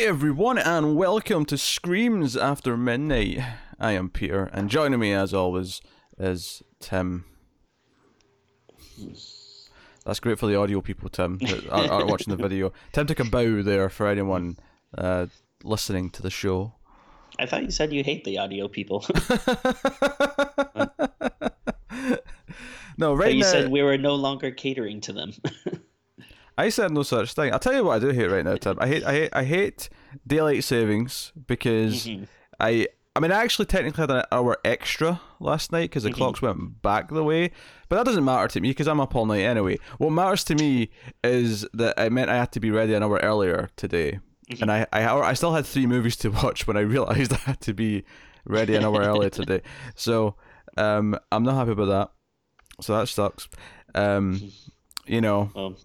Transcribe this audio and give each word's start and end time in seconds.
Hey 0.00 0.06
everyone, 0.06 0.56
and 0.56 0.96
welcome 0.96 1.44
to 1.44 1.58
Screams 1.58 2.34
After 2.34 2.74
Midnight. 2.74 3.38
I 3.78 3.92
am 3.92 4.08
Peter, 4.08 4.44
and 4.44 4.70
joining 4.70 4.98
me 4.98 5.12
as 5.12 5.34
always 5.34 5.82
is 6.18 6.62
Tim. 6.80 7.26
That's 10.06 10.20
great 10.20 10.38
for 10.38 10.46
the 10.46 10.56
audio 10.56 10.80
people, 10.80 11.10
Tim, 11.10 11.36
that 11.40 11.68
are, 11.68 12.06
watching 12.10 12.34
the 12.34 12.42
video. 12.42 12.72
Tim 12.92 13.06
took 13.06 13.20
a 13.20 13.26
bow 13.26 13.60
there 13.60 13.90
for 13.90 14.06
anyone 14.06 14.56
uh, 14.96 15.26
listening 15.62 16.08
to 16.12 16.22
the 16.22 16.30
show. 16.30 16.72
I 17.38 17.44
thought 17.44 17.64
you 17.64 17.70
said 17.70 17.92
you 17.92 18.02
hate 18.02 18.24
the 18.24 18.38
audio 18.38 18.68
people. 18.68 19.04
no, 22.96 23.12
right 23.12 23.34
you 23.34 23.40
now 23.40 23.46
said 23.46 23.70
we 23.70 23.82
were 23.82 23.98
no 23.98 24.14
longer 24.14 24.50
catering 24.50 25.02
to 25.02 25.12
them. 25.12 25.34
I 26.58 26.68
said 26.68 26.90
no 26.90 27.02
such 27.02 27.32
thing. 27.34 27.52
I'll 27.52 27.58
tell 27.58 27.74
you 27.74 27.84
what 27.84 27.96
I 27.96 27.98
do 28.00 28.10
hate 28.10 28.26
right 28.30 28.44
now, 28.44 28.56
Tim. 28.56 28.76
I 28.80 28.86
hate 28.88 29.04
I 29.04 29.12
hate 29.12 29.30
I 29.32 29.44
hate 29.44 29.88
daylight 30.26 30.64
savings 30.64 31.32
because 31.46 32.06
Mm-hmm. 32.06 32.24
I 32.60 32.86
I 33.16 33.20
mean 33.20 33.32
I 33.32 33.42
actually 33.42 33.66
technically 33.66 34.02
had 34.02 34.10
an 34.10 34.24
hour 34.30 34.58
extra 34.64 35.20
last 35.40 35.72
night 35.72 35.90
because 35.90 36.02
the 36.02 36.10
Mm-hmm. 36.10 36.16
clocks 36.18 36.42
went 36.42 36.82
back 36.82 37.08
the 37.10 37.24
way, 37.24 37.50
but 37.88 37.96
that 37.96 38.04
doesn't 38.04 38.24
matter 38.24 38.48
to 38.48 38.60
me 38.60 38.68
because 38.70 38.86
I'm 38.88 39.00
up 39.00 39.14
all 39.16 39.26
night 39.26 39.40
anyway. 39.42 39.78
What 39.98 40.10
matters 40.10 40.44
to 40.44 40.54
me 40.54 40.90
is 41.24 41.66
that 41.72 41.98
it 41.98 42.12
meant 42.12 42.30
I 42.30 42.36
had 42.36 42.52
to 42.52 42.60
be 42.60 42.70
ready 42.70 42.94
an 42.94 43.02
hour 43.02 43.18
earlier 43.22 43.70
today, 43.76 44.20
Mm-hmm. 44.50 44.62
and 44.62 44.70
I, 44.72 44.86
I 44.92 45.08
I 45.30 45.32
still 45.34 45.54
had 45.54 45.64
three 45.64 45.86
movies 45.86 46.16
to 46.16 46.28
watch 46.30 46.66
when 46.66 46.76
I 46.76 46.80
realized 46.80 47.32
I 47.32 47.36
had 47.36 47.60
to 47.62 47.72
be 47.72 48.04
ready 48.44 48.74
an 48.74 48.84
hour 48.84 49.00
earlier 49.00 49.30
today. 49.30 49.62
So 49.94 50.34
um 50.76 51.16
I'm 51.32 51.42
not 51.44 51.54
happy 51.54 51.72
about 51.72 51.86
that. 51.86 52.10
So 52.84 52.96
that 52.98 53.08
sucks. 53.08 53.48
Um, 53.94 54.50
you 55.06 55.20
know. 55.20 55.50
well, 55.54 55.76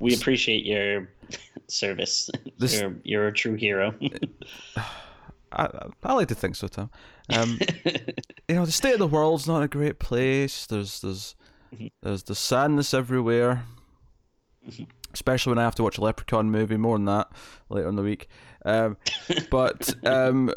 we 0.00 0.14
appreciate 0.14 0.64
your 0.66 1.08
service. 1.68 2.28
This- 2.58 2.80
You're 2.80 2.94
you're 3.04 3.26
a 3.28 3.32
true 3.32 3.54
hero. 3.54 3.94
I, 5.52 5.68
I 6.04 6.12
like 6.12 6.28
to 6.28 6.34
think 6.36 6.54
so, 6.54 6.68
Tom. 6.68 6.90
Um, 7.28 7.58
you 8.48 8.54
know, 8.54 8.64
the 8.64 8.70
state 8.72 8.92
of 8.92 9.00
the 9.00 9.06
world's 9.08 9.48
not 9.48 9.62
a 9.64 9.68
great 9.68 9.98
place. 9.98 10.66
There's 10.66 11.00
there's 11.00 11.34
there's 12.02 12.22
the 12.24 12.34
sadness 12.36 12.94
everywhere, 12.94 13.64
especially 15.12 15.50
when 15.50 15.58
I 15.58 15.62
have 15.64 15.74
to 15.76 15.82
watch 15.82 15.98
a 15.98 16.02
Leprechaun 16.02 16.50
movie. 16.52 16.76
More 16.76 16.96
than 16.96 17.06
that 17.06 17.28
later 17.68 17.88
in 17.88 17.96
the 17.96 18.02
week. 18.02 18.28
Um, 18.64 18.96
but 19.50 19.94
um, 20.06 20.52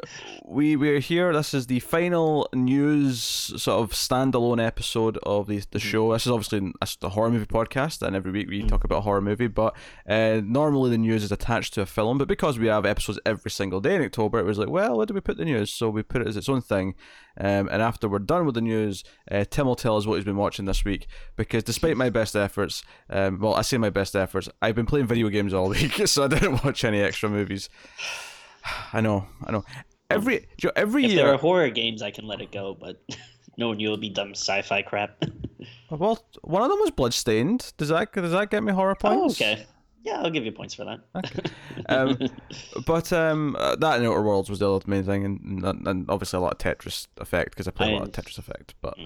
we 0.45 0.75
we're 0.75 0.99
here. 0.99 1.33
This 1.33 1.53
is 1.53 1.67
the 1.67 1.79
final 1.79 2.49
news 2.53 3.21
sort 3.21 3.81
of 3.81 3.91
standalone 3.91 4.65
episode 4.65 5.17
of 5.23 5.47
the 5.47 5.63
the 5.71 5.79
show. 5.79 6.13
This 6.13 6.25
is 6.25 6.31
obviously 6.31 6.73
a, 6.81 6.87
a 7.03 7.09
horror 7.09 7.29
movie 7.29 7.45
podcast, 7.45 8.01
and 8.01 8.15
every 8.15 8.31
week 8.31 8.49
we 8.49 8.63
talk 8.63 8.83
about 8.83 8.99
a 8.99 9.01
horror 9.01 9.21
movie. 9.21 9.47
But 9.47 9.75
uh, 10.07 10.41
normally 10.43 10.89
the 10.91 10.97
news 10.97 11.23
is 11.23 11.31
attached 11.31 11.73
to 11.75 11.81
a 11.81 11.85
film, 11.85 12.17
but 12.17 12.27
because 12.27 12.59
we 12.59 12.67
have 12.67 12.85
episodes 12.85 13.19
every 13.25 13.51
single 13.51 13.79
day 13.79 13.95
in 13.95 14.01
October, 14.01 14.39
it 14.39 14.45
was 14.45 14.57
like, 14.57 14.69
well, 14.69 14.97
where 14.97 15.05
do 15.05 15.13
we 15.13 15.21
put 15.21 15.37
the 15.37 15.45
news? 15.45 15.71
So 15.71 15.89
we 15.89 16.03
put 16.03 16.21
it 16.21 16.27
as 16.27 16.37
its 16.37 16.49
own 16.49 16.61
thing. 16.61 16.95
Um, 17.39 17.67
and 17.71 17.81
after 17.81 18.07
we're 18.07 18.19
done 18.19 18.45
with 18.45 18.55
the 18.55 18.61
news, 18.61 19.03
uh, 19.31 19.45
Tim 19.49 19.65
will 19.65 19.75
tell 19.75 19.97
us 19.97 20.05
what 20.05 20.15
he's 20.15 20.25
been 20.25 20.37
watching 20.37 20.65
this 20.65 20.85
week. 20.85 21.07
Because 21.35 21.63
despite 21.63 21.97
my 21.97 22.09
best 22.09 22.35
efforts, 22.35 22.83
um, 23.09 23.39
well, 23.39 23.55
I 23.55 23.63
say 23.63 23.77
my 23.77 23.89
best 23.89 24.15
efforts, 24.15 24.49
I've 24.61 24.75
been 24.75 24.85
playing 24.85 25.07
video 25.07 25.29
games 25.29 25.53
all 25.53 25.69
week, 25.69 26.07
so 26.07 26.25
I 26.25 26.27
didn't 26.27 26.63
watch 26.63 26.83
any 26.83 27.01
extra 27.01 27.29
movies. 27.29 27.69
I 28.94 29.02
know, 29.02 29.27
I 29.44 29.52
know. 29.52 29.63
Every 30.09 30.47
you 30.61 30.67
know, 30.67 30.72
every 30.75 31.05
if 31.05 31.11
year, 31.11 31.23
there 31.23 31.33
are 31.33 31.38
horror 31.38 31.69
games, 31.69 32.02
I 32.02 32.11
can 32.11 32.27
let 32.27 32.41
it 32.41 32.52
go, 32.52 32.77
but 32.80 33.02
knowing 33.58 33.80
you 33.80 33.89
will 33.89 33.97
be 33.97 34.09
dumb 34.09 34.31
sci-fi 34.31 34.81
crap. 34.81 35.23
well, 35.89 36.23
one 36.41 36.61
of 36.61 36.69
them 36.69 36.80
was 36.80 36.91
Bloodstained. 36.91 37.73
Does 37.77 37.89
that 37.89 38.14
does 38.14 38.31
that 38.31 38.49
get 38.49 38.64
me 38.64 38.71
horror 38.73 38.97
oh, 39.03 39.08
points? 39.09 39.41
okay. 39.41 39.66
Yeah, 40.03 40.21
I'll 40.21 40.30
give 40.30 40.44
you 40.44 40.52
points 40.52 40.73
for 40.73 40.86
that. 40.86 41.52
Um, 41.89 42.17
but 42.86 43.11
um, 43.11 43.55
uh, 43.58 43.75
that 43.77 43.99
in 43.99 44.05
Outer 44.05 44.21
Worlds 44.21 44.49
was 44.49 44.59
the 44.59 44.71
other 44.71 44.86
main 44.88 45.03
thing, 45.03 45.25
and, 45.25 45.64
and, 45.64 45.87
and 45.87 46.05
obviously 46.10 46.37
a 46.37 46.39
lot 46.39 46.54
of 46.54 46.58
Tetris 46.60 47.08
Effect 47.17 47.49
because 47.52 47.67
I 47.67 47.71
play 47.71 47.92
a 47.92 47.95
lot 47.95 48.08
of 48.08 48.11
Tetris 48.11 48.37
Effect. 48.37 48.75
But 48.81 48.98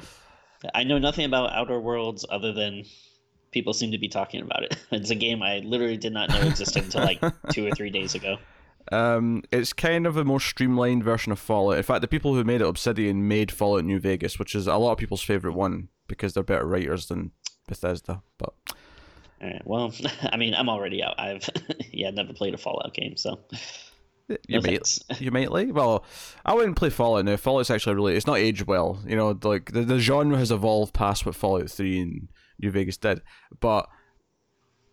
I 0.75 0.83
know 0.83 0.99
nothing 0.99 1.25
about 1.25 1.53
Outer 1.53 1.79
Worlds 1.79 2.25
other 2.29 2.51
than 2.51 2.83
people 3.51 3.73
seem 3.73 3.91
to 3.91 3.97
be 3.97 4.09
talking 4.09 4.41
about 4.41 4.63
it. 4.63 4.77
It's 4.91 5.09
a 5.09 5.15
game 5.15 5.41
I 5.41 5.59
literally 5.59 5.97
did 5.97 6.13
not 6.13 6.29
know 6.29 6.41
existed 6.41 6.83
until 6.83 7.03
like 7.03 7.21
two 7.51 7.65
or 7.65 7.71
three 7.71 7.89
days 7.89 8.13
ago. 8.13 8.37
Um, 8.91 9.43
it's 9.51 9.73
kind 9.73 10.07
of 10.07 10.17
a 10.17 10.23
more 10.23 10.39
streamlined 10.39 11.03
version 11.03 11.31
of 11.31 11.39
Fallout. 11.39 11.77
In 11.77 11.83
fact, 11.83 12.01
the 12.01 12.07
people 12.07 12.33
who 12.33 12.43
made 12.43 12.61
it, 12.61 12.67
Obsidian, 12.67 13.27
made 13.27 13.51
Fallout 13.51 13.85
New 13.85 13.99
Vegas, 13.99 14.39
which 14.39 14.55
is 14.55 14.67
a 14.67 14.77
lot 14.77 14.93
of 14.93 14.97
people's 14.97 15.21
favorite 15.21 15.53
one 15.53 15.89
because 16.07 16.33
they're 16.33 16.43
better 16.43 16.65
writers 16.65 17.07
than 17.07 17.31
Bethesda. 17.67 18.21
But 18.37 18.53
All 19.41 19.49
right. 19.49 19.61
Well, 19.65 19.93
I 20.31 20.37
mean, 20.37 20.53
I'm 20.53 20.69
already 20.69 21.03
out. 21.03 21.19
I've 21.19 21.49
yeah, 21.91 22.11
never 22.11 22.33
played 22.33 22.53
a 22.53 22.57
Fallout 22.57 22.93
game, 22.93 23.17
so 23.17 23.39
you 24.29 24.37
no 24.49 24.61
may 24.61 24.79
you 25.19 25.31
might 25.31 25.51
like. 25.51 25.73
Well, 25.73 26.03
I 26.45 26.53
wouldn't 26.53 26.77
play 26.77 26.89
Fallout 26.89 27.25
now. 27.25 27.37
Fallout's 27.37 27.71
actually 27.71 27.95
really 27.95 28.15
it's 28.15 28.27
not 28.27 28.37
aged 28.37 28.67
well. 28.67 28.99
You 29.05 29.15
know, 29.15 29.37
like 29.43 29.71
the, 29.71 29.81
the 29.81 29.99
genre 29.99 30.37
has 30.37 30.51
evolved 30.51 30.93
past 30.93 31.25
what 31.25 31.35
Fallout 31.35 31.69
Three 31.69 31.99
and 31.99 32.29
New 32.59 32.71
Vegas 32.71 32.97
did, 32.97 33.21
but. 33.59 33.89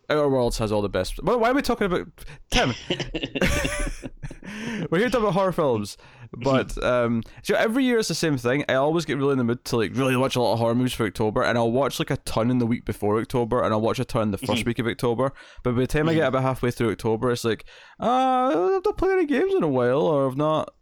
Outer 0.09 0.29
Worlds 0.29 0.57
has 0.59 0.71
all 0.71 0.81
the 0.81 0.89
best. 0.89 1.21
Why 1.23 1.35
why 1.35 1.51
are 1.51 1.53
we 1.53 1.61
talking 1.61 1.85
about 1.85 2.07
Tim? 2.51 2.73
We're 4.89 4.99
here 4.99 5.07
to 5.07 5.11
talk 5.11 5.21
about 5.21 5.33
horror 5.33 5.51
films, 5.51 5.97
but 6.31 6.81
um, 6.83 7.23
so 7.43 7.55
every 7.55 7.83
year 7.83 7.99
it's 7.99 8.07
the 8.07 8.15
same 8.15 8.37
thing. 8.37 8.63
I 8.69 8.75
always 8.75 9.05
get 9.05 9.17
really 9.17 9.33
in 9.33 9.37
the 9.37 9.43
mood 9.43 9.65
to 9.65 9.77
like 9.77 9.95
really 9.95 10.15
watch 10.15 10.35
a 10.35 10.41
lot 10.41 10.53
of 10.53 10.59
horror 10.59 10.75
movies 10.75 10.93
for 10.93 11.05
October, 11.05 11.43
and 11.43 11.57
I'll 11.57 11.71
watch 11.71 11.99
like 11.99 12.11
a 12.11 12.17
ton 12.17 12.51
in 12.51 12.59
the 12.59 12.65
week 12.65 12.85
before 12.85 13.19
October, 13.19 13.63
and 13.63 13.73
I'll 13.73 13.81
watch 13.81 13.99
a 13.99 14.05
ton 14.05 14.31
the 14.31 14.37
1st 14.37 14.65
week 14.65 14.79
of 14.79 14.87
October. 14.87 15.33
But 15.63 15.73
by 15.73 15.81
the 15.81 15.87
time 15.87 16.07
I 16.07 16.13
get 16.13 16.27
about 16.27 16.43
halfway 16.43 16.71
through 16.71 16.91
October, 16.91 17.31
it's 17.31 17.43
like, 17.43 17.65
uh, 17.99 18.75
I've 18.77 18.85
not 18.85 18.97
played 18.97 19.13
any 19.13 19.25
games 19.25 19.53
in 19.53 19.63
a 19.63 19.67
while, 19.67 20.01
or 20.01 20.27
I've 20.27 20.37
not, 20.37 20.73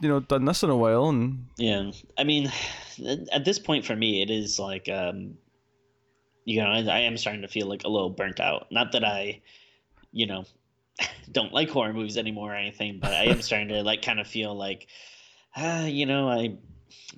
you 0.00 0.08
know, 0.08 0.20
done 0.20 0.44
this 0.44 0.62
in 0.62 0.70
a 0.70 0.76
while, 0.76 1.08
and 1.08 1.46
Yeah, 1.58 1.90
I 2.18 2.24
mean, 2.24 2.50
at 3.32 3.44
this 3.44 3.58
point 3.58 3.84
for 3.84 3.96
me, 3.96 4.22
it 4.22 4.30
is 4.30 4.58
like, 4.58 4.88
um, 4.88 5.34
you 6.44 6.62
know, 6.62 6.68
I, 6.68 6.78
I 6.80 6.98
am 7.00 7.16
starting 7.16 7.42
to 7.42 7.48
feel 7.48 7.66
like 7.66 7.84
a 7.84 7.88
little 7.88 8.10
burnt 8.10 8.40
out. 8.40 8.66
Not 8.70 8.92
that 8.92 9.04
I, 9.04 9.40
you 10.12 10.26
know, 10.26 10.44
don't 11.32 11.52
like 11.52 11.70
horror 11.70 11.92
movies 11.92 12.16
anymore 12.18 12.52
or 12.52 12.56
anything, 12.56 12.98
but 13.00 13.12
I 13.12 13.24
am 13.24 13.40
starting 13.48 13.68
to 13.68 13.82
like 13.82 14.02
kind 14.02 14.20
of 14.20 14.26
feel 14.26 14.54
like, 14.54 14.86
ah, 15.56 15.84
you 15.86 16.06
know, 16.06 16.28
I. 16.28 16.56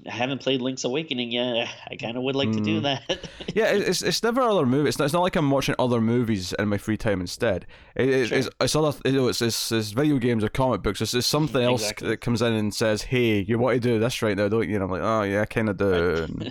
I 0.07 0.11
haven't 0.11 0.41
played 0.41 0.63
Link's 0.63 0.85
Awakening 0.85 1.33
yet. 1.33 1.69
I 1.91 1.97
kind 1.97 2.17
of 2.17 2.23
would 2.23 2.37
like 2.37 2.51
to 2.53 2.61
do 2.61 2.81
that. 2.81 3.29
yeah, 3.55 3.67
it's 3.73 4.01
it's 4.01 4.23
never 4.23 4.41
other 4.41 4.65
movies. 4.65 4.91
It's 4.91 4.99
not, 4.99 5.05
it's 5.07 5.13
not 5.15 5.21
like 5.21 5.37
I'm 5.37 5.51
watching 5.51 5.75
other 5.79 6.01
movies 6.01 6.55
in 6.59 6.69
my 6.69 6.79
free 6.79 6.97
time 6.97 7.21
instead. 7.21 7.67
It, 7.95 8.09
it, 8.09 8.29
Sure. 8.29 8.39
it's 8.39 8.49
it's 8.61 8.75
other 8.77 8.97
you 9.05 9.13
know, 9.13 9.29
it's, 9.29 9.43
it's 9.43 9.71
it's 9.73 9.91
video 9.91 10.17
games 10.19 10.43
or 10.45 10.49
comic 10.49 10.83
books. 10.83 11.03
It's, 11.03 11.13
it's 11.13 11.27
something 11.27 11.63
else 11.63 11.83
Exactly. 11.83 12.09
that 12.09 12.17
comes 12.23 12.41
in 12.41 12.55
and 12.55 12.75
says, 12.75 13.03
"Hey, 13.03 13.41
you 13.41 13.59
want 13.59 13.75
to 13.75 13.81
do 13.81 13.99
this 13.99 14.23
right 14.23 14.37
now, 14.37 14.49
don't 14.49 14.67
you?" 14.69 14.77
And 14.77 14.85
I'm 14.85 14.91
like, 14.91 15.03
"Oh 15.03 15.23
yeah, 15.25 15.43
I 15.43 15.47
kind 15.47 15.69
of 15.69 15.77
do." 15.77 16.27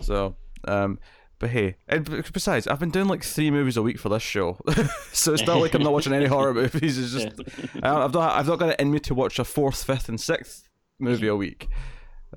So, 0.00 0.36
um, 0.66 0.98
but 1.38 1.50
hey, 1.50 1.76
and 1.88 2.04
besides, 2.32 2.66
I've 2.66 2.80
been 2.80 2.90
doing 2.90 3.06
like 3.08 3.22
three 3.22 3.50
movies 3.50 3.76
a 3.76 3.82
week 3.82 3.98
for 3.98 4.08
this 4.08 4.22
show, 4.22 4.58
so 5.12 5.32
it's 5.32 5.46
not 5.46 5.58
like 5.60 5.74
I'm 5.74 5.82
not 5.82 5.92
watching 5.92 6.12
any 6.12 6.26
horror 6.26 6.54
movies. 6.62 6.98
It's 6.98 7.12
just 7.12 7.40
I- 7.82 8.04
I've 8.04 8.12
not 8.14 8.36
I've 8.36 8.46
not 8.48 8.58
got 8.58 8.70
it 8.70 8.80
in 8.80 8.90
me 8.90 8.98
to 9.00 9.14
watch 9.14 9.38
a 9.38 9.44
fourth, 9.44 9.82
fifth, 9.84 10.08
and 10.08 10.20
sixth 10.20 10.68
movie 10.98 11.28
a 11.28 11.36
week, 11.36 11.68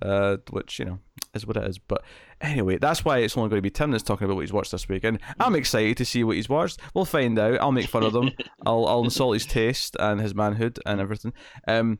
uh, 0.01 0.37
which 0.51 0.79
you 0.79 0.85
know 0.85 0.99
is 1.33 1.47
what 1.47 1.57
it 1.57 1.63
is. 1.67 1.77
But 1.79 2.03
anyway, 2.41 2.77
that's 2.77 3.03
why 3.05 3.19
it's 3.19 3.35
only 3.37 3.49
going 3.49 3.57
to 3.57 3.61
be 3.63 3.69
Tim 3.69 3.91
that's 3.91 4.03
talking 4.03 4.25
about 4.25 4.35
what 4.35 4.41
he's 4.41 4.53
watched 4.53 4.71
this 4.71 4.87
week, 4.89 5.03
and 5.03 5.19
I'm 5.39 5.55
excited 5.55 5.97
to 5.97 6.05
see 6.05 6.23
what 6.23 6.35
he's 6.35 6.49
watched. 6.49 6.79
We'll 6.93 7.05
find 7.05 7.37
out. 7.39 7.59
I'll 7.61 7.71
make 7.71 7.87
fun 7.87 8.03
of 8.03 8.13
them. 8.13 8.29
I'll 8.65 8.85
I'll 8.85 9.03
insult 9.03 9.33
his 9.33 9.45
taste 9.45 9.95
and 9.99 10.21
his 10.21 10.35
manhood 10.35 10.79
and 10.85 11.01
everything. 11.01 11.33
Um, 11.67 11.99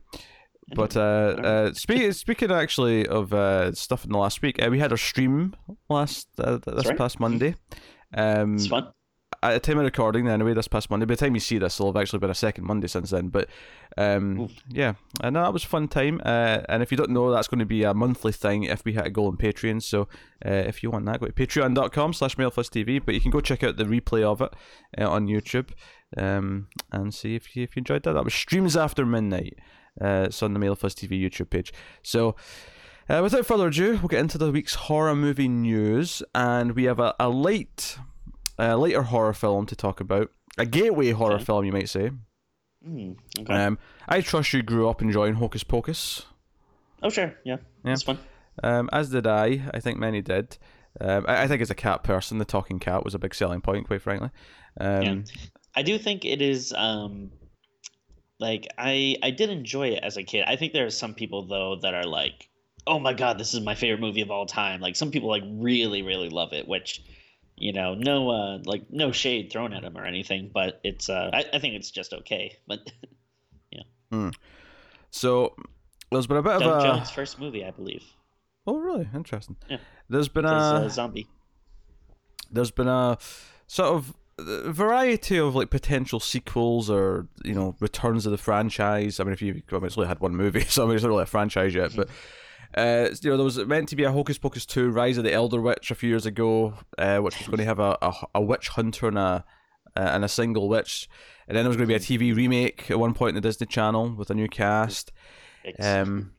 but 0.74 0.96
uh, 0.96 1.00
uh, 1.00 1.72
speaking 1.74 2.12
speaking 2.12 2.50
actually 2.50 3.06
of 3.06 3.32
uh, 3.32 3.72
stuff 3.72 4.04
in 4.04 4.12
the 4.12 4.18
last 4.18 4.42
week, 4.42 4.62
uh, 4.62 4.70
we 4.70 4.78
had 4.78 4.92
our 4.92 4.98
stream 4.98 5.54
last 5.88 6.28
uh, 6.38 6.58
this 6.58 6.86
right. 6.86 6.96
past 6.96 7.20
Monday. 7.20 7.56
Um, 8.14 8.54
it's 8.54 8.68
fun. 8.68 8.88
at 9.42 9.54
the 9.54 9.60
time 9.60 9.78
of 9.78 9.84
recording, 9.84 10.28
anyway, 10.28 10.54
this 10.54 10.68
past 10.68 10.88
Monday. 10.88 11.04
By 11.04 11.14
the 11.14 11.24
time 11.24 11.34
you 11.34 11.40
see 11.40 11.58
this, 11.58 11.76
it'll 11.76 11.92
have 11.92 12.00
actually 12.00 12.20
been 12.20 12.30
a 12.30 12.34
second 12.34 12.64
Monday 12.64 12.86
since 12.86 13.10
then. 13.10 13.28
But 13.28 13.48
um, 13.98 14.48
yeah, 14.68 14.94
and 15.20 15.36
that 15.36 15.52
was 15.52 15.64
a 15.64 15.68
fun 15.68 15.88
time. 15.88 16.20
Uh, 16.24 16.60
and 16.68 16.82
if 16.82 16.90
you 16.90 16.96
don't 16.96 17.10
know, 17.10 17.30
that's 17.30 17.48
going 17.48 17.58
to 17.58 17.66
be 17.66 17.82
a 17.82 17.92
monthly 17.92 18.32
thing 18.32 18.64
if 18.64 18.84
we 18.84 18.92
hit 18.92 19.06
a 19.06 19.10
goal 19.10 19.26
on 19.26 19.36
Patreon. 19.36 19.82
So 19.82 20.02
uh, 20.46 20.50
if 20.50 20.82
you 20.82 20.90
want 20.90 21.06
that, 21.06 21.20
go 21.20 21.26
to 21.26 21.32
patreon.com 21.32 22.12
slash 22.12 22.36
TV. 22.36 23.04
But 23.04 23.14
you 23.14 23.20
can 23.20 23.30
go 23.30 23.40
check 23.40 23.62
out 23.62 23.76
the 23.76 23.84
replay 23.84 24.22
of 24.22 24.40
it 24.40 24.54
uh, 24.98 25.10
on 25.10 25.26
YouTube 25.26 25.70
um, 26.16 26.68
and 26.92 27.12
see 27.12 27.34
if 27.34 27.56
you, 27.56 27.64
if 27.64 27.76
you 27.76 27.80
enjoyed 27.80 28.04
that. 28.04 28.12
That 28.12 28.24
was 28.24 28.34
Streams 28.34 28.76
After 28.76 29.04
Midnight. 29.04 29.58
Uh, 30.00 30.24
it's 30.26 30.42
on 30.42 30.54
the 30.54 30.60
Mailfuzz 30.60 30.94
TV 30.94 31.20
YouTube 31.20 31.50
page. 31.50 31.72
So. 32.02 32.36
Uh, 33.08 33.20
without 33.20 33.44
further 33.44 33.66
ado, 33.66 33.94
we'll 33.98 34.06
get 34.08 34.20
into 34.20 34.38
the 34.38 34.52
week's 34.52 34.74
horror 34.76 35.14
movie 35.16 35.48
news, 35.48 36.22
and 36.36 36.72
we 36.76 36.84
have 36.84 37.00
a, 37.00 37.12
a 37.18 37.28
light 37.28 37.98
a 38.60 38.76
later 38.76 39.02
horror 39.02 39.32
film 39.32 39.66
to 39.66 39.74
talk 39.74 39.98
about. 39.98 40.30
A 40.56 40.64
gateway 40.64 41.10
horror 41.10 41.34
Okay. 41.34 41.44
film, 41.44 41.64
you 41.64 41.72
might 41.72 41.88
say. 41.88 42.12
Mm, 42.88 43.16
okay. 43.40 43.52
Um, 43.52 43.78
I 44.08 44.20
trust 44.20 44.52
you 44.52 44.62
grew 44.62 44.88
up 44.88 45.02
enjoying 45.02 45.34
Hocus 45.34 45.64
Pocus, 45.64 46.26
oh, 47.02 47.10
sure. 47.10 47.34
Yeah. 47.44 47.56
Yeah. 47.84 47.92
It's 47.92 48.04
fun. 48.04 48.18
um, 48.62 48.88
as 48.92 49.10
did 49.10 49.26
I. 49.26 49.62
I 49.74 49.80
think 49.80 49.98
many 49.98 50.22
did. 50.22 50.56
Um, 51.00 51.24
I, 51.26 51.42
I 51.42 51.48
think 51.48 51.60
as 51.60 51.70
a 51.70 51.74
cat 51.74 52.04
person, 52.04 52.38
the 52.38 52.44
talking 52.44 52.78
cat 52.78 53.04
was 53.04 53.14
a 53.16 53.18
big 53.18 53.34
selling 53.34 53.60
point, 53.62 53.88
quite 53.88 54.00
frankly. 54.00 54.30
Um, 54.80 55.02
Yeah. 55.02 55.16
I 55.74 55.82
do 55.82 55.98
think 55.98 56.24
it 56.24 56.40
is 56.40 56.72
um 56.72 57.32
like 58.42 58.66
I 58.76 59.16
I 59.22 59.30
did 59.30 59.48
enjoy 59.50 59.88
it 59.90 60.02
as 60.02 60.16
a 60.16 60.24
kid. 60.24 60.44
I 60.46 60.56
think 60.56 60.72
there 60.72 60.84
are 60.84 60.90
some 60.90 61.14
people 61.14 61.46
though 61.46 61.76
that 61.80 61.94
are 61.94 62.04
like, 62.04 62.48
oh 62.88 62.98
my 62.98 63.14
god, 63.14 63.38
this 63.38 63.54
is 63.54 63.60
my 63.60 63.76
favorite 63.76 64.00
movie 64.00 64.20
of 64.20 64.32
all 64.32 64.46
time. 64.46 64.80
Like 64.80 64.96
some 64.96 65.12
people 65.12 65.28
like 65.28 65.44
really 65.46 66.02
really 66.02 66.28
love 66.28 66.52
it, 66.52 66.66
which 66.66 67.02
you 67.56 67.72
know 67.72 67.94
no 67.94 68.30
uh 68.30 68.58
like 68.64 68.90
no 68.90 69.12
shade 69.12 69.52
thrown 69.52 69.72
at 69.72 69.82
them 69.82 69.96
or 69.96 70.04
anything, 70.04 70.50
but 70.52 70.80
it's 70.82 71.08
uh 71.08 71.30
I, 71.32 71.44
I 71.54 71.58
think 71.60 71.74
it's 71.74 71.90
just 71.90 72.12
okay. 72.12 72.58
But 72.66 72.80
yeah. 73.70 73.82
Mm. 74.12 74.34
So 75.10 75.54
there's 76.10 76.26
been 76.26 76.38
a 76.38 76.42
bit 76.42 76.58
Doug 76.58 76.62
of 76.62 76.78
a 76.78 76.82
Jones' 76.82 77.10
first 77.10 77.38
movie, 77.38 77.64
I 77.64 77.70
believe. 77.70 78.02
oh 78.66 78.76
really 78.76 79.08
interesting. 79.14 79.56
Yeah. 79.70 79.78
There's 80.08 80.28
been 80.28 80.46
a 80.46 80.82
a 80.86 80.90
zombie. 80.90 81.28
there's 82.50 82.72
been 82.72 82.88
a 82.88 83.18
sort 83.68 83.94
of 83.94 84.12
variety 84.70 85.38
of 85.38 85.54
like 85.54 85.70
potential 85.70 86.20
sequels 86.20 86.90
or 86.90 87.28
you 87.44 87.54
know 87.54 87.76
returns 87.80 88.26
of 88.26 88.32
the 88.32 88.38
franchise. 88.38 89.20
I 89.20 89.24
mean, 89.24 89.32
if 89.32 89.42
you 89.42 89.62
I 89.70 89.74
mean, 89.74 89.84
it's 89.84 89.98
only 89.98 90.08
had 90.08 90.20
one 90.20 90.36
movie, 90.36 90.64
so 90.68 90.84
I 90.84 90.86
mean 90.86 90.96
it's 90.96 91.02
not 91.02 91.10
really 91.10 91.22
a 91.22 91.26
franchise 91.26 91.74
yet. 91.74 91.94
But 91.94 92.08
uh, 92.74 93.08
you 93.20 93.30
know, 93.30 93.36
there 93.36 93.44
was 93.44 93.58
meant 93.58 93.88
to 93.90 93.96
be 93.96 94.04
a 94.04 94.12
Hocus 94.12 94.38
Pocus 94.38 94.66
two: 94.66 94.90
Rise 94.90 95.18
of 95.18 95.24
the 95.24 95.32
Elder 95.32 95.60
Witch 95.60 95.90
a 95.90 95.94
few 95.94 96.08
years 96.08 96.26
ago, 96.26 96.74
uh, 96.98 97.18
which 97.18 97.38
was 97.38 97.48
going 97.48 97.58
to 97.58 97.64
have 97.64 97.78
a, 97.78 97.98
a, 98.00 98.12
a 98.36 98.40
witch 98.40 98.68
hunter 98.68 99.08
and 99.08 99.18
a 99.18 99.44
uh, 99.96 100.00
and 100.00 100.24
a 100.24 100.28
single 100.28 100.68
witch, 100.68 101.08
and 101.46 101.56
then 101.56 101.64
there 101.64 101.68
was 101.68 101.76
going 101.76 101.88
to 101.88 101.98
be 101.98 102.14
a 102.14 102.18
TV 102.18 102.34
remake 102.34 102.90
at 102.90 102.98
one 102.98 103.14
point 103.14 103.30
in 103.30 103.34
the 103.42 103.48
Disney 103.48 103.66
Channel 103.66 104.14
with 104.14 104.30
a 104.30 104.34
new 104.34 104.48
cast. 104.48 105.12
Um, 105.78 106.32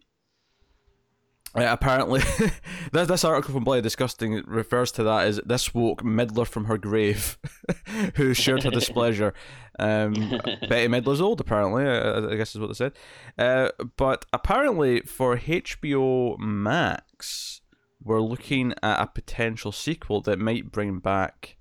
uh, 1.56 1.68
apparently, 1.70 2.20
this, 2.92 3.08
this 3.08 3.24
article 3.24 3.54
from 3.54 3.64
Bloody 3.64 3.82
Disgusting 3.82 4.44
refers 4.48 4.92
to 4.94 5.04
that 5.04 5.28
as 5.28 5.40
this 5.46 5.74
woke 5.74 6.02
Midler 6.02 6.48
from 6.48 6.66
her 6.66 6.78
grave, 6.78 7.38
who 8.16 8.34
shared 8.34 8.64
her 8.64 8.72
displeasure. 8.72 9.34
Um, 9.78 10.14
Betty 10.70 10.88
Midler's 10.88 11.22
old, 11.22 11.40
apparently, 11.40 11.86
uh, 11.86 12.30
I 12.30 12.36
guess 12.36 12.56
is 12.56 12.62
what 12.62 12.68
they 12.68 12.74
said. 12.74 12.94
Uh, 13.38 13.70
but 13.98 14.26
apparently, 14.34 15.02
for 15.02 15.38
HBO 15.38 16.40
Max, 16.40 17.62
we're 18.04 18.22
looking 18.22 18.74
at 18.82 19.02
a 19.02 19.08
potential 19.08 19.72
sequel 19.72 20.22
that 20.22 20.40
might 20.40 20.72
bring 20.72 21.00
back 21.00 21.58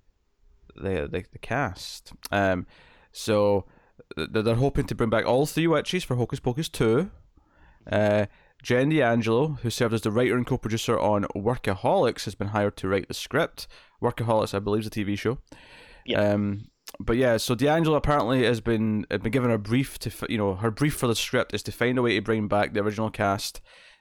the 0.74 1.08
the, 1.10 1.24
the 1.32 1.38
cast. 1.38 2.12
Um, 2.30 2.66
so 3.12 3.66
th- 4.16 4.30
they're 4.32 4.54
hoping 4.54 4.86
to 4.86 4.94
bring 4.94 5.10
back 5.10 5.26
all 5.26 5.46
three 5.46 5.66
witches 5.66 6.04
for 6.04 6.16
Hocus 6.16 6.40
Pocus 6.40 6.68
2. 6.68 7.10
Uh, 7.90 8.26
Jen 8.62 8.90
D'Angelo, 8.90 9.58
who 9.62 9.70
served 9.70 9.94
as 9.94 10.02
the 10.02 10.10
writer 10.10 10.36
and 10.36 10.46
co-producer 10.46 10.98
on 10.98 11.24
Workaholics, 11.34 12.24
has 12.24 12.34
been 12.34 12.48
hired 12.48 12.76
to 12.78 12.88
write 12.88 13.08
the 13.08 13.14
script. 13.14 13.66
Workaholics, 14.02 14.54
I 14.54 14.60
believe, 14.60 14.82
is 14.82 14.86
a 14.86 14.90
TV 14.90 15.18
show. 15.18 15.38
Yeah. 16.06 16.20
Um, 16.20 16.68
but 17.00 17.16
yeah, 17.16 17.36
so 17.36 17.54
D'Angelo 17.54 17.96
apparently 17.96 18.44
has 18.44 18.60
been 18.60 19.06
has 19.10 19.20
been 19.20 19.32
given 19.32 19.50
a 19.50 19.58
brief 19.58 19.98
to 20.00 20.12
you 20.28 20.38
know 20.38 20.54
her 20.56 20.70
brief 20.70 20.94
for 20.94 21.06
the 21.06 21.16
script 21.16 21.54
is 21.54 21.62
to 21.64 21.72
find 21.72 21.98
a 21.98 22.02
way 22.02 22.14
to 22.14 22.22
bring 22.22 22.48
back 22.48 22.72
the 22.72 22.80
original 22.80 23.10
cast, 23.10 23.60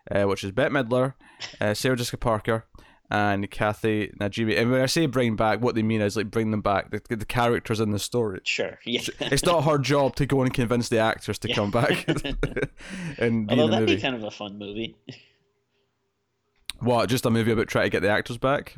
uh, 0.09 0.23
which 0.23 0.43
is 0.43 0.51
Bette 0.51 0.73
Midler, 0.73 1.13
uh, 1.59 1.73
Sarah 1.73 1.95
Jessica 1.95 2.17
Parker, 2.17 2.65
and 3.11 3.51
Kathy 3.51 4.07
Najimy. 4.19 4.57
And 4.57 4.71
when 4.71 4.81
I 4.81 4.85
say 4.85 5.05
bring 5.05 5.35
back, 5.35 5.61
what 5.61 5.75
they 5.75 5.83
mean 5.83 6.01
is 6.01 6.15
like 6.15 6.31
bring 6.31 6.49
them 6.51 6.61
back, 6.61 6.89
the, 6.91 7.01
the 7.15 7.25
characters 7.25 7.79
in 7.79 7.91
the 7.91 7.99
story. 7.99 8.39
Sure. 8.45 8.79
Yeah. 8.85 9.01
It's 9.19 9.45
not 9.45 9.65
her 9.65 9.77
job 9.77 10.15
to 10.15 10.25
go 10.25 10.41
and 10.41 10.53
convince 10.53 10.89
the 10.89 10.99
actors 10.99 11.37
to 11.39 11.49
Yeah. 11.49 11.55
come 11.55 11.71
back 11.71 12.05
and 13.17 13.49
Although 13.51 13.67
that'd 13.67 13.81
movie. 13.87 13.95
be 13.97 14.01
kind 14.01 14.15
of 14.15 14.23
a 14.23 14.31
fun 14.31 14.57
movie. 14.57 14.95
What? 16.79 17.09
Just 17.09 17.25
a 17.25 17.29
movie 17.29 17.51
about 17.51 17.67
trying 17.67 17.85
to 17.85 17.89
get 17.89 18.01
the 18.01 18.09
actors 18.09 18.37
back? 18.37 18.75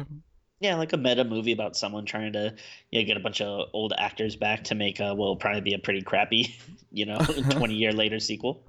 Yeah, 0.59 0.75
like 0.77 0.94
a 0.94 0.97
meta 0.97 1.24
movie 1.24 1.51
about 1.51 1.75
someone 1.75 2.06
trying 2.06 2.33
to 2.33 2.56
you 2.91 3.01
know, 3.01 3.06
get 3.06 3.18
a 3.18 3.19
bunch 3.19 3.41
of 3.41 3.68
old 3.74 3.94
actors 3.97 4.36
back 4.36 4.63
to 4.65 4.75
make 4.75 5.00
a 5.00 5.13
well, 5.13 5.36
probably 5.36 5.62
be 5.62 5.74
a 5.74 5.79
pretty 5.79 6.01
crappy, 6.01 6.56
you 6.91 7.06
know, 7.06 7.18
twenty 7.51 7.75
year 7.75 7.91
later 7.91 8.19
sequel. 8.19 8.63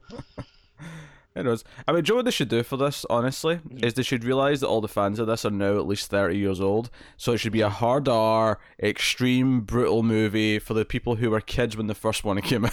It 1.36 1.44
was. 1.46 1.64
I 1.88 1.92
mean, 1.92 2.04
Joe, 2.04 2.14
what 2.14 2.26
they 2.26 2.30
should 2.30 2.48
do 2.48 2.62
for 2.62 2.76
this, 2.76 3.04
honestly, 3.10 3.56
Mhm. 3.56 3.84
is 3.84 3.94
they 3.94 4.04
should 4.04 4.22
realize 4.22 4.60
that 4.60 4.68
all 4.68 4.80
the 4.80 4.86
fans 4.86 5.18
of 5.18 5.26
this 5.26 5.44
are 5.44 5.50
now 5.50 5.76
at 5.78 5.86
least 5.86 6.08
thirty 6.08 6.38
years 6.38 6.60
old. 6.60 6.90
So 7.16 7.32
it 7.32 7.38
should 7.38 7.50
be 7.52 7.60
a 7.60 7.68
hard 7.68 8.08
R, 8.08 8.60
extreme, 8.80 9.62
brutal 9.62 10.04
movie 10.04 10.60
for 10.60 10.74
the 10.74 10.84
people 10.84 11.16
who 11.16 11.30
were 11.30 11.40
kids 11.40 11.76
when 11.76 11.88
the 11.88 11.94
first 11.94 12.22
one 12.22 12.40
came 12.42 12.66
out. 12.66 12.72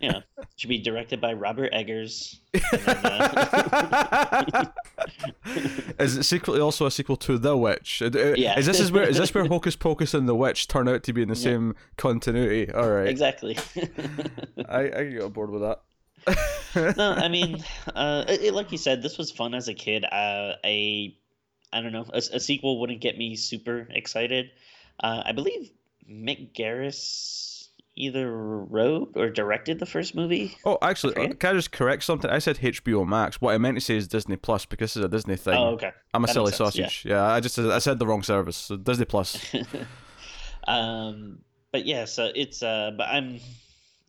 Yeah, 0.00 0.20
should 0.56 0.68
be 0.70 0.78
directed 0.78 1.20
by 1.20 1.34
Robert 1.34 1.68
Eggers. 1.74 2.40
Then, 2.52 2.62
uh, 2.86 4.64
is 5.98 6.16
it 6.16 6.22
secretly 6.22 6.60
also 6.60 6.86
a 6.86 6.90
sequel 6.90 7.16
to 7.18 7.36
The 7.36 7.54
Witch? 7.56 8.00
Yeah. 8.00 8.58
Is 8.58 8.64
this 8.64 8.80
is 8.80 8.90
where 8.90 9.04
is 9.08 9.18
this 9.18 9.34
where 9.34 9.44
Hocus 9.48 9.76
Pocus 9.76 10.14
and 10.14 10.26
The 10.26 10.34
Witch 10.34 10.68
turn 10.68 10.88
out 10.88 11.02
to 11.02 11.12
be 11.12 11.20
in 11.20 11.28
the 11.28 11.34
Yeah. 11.36 11.42
same 11.44 11.74
continuity? 11.98 12.72
All 12.72 12.88
right, 12.90 13.08
exactly. 13.08 13.58
I 14.68 14.84
I 14.84 14.88
can 14.90 15.10
get 15.12 15.22
on 15.22 15.32
board 15.32 15.50
with 15.50 15.60
that. 15.62 15.82
No, 16.74 17.12
I 17.12 17.28
mean, 17.30 17.64
uh, 17.94 18.24
it, 18.28 18.54
like 18.54 18.72
you 18.72 18.78
said, 18.78 19.02
this 19.02 19.18
was 19.18 19.30
fun 19.30 19.54
as 19.54 19.68
a 19.68 19.74
kid. 19.74 20.04
Uh, 20.04 20.54
a, 20.64 21.16
I 21.72 21.80
don't 21.80 21.92
know, 21.92 22.06
a, 22.12 22.18
a 22.18 22.40
sequel 22.40 22.80
wouldn't 22.80 23.00
get 23.00 23.16
me 23.18 23.36
super 23.36 23.86
excited. 23.90 24.50
Uh, 25.02 25.22
I 25.26 25.32
believe 25.32 25.70
Mick 26.08 26.54
Garris 26.54 27.68
either 27.96 28.30
wrote 28.30 29.12
or 29.14 29.30
directed 29.30 29.78
the 29.78 29.86
first 29.86 30.14
movie. 30.14 30.56
Oh, 30.64 30.78
actually, 30.82 31.16
I 31.16 31.28
can 31.28 31.50
I 31.50 31.52
just 31.54 31.72
correct 31.72 32.02
something? 32.04 32.30
I 32.30 32.38
said 32.38 32.58
HBO 32.58 33.06
Max. 33.06 33.40
What 33.40 33.54
I 33.54 33.58
meant 33.58 33.76
to 33.76 33.80
say 33.80 33.96
is 33.96 34.08
Disney 34.08 34.36
Plus 34.36 34.64
because 34.64 34.94
this 34.94 34.96
is 34.96 35.04
a 35.04 35.08
Disney 35.08 35.36
thing. 35.36 35.54
Oh, 35.54 35.70
okay. 35.70 35.92
I'm 36.14 36.24
a 36.24 36.26
that 36.26 36.32
silly 36.32 36.52
sense, 36.52 36.76
yeah. 36.76 36.86
sausage. 36.86 37.04
Yeah. 37.06 37.24
I 37.24 37.40
just 37.40 37.58
I 37.58 37.78
said 37.78 37.98
the 37.98 38.06
wrong 38.06 38.22
service. 38.22 38.56
So 38.56 38.76
Disney 38.76 39.04
Plus. 39.04 39.54
um, 40.68 41.40
but 41.72 41.86
yeah, 41.86 42.04
so 42.04 42.30
it's 42.34 42.62
uh, 42.62 42.92
but 42.96 43.08
I'm, 43.08 43.40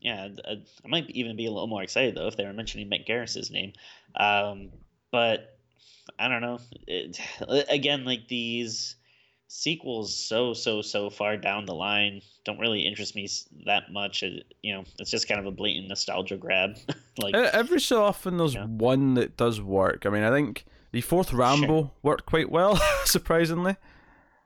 yeah, 0.01 0.27
uh, 0.45 0.55
I 0.83 0.87
might 0.87 1.09
even 1.11 1.35
be 1.37 1.45
a 1.45 1.51
little 1.51 1.67
more 1.67 1.83
excited 1.83 2.15
though 2.15 2.27
if 2.27 2.35
they 2.35 2.45
were 2.45 2.53
mentioning 2.53 2.89
Mick 2.89 3.05
Garris's 3.05 3.51
name. 3.51 3.73
Um, 4.15 4.69
but 5.11 5.57
I 6.19 6.27
don't 6.27 6.41
know. 6.41 6.59
It, 6.87 7.19
again, 7.69 8.03
like 8.05 8.27
these 8.27 8.95
sequels, 9.47 10.15
so 10.15 10.53
so 10.53 10.81
so 10.81 11.09
far 11.09 11.37
down 11.37 11.65
the 11.65 11.75
line, 11.75 12.21
don't 12.45 12.59
really 12.59 12.81
interest 12.81 13.15
me 13.15 13.27
that 13.65 13.91
much. 13.91 14.23
It, 14.23 14.53
you 14.61 14.73
know, 14.73 14.83
it's 14.99 15.11
just 15.11 15.27
kind 15.27 15.39
of 15.39 15.45
a 15.45 15.51
blatant 15.51 15.87
nostalgia 15.89 16.37
grab. 16.37 16.77
like, 17.17 17.35
Every 17.35 17.79
so 17.79 18.03
often, 18.03 18.37
there's 18.37 18.55
Yeah. 18.55 18.65
one 18.65 19.13
that 19.15 19.37
does 19.37 19.61
work. 19.61 20.05
I 20.05 20.09
mean, 20.09 20.23
I 20.23 20.31
think 20.31 20.65
the 20.91 21.01
fourth 21.01 21.31
Rambo 21.33 21.91
worked 22.01 22.25
quite 22.25 22.49
well, 22.49 22.79
surprisingly. 23.05 23.75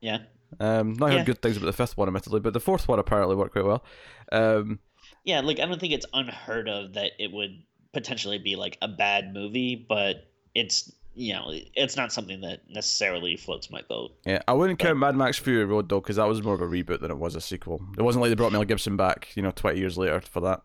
yeah, 0.02 0.20
Um, 0.60 0.94
not 0.94 1.10
heard 1.10 1.20
Yeah. 1.20 1.24
good 1.24 1.42
things 1.42 1.58
about 1.58 1.66
the 1.68 1.74
fifth 1.74 1.98
one, 1.98 2.08
admittedly, 2.08 2.40
but 2.40 2.54
the 2.54 2.60
fourth 2.60 2.88
one 2.88 3.00
apparently 3.00 3.36
worked 3.36 3.54
quite 3.54 3.66
well. 3.66 3.84
Um, 4.32 4.80
yeah. 5.26 5.42
Like 5.42 5.60
I 5.60 5.66
don't 5.66 5.80
think 5.80 5.92
it's 5.94 6.06
unheard 6.14 6.70
of 6.70 6.94
that 6.94 7.12
it 7.20 7.32
would 7.34 7.62
potentially 7.94 8.38
be 8.38 8.56
like 8.56 8.78
a 8.82 8.88
bad 8.88 9.34
movie, 9.34 9.76
but 9.76 10.28
it's 10.54 10.92
you 11.18 11.34
know 11.34 11.50
it's 11.76 11.96
not 11.96 12.12
something 12.12 12.42
that 12.42 12.62
necessarily 12.70 13.36
floats 13.38 13.70
my 13.72 13.82
boat. 13.90 14.12
yeah, 14.26 14.42
I 14.48 14.54
wouldn't 14.54 14.80
But- 14.80 14.86
count 14.86 15.00
Mad 15.00 15.16
Max 15.16 15.38
Fury 15.38 15.66
Road 15.66 15.90
though, 15.90 16.00
because 16.02 16.16
that 16.18 16.28
was 16.28 16.42
more 16.44 16.54
of 16.54 16.62
a 16.62 16.68
reboot 16.68 17.00
than 17.02 17.12
it 17.12 17.18
was 17.18 17.36
a 17.36 17.42
sequel. 17.42 17.82
It 17.98 18.02
wasn't 18.02 18.22
like 18.22 18.30
they 18.32 18.36
brought 18.36 18.52
Mel 18.52 18.64
Gibson 18.64 18.96
back, 18.98 19.30
you 19.36 19.42
know, 19.44 19.52
twenty 19.52 19.80
years 19.80 19.98
later 19.98 20.20
for 20.22 20.40
that. 20.42 20.62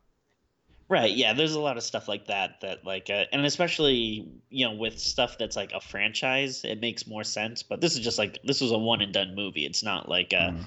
Right. 0.89 1.15
Yeah. 1.15 1.35
There's 1.35 1.55
a 1.55 1.61
lot 1.61 1.77
of 1.77 1.85
stuff 1.85 2.09
like 2.09 2.27
that 2.27 2.63
that 2.63 2.85
like, 2.85 3.09
uh, 3.11 3.27
and 3.33 3.47
especially 3.47 4.29
you 4.49 4.67
know 4.69 4.75
with 4.75 4.99
stuff 4.99 5.39
that's 5.39 5.55
like 5.55 5.71
a 5.73 5.81
franchise, 5.81 6.65
it 6.65 6.81
makes 6.81 7.07
more 7.07 7.23
sense. 7.23 7.63
But 7.63 7.81
this 7.81 7.93
is 7.95 8.01
just 8.01 8.19
like 8.19 8.41
this 8.43 8.61
was 8.61 8.73
a 8.73 8.79
one 8.79 9.01
and 9.01 9.13
done 9.13 9.37
movie. 9.37 9.65
It's 9.65 9.85
not 9.85 10.09
like 10.09 10.35
uh, 10.35 10.51
Mm. 10.51 10.65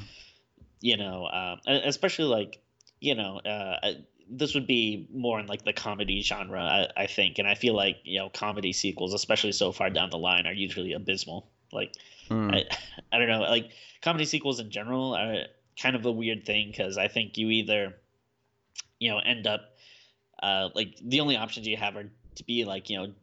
you 0.80 0.96
know, 0.96 1.28
um, 1.28 1.60
e- 1.68 1.82
especially 1.84 2.26
like 2.26 2.62
you 3.04 3.16
know, 3.16 3.40
uh, 3.40 3.94
this 4.30 4.54
would 4.54 4.66
be 4.66 5.08
more 5.14 5.40
in 5.40 5.48
like 5.48 5.66
the 5.66 5.74
comedy 5.74 6.22
genre, 6.22 6.62
I, 6.62 7.04
I 7.04 7.08
think. 7.08 7.38
And 7.38 7.48
I 7.48 7.56
feel 7.56 7.76
like 7.76 7.98
you 8.04 8.20
know, 8.20 8.30
comedy 8.30 8.72
sequels, 8.72 9.14
especially 9.14 9.52
so 9.52 9.72
far 9.72 9.90
down 9.90 10.10
the 10.10 10.18
line, 10.18 10.48
are 10.48 10.54
usually 10.54 10.94
abysmal. 10.94 11.50
Like 11.72 11.94
Mm. 12.30 12.54
I, 12.56 12.64
I 13.12 13.20
don't 13.20 13.28
know, 13.28 13.42
like 13.42 13.72
comedy 14.02 14.26
sequels 14.26 14.60
in 14.60 14.72
general 14.72 15.14
are 15.14 15.46
kind 15.80 15.96
of 15.96 16.06
a 16.06 16.12
weird 16.12 16.46
thing 16.46 16.70
because 16.70 16.98
I 16.98 17.08
think 17.08 17.38
you 17.38 17.50
either, 17.50 17.96
you 19.00 19.12
know, 19.12 19.20
end 19.20 19.46
up 19.46 19.62
uh, 20.42 20.70
like 20.74 20.96
the 21.04 21.20
only 21.20 21.38
options 21.38 21.68
you 21.68 21.78
have 21.78 21.96
are 21.96 22.10
to 22.36 22.44
be 22.46 22.66
like 22.66 22.90
you 22.90 22.98
know 22.98 23.14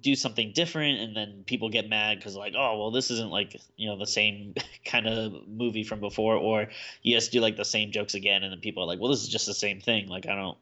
do 0.00 0.14
something 0.14 0.52
different 0.52 1.00
and 1.00 1.16
then 1.16 1.44
people 1.46 1.68
get 1.68 1.88
mad 1.88 2.18
because 2.18 2.36
like 2.36 2.54
oh 2.56 2.78
well 2.78 2.90
this 2.90 3.10
isn't 3.10 3.30
like 3.30 3.60
you 3.76 3.88
know 3.88 3.96
the 3.96 4.06
same 4.06 4.54
kind 4.84 5.06
of 5.06 5.46
movie 5.48 5.84
from 5.84 6.00
before 6.00 6.36
or 6.36 6.68
you 7.02 7.14
just 7.14 7.32
do 7.32 7.40
like 7.40 7.56
the 7.56 7.64
same 7.64 7.90
jokes 7.90 8.14
again 8.14 8.42
and 8.42 8.52
then 8.52 8.60
people 8.60 8.82
are 8.82 8.86
like 8.86 9.00
well 9.00 9.10
this 9.10 9.22
is 9.22 9.28
just 9.28 9.46
the 9.46 9.54
same 9.54 9.80
thing. 9.80 10.08
Like 10.08 10.26
i 10.26 10.34
don't 10.34 10.58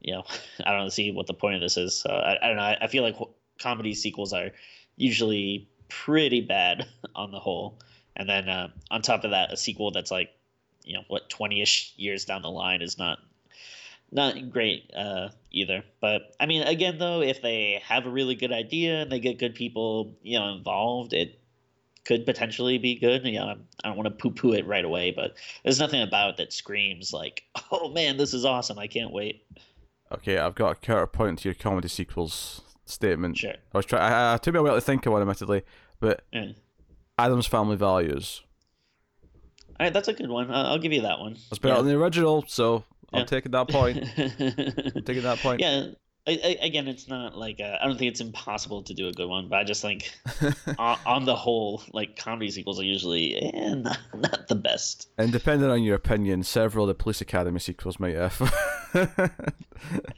you 0.00 0.14
know 0.14 0.24
i 0.64 0.72
don't 0.72 0.90
see 0.90 1.10
what 1.10 1.26
the 1.26 1.34
point 1.34 1.56
of 1.56 1.60
this 1.60 1.76
is. 1.76 1.98
So 1.98 2.10
i, 2.10 2.36
I 2.42 2.48
don't 2.48 2.56
know 2.56 2.62
I, 2.62 2.78
I 2.82 2.86
feel 2.86 3.02
like 3.02 3.16
comedy 3.58 3.94
sequels 3.94 4.32
are 4.32 4.50
usually 4.96 5.68
pretty 5.88 6.40
bad 6.40 6.86
on 7.14 7.30
the 7.30 7.40
whole. 7.40 7.78
And 8.16 8.28
then 8.28 8.48
uh, 8.48 8.68
on 8.90 9.02
top 9.02 9.24
of 9.24 9.30
that 9.30 9.52
a 9.52 9.56
sequel 9.56 9.90
that's 9.90 10.10
like 10.10 10.30
you 10.84 10.94
know 10.94 11.02
what 11.08 11.28
20ish 11.28 11.92
years 11.96 12.24
down 12.24 12.42
the 12.42 12.50
line 12.50 12.80
is 12.80 12.96
not 12.96 13.18
not 14.10 14.50
great 14.50 14.90
uh, 14.96 15.28
either. 15.50 15.84
But 16.00 16.34
I 16.40 16.46
mean, 16.46 16.62
again, 16.62 16.98
though, 16.98 17.22
if 17.22 17.42
they 17.42 17.82
have 17.84 18.06
a 18.06 18.10
really 18.10 18.34
good 18.34 18.52
idea 18.52 19.02
and 19.02 19.12
they 19.12 19.20
get 19.20 19.38
good 19.38 19.54
people, 19.54 20.16
you 20.22 20.38
know, 20.38 20.54
involved, 20.54 21.12
it 21.12 21.40
could 22.04 22.24
potentially 22.24 22.78
be 22.78 22.98
good. 22.98 23.24
You 23.24 23.40
know, 23.40 23.56
I 23.84 23.88
don't 23.88 23.96
want 23.96 24.06
to 24.06 24.14
poo-poo 24.14 24.52
it 24.52 24.66
right 24.66 24.84
away, 24.84 25.10
but 25.10 25.34
there's 25.64 25.80
nothing 25.80 26.02
about 26.02 26.30
it 26.30 26.36
that 26.38 26.52
screams 26.52 27.12
like, 27.12 27.42
"Oh 27.72 27.90
man, 27.90 28.16
this 28.16 28.32
is 28.32 28.44
awesome! 28.44 28.78
I 28.78 28.86
can't 28.86 29.12
wait." 29.12 29.44
okay, 30.12 30.38
I've 30.38 30.54
got 30.54 30.70
a 30.70 30.74
counterpoint 30.76 31.40
to 31.40 31.48
your 31.48 31.54
comedy 31.54 31.88
sequels 31.88 32.62
statement. 32.84 33.38
Sure. 33.38 33.54
I 33.74 33.76
was 33.76 33.86
trying. 33.86 34.02
I, 34.02 34.34
I 34.34 34.36
took 34.38 34.54
me 34.54 34.60
a 34.60 34.62
while 34.62 34.74
to 34.74 34.80
think 34.80 35.04
of 35.06 35.12
one, 35.12 35.22
admittedly, 35.22 35.62
but 36.00 36.22
Yeah. 36.32 36.52
Addams 37.18 37.46
Family 37.46 37.76
Values 37.76 38.42
All 39.80 39.86
right, 39.86 39.92
that's 39.92 40.08
a 40.08 40.12
good 40.12 40.28
one. 40.28 40.50
I'll, 40.50 40.66
I'll 40.66 40.78
give 40.78 40.92
you 40.92 41.02
that 41.02 41.18
one. 41.18 41.36
was 41.50 41.58
better 41.58 41.76
than 41.76 41.86
the 41.86 41.98
original, 42.00 42.44
so 42.46 42.84
I'm 43.16 43.26
taking 43.26 43.52
that 43.52 43.68
point. 43.68 43.98
I'm 43.98 45.02
taking 45.04 45.22
that 45.22 45.38
point. 45.42 45.60
yeah. 45.60 45.88
I, 46.28 46.32
I, 46.32 46.66
again, 46.66 46.88
it's 46.88 47.06
not 47.06 47.38
like 47.38 47.60
uh, 47.60 47.76
I 47.80 47.86
don't 47.86 47.96
think 47.96 48.10
it's 48.10 48.20
impossible 48.20 48.82
to 48.82 48.94
do 48.94 49.06
a 49.06 49.12
good 49.12 49.28
one, 49.28 49.46
but 49.48 49.60
I 49.60 49.64
just 49.64 49.80
think 49.80 50.10
on, 50.78 50.98
on 51.06 51.24
the 51.24 51.36
whole, 51.36 51.84
like 51.92 52.16
comedy 52.16 52.50
sequels 52.50 52.80
are 52.80 52.84
usually 52.84 53.36
eh, 53.36 53.74
not, 53.74 53.98
not 54.12 54.48
the 54.48 54.56
best. 54.56 55.08
And 55.18 55.30
depending 55.30 55.70
on 55.70 55.84
your 55.84 55.94
opinion, 55.94 56.42
several 56.42 56.84
of 56.84 56.88
the 56.88 56.94
Police 57.00 57.20
Academy 57.20 57.60
sequels 57.60 58.00
might 58.00 58.14
have. 58.16 58.52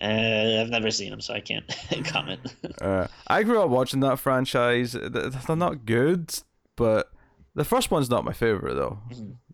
Uh, 0.00 0.60
I've 0.60 0.68
never 0.68 0.90
seen 0.92 1.10
them, 1.10 1.20
so 1.20 1.34
I 1.34 1.40
can't 1.40 1.64
comment. 2.04 2.54
uh, 2.80 3.08
I 3.26 3.42
grew 3.42 3.60
up 3.60 3.70
watching 3.70 3.98
that 4.00 4.20
franchise. 4.20 4.92
They're 4.92 5.56
not 5.56 5.84
good, 5.84 6.32
but 6.76 7.10
the 7.56 7.64
first 7.64 7.90
one's 7.90 8.08
not 8.08 8.24
my 8.24 8.32
favorite 8.32 8.74
though. 8.74 9.00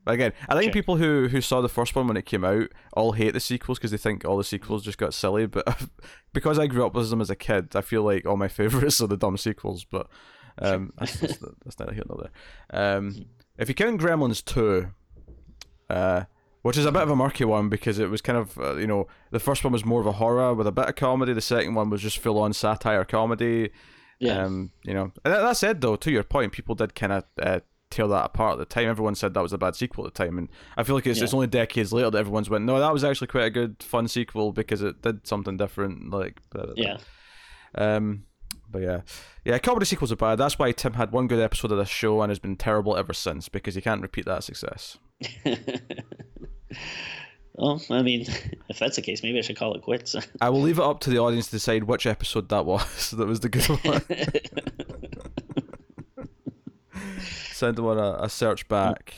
Again, 0.06 0.32
I 0.48 0.58
think 0.58 0.72
people 0.72 0.96
who 0.96 1.28
who 1.28 1.40
saw 1.40 1.60
the 1.60 1.68
first 1.68 1.96
one 1.96 2.06
when 2.06 2.16
it 2.16 2.26
came 2.26 2.44
out 2.44 2.68
all 2.92 3.12
hate 3.12 3.32
the 3.32 3.40
sequels 3.40 3.78
because 3.78 3.90
they 3.90 3.96
think 3.96 4.24
all 4.24 4.36
the 4.36 4.44
sequels 4.44 4.84
just 4.84 4.98
got 4.98 5.14
silly. 5.14 5.46
But 5.46 5.88
because 6.34 6.58
I 6.58 6.66
grew 6.66 6.84
up 6.84 6.94
with 6.94 7.08
them 7.08 7.22
as 7.22 7.30
a 7.30 7.36
kid, 7.36 7.74
I 7.74 7.80
feel 7.80 8.02
like 8.02 8.26
all 8.26 8.36
my 8.36 8.48
favorites 8.60 9.00
are 9.00 9.06
the 9.06 9.16
dumb 9.16 9.38
sequels. 9.38 9.84
But 9.84 10.08
um, 10.58 10.92
that's, 10.98 11.18
that's, 11.18 11.38
that's 11.64 11.78
neither 11.78 11.94
here 11.94 12.04
nor 12.08 12.28
there. 12.70 12.96
Um, 12.96 13.26
if 13.56 13.68
you 13.68 13.74
count 13.74 14.00
Gremlins 14.00 14.44
two, 14.44 14.88
uh, 15.88 16.24
which 16.62 16.76
is 16.76 16.84
a 16.84 16.92
bit 16.92 17.02
of 17.02 17.10
a 17.10 17.16
murky 17.16 17.44
one 17.44 17.68
because 17.68 17.98
it 17.98 18.10
was 18.10 18.20
kind 18.20 18.38
of 18.38 18.58
uh, 18.58 18.76
you 18.76 18.86
know 18.86 19.06
the 19.30 19.40
first 19.40 19.64
one 19.64 19.72
was 19.72 19.84
more 19.84 20.00
of 20.00 20.06
a 20.06 20.12
horror 20.12 20.52
with 20.52 20.66
a 20.66 20.72
bit 20.72 20.88
of 20.88 20.96
comedy. 20.96 21.32
The 21.32 21.40
second 21.40 21.74
one 21.74 21.88
was 21.88 22.02
just 22.02 22.18
full 22.18 22.38
on 22.38 22.52
satire 22.52 23.04
comedy. 23.04 23.70
yeah. 24.18 24.44
Um, 24.44 24.70
you 24.82 24.92
know, 24.92 25.12
and 25.24 25.32
that, 25.32 25.40
that 25.40 25.56
said 25.56 25.80
though, 25.80 25.96
to 25.96 26.10
your 26.10 26.24
point, 26.24 26.52
people 26.52 26.74
did 26.74 26.94
kind 26.94 27.12
of 27.12 27.24
uh, 27.40 27.60
tear 27.94 28.08
that 28.08 28.26
apart 28.26 28.54
at 28.54 28.58
the 28.58 28.74
time. 28.74 28.88
Everyone 28.88 29.14
said 29.14 29.34
that 29.34 29.42
was 29.42 29.52
a 29.52 29.58
bad 29.58 29.76
sequel 29.76 30.06
at 30.06 30.14
the 30.14 30.24
time, 30.24 30.38
and 30.38 30.48
I 30.76 30.82
feel 30.82 30.94
like 30.94 31.06
it's, 31.06 31.20
it's 31.20 31.34
only 31.34 31.46
decades 31.46 31.92
later 31.92 32.10
that 32.10 32.18
everyone's 32.18 32.50
went, 32.50 32.64
no, 32.64 32.78
that 32.78 32.92
was 32.92 33.04
actually 33.04 33.28
quite 33.28 33.44
a 33.44 33.50
good, 33.50 33.82
fun 33.82 34.08
sequel 34.08 34.52
because 34.52 34.82
it 34.82 35.02
did 35.02 35.26
something 35.26 35.56
different. 35.56 36.10
Like, 36.10 36.40
blah, 36.50 36.66
blah, 36.66 36.74
blah." 36.74 36.84
yeah. 36.84 36.98
Um, 37.76 38.24
but 38.70 38.82
yeah, 38.82 39.00
yeah, 39.44 39.58
comedy 39.58 39.86
sequels 39.86 40.10
are 40.10 40.16
bad. 40.16 40.36
That's 40.36 40.58
why 40.58 40.72
Tim 40.72 40.94
had 40.94 41.12
one 41.12 41.28
good 41.28 41.38
episode 41.38 41.70
of 41.70 41.78
this 41.78 41.88
show 41.88 42.20
and 42.22 42.30
has 42.30 42.40
been 42.40 42.56
terrible 42.56 42.96
ever 42.96 43.12
since 43.12 43.48
because 43.48 43.76
he 43.76 43.80
can't 43.80 44.02
repeat 44.02 44.24
that 44.24 44.42
success. 44.42 44.98
well, 47.54 47.80
I 47.90 48.02
mean, 48.02 48.22
if 48.68 48.78
that's 48.78 48.96
the 48.96 49.02
case, 49.02 49.22
maybe 49.22 49.38
I 49.38 49.42
should 49.42 49.56
call 49.56 49.74
it 49.74 49.82
quits. 49.82 50.16
I 50.40 50.50
will 50.50 50.60
leave 50.60 50.78
it 50.78 50.84
up 50.84 50.98
to 51.00 51.10
the 51.10 51.18
audience 51.18 51.46
to 51.46 51.52
decide 51.52 51.84
which 51.84 52.06
episode 52.06 52.48
that 52.48 52.66
was 52.66 53.12
that 53.12 53.26
was 53.26 53.40
the 53.40 53.48
good 53.48 53.64
one. 53.66 54.02
Send 57.52 57.76
them 57.76 57.86
on 57.86 57.98
a, 57.98 58.24
a 58.24 58.28
search 58.28 58.66
back. 58.68 59.14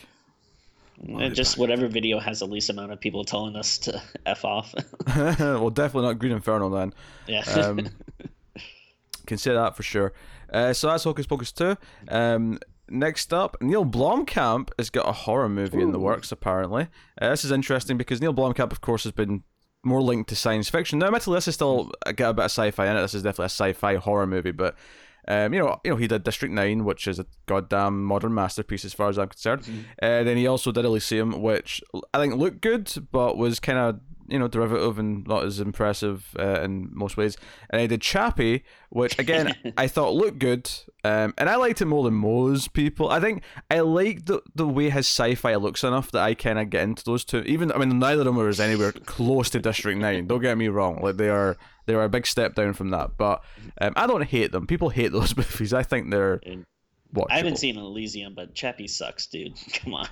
Uh, 1.14 1.28
Just 1.28 1.58
whatever 1.58 1.88
video 1.88 2.18
has 2.18 2.40
the 2.40 2.46
least 2.46 2.70
amount 2.70 2.90
of 2.90 3.00
people 3.00 3.24
telling 3.24 3.56
us 3.56 3.78
to 3.78 4.00
f 4.26 4.44
off. 4.44 4.74
well, 5.16 5.70
definitely 5.70 6.08
not 6.08 6.18
Green 6.18 6.32
Inferno 6.32 6.70
then. 6.70 6.92
yeah. 7.26 7.42
Um, 7.42 7.88
can 9.26 9.38
say 9.38 9.52
that 9.52 9.76
for 9.76 9.82
sure. 9.82 10.12
Uh, 10.52 10.72
so 10.72 10.88
that's 10.88 11.04
Hocus 11.04 11.26
Pocus 11.26 11.52
2. 11.52 11.76
Um, 12.08 12.58
next 12.88 13.32
up, 13.34 13.56
Neil 13.60 13.84
Blomkamp 13.84 14.70
has 14.78 14.88
got 14.90 15.08
a 15.08 15.12
horror 15.12 15.48
movie 15.48 15.82
in 15.82 15.90
the 15.92 15.98
works, 15.98 16.30
apparently. 16.30 16.88
Uh, 17.20 17.30
this 17.30 17.44
is 17.44 17.50
interesting 17.50 17.96
because 17.96 18.20
Neil 18.20 18.32
Blomkamp, 18.32 18.70
of 18.70 18.80
course, 18.80 19.02
has 19.02 19.12
been 19.12 19.42
more 19.84 20.00
linked 20.00 20.28
to 20.28 20.36
science 20.36 20.68
fiction. 20.68 20.98
Now, 20.98 21.06
admittedly, 21.06 21.36
this 21.36 21.48
is 21.48 21.54
still 21.54 21.90
got 22.14 22.30
a 22.30 22.34
bit 22.34 22.44
of 22.44 22.50
sci-fi 22.50 22.86
in 22.88 22.96
it. 22.96 23.00
This 23.00 23.14
is 23.14 23.22
definitely 23.22 23.46
a 23.46 23.46
sci-fi 23.46 23.96
horror 23.96 24.26
movie, 24.26 24.52
but 24.52 24.76
um, 25.28 25.52
you 25.52 25.60
know, 25.60 25.80
you 25.84 25.90
know, 25.90 25.96
he 25.96 26.06
did 26.06 26.22
District 26.22 26.52
Nine, 26.54 26.84
which 26.84 27.06
is 27.06 27.18
a 27.18 27.26
goddamn 27.46 28.04
modern 28.04 28.34
masterpiece 28.34 28.84
as 28.84 28.94
far 28.94 29.08
as 29.08 29.18
I'm 29.18 29.28
concerned. 29.28 29.62
Uh, 30.00 30.22
then 30.22 30.36
he 30.36 30.46
also 30.46 30.72
did 30.72 30.84
Elysium, 30.84 31.42
which 31.42 31.82
I 32.14 32.18
think 32.18 32.34
looked 32.34 32.60
good, 32.60 32.92
but 33.10 33.36
was 33.36 33.58
kind 33.58 33.78
of 33.78 34.00
you 34.28 34.38
know 34.38 34.48
derivative 34.48 34.98
and 34.98 35.26
not 35.26 35.44
as 35.44 35.60
impressive 35.60 36.34
uh, 36.38 36.60
in 36.60 36.90
most 36.92 37.16
ways. 37.16 37.36
And 37.70 37.80
I 37.80 37.86
did 37.86 38.00
Chappie, 38.00 38.64
which 38.90 39.18
again 39.18 39.54
I 39.76 39.88
thought 39.88 40.14
looked 40.14 40.38
good, 40.38 40.70
um, 41.04 41.34
and 41.38 41.48
I 41.48 41.56
liked 41.56 41.80
it 41.80 41.86
more 41.86 42.04
than 42.04 42.14
most 42.14 42.72
people. 42.72 43.10
I 43.10 43.20
think 43.20 43.42
I 43.70 43.80
liked 43.80 44.26
the 44.26 44.42
the 44.54 44.66
way 44.66 44.90
his 44.90 45.06
sci-fi 45.06 45.56
looks 45.56 45.84
enough 45.84 46.10
that 46.12 46.22
I 46.22 46.34
kind 46.34 46.58
of 46.58 46.70
get 46.70 46.84
into 46.84 47.04
those 47.04 47.24
two. 47.24 47.40
Even 47.40 47.72
I 47.72 47.78
mean, 47.78 47.98
neither 47.98 48.20
of 48.20 48.26
them 48.26 48.36
was 48.36 48.60
anywhere 48.60 48.92
close 48.92 49.50
to 49.50 49.60
District 49.60 49.98
Nine. 49.98 50.26
Don't 50.26 50.42
get 50.42 50.58
me 50.58 50.68
wrong; 50.68 51.00
like 51.02 51.16
they 51.16 51.30
are 51.30 51.56
they 51.86 51.94
are 51.94 52.04
a 52.04 52.08
big 52.08 52.26
step 52.26 52.54
down 52.54 52.74
from 52.74 52.90
that. 52.90 53.16
But 53.16 53.42
um, 53.80 53.92
I 53.96 54.06
don't 54.06 54.24
hate 54.24 54.52
them. 54.52 54.66
People 54.66 54.90
hate 54.90 55.12
those 55.12 55.36
movies. 55.36 55.72
I 55.72 55.82
think 55.82 56.10
they're 56.10 56.40
And 56.44 56.64
watchable. 57.14 57.26
I 57.30 57.36
haven't 57.36 57.56
seen 57.56 57.76
Elysium, 57.76 58.34
but 58.34 58.54
Chappie 58.54 58.88
sucks, 58.88 59.26
dude. 59.26 59.58
Come 59.72 59.94
on. 59.94 60.08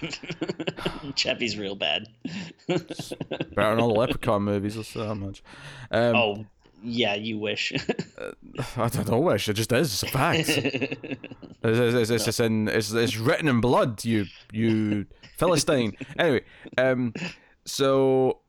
Chappie's 1.14 1.58
real 1.58 1.74
bad. 1.74 2.08
better 2.68 2.84
than 3.56 3.80
all 3.80 3.88
the 3.88 4.00
Leprechaun 4.00 4.42
movies. 4.42 4.74
Say 4.86 5.00
that 5.00 5.14
much. 5.14 5.42
Um, 5.90 6.16
oh, 6.16 6.46
yeah, 6.82 7.14
you 7.14 7.38
wish. 7.38 7.72
I 8.76 8.88
don't 8.88 9.08
know. 9.08 9.18
Wish 9.18 9.48
it 9.48 9.54
just 9.54 9.72
is. 9.72 9.92
It's 9.92 10.02
a 10.02 10.06
fact. 10.08 10.48
It's, 11.66 11.78
it's, 11.78 11.94
it's, 11.94 12.10
it's, 12.10 12.28
it's 12.28 12.40
in 12.40 12.68
it's, 12.68 12.92
it's 12.92 13.16
written 13.16 13.48
in 13.48 13.62
blood. 13.62 14.04
You 14.04 14.26
you 14.52 15.06
philistine. 15.38 15.96
anyway, 16.18 16.42
um, 16.76 17.14
so 17.64 18.40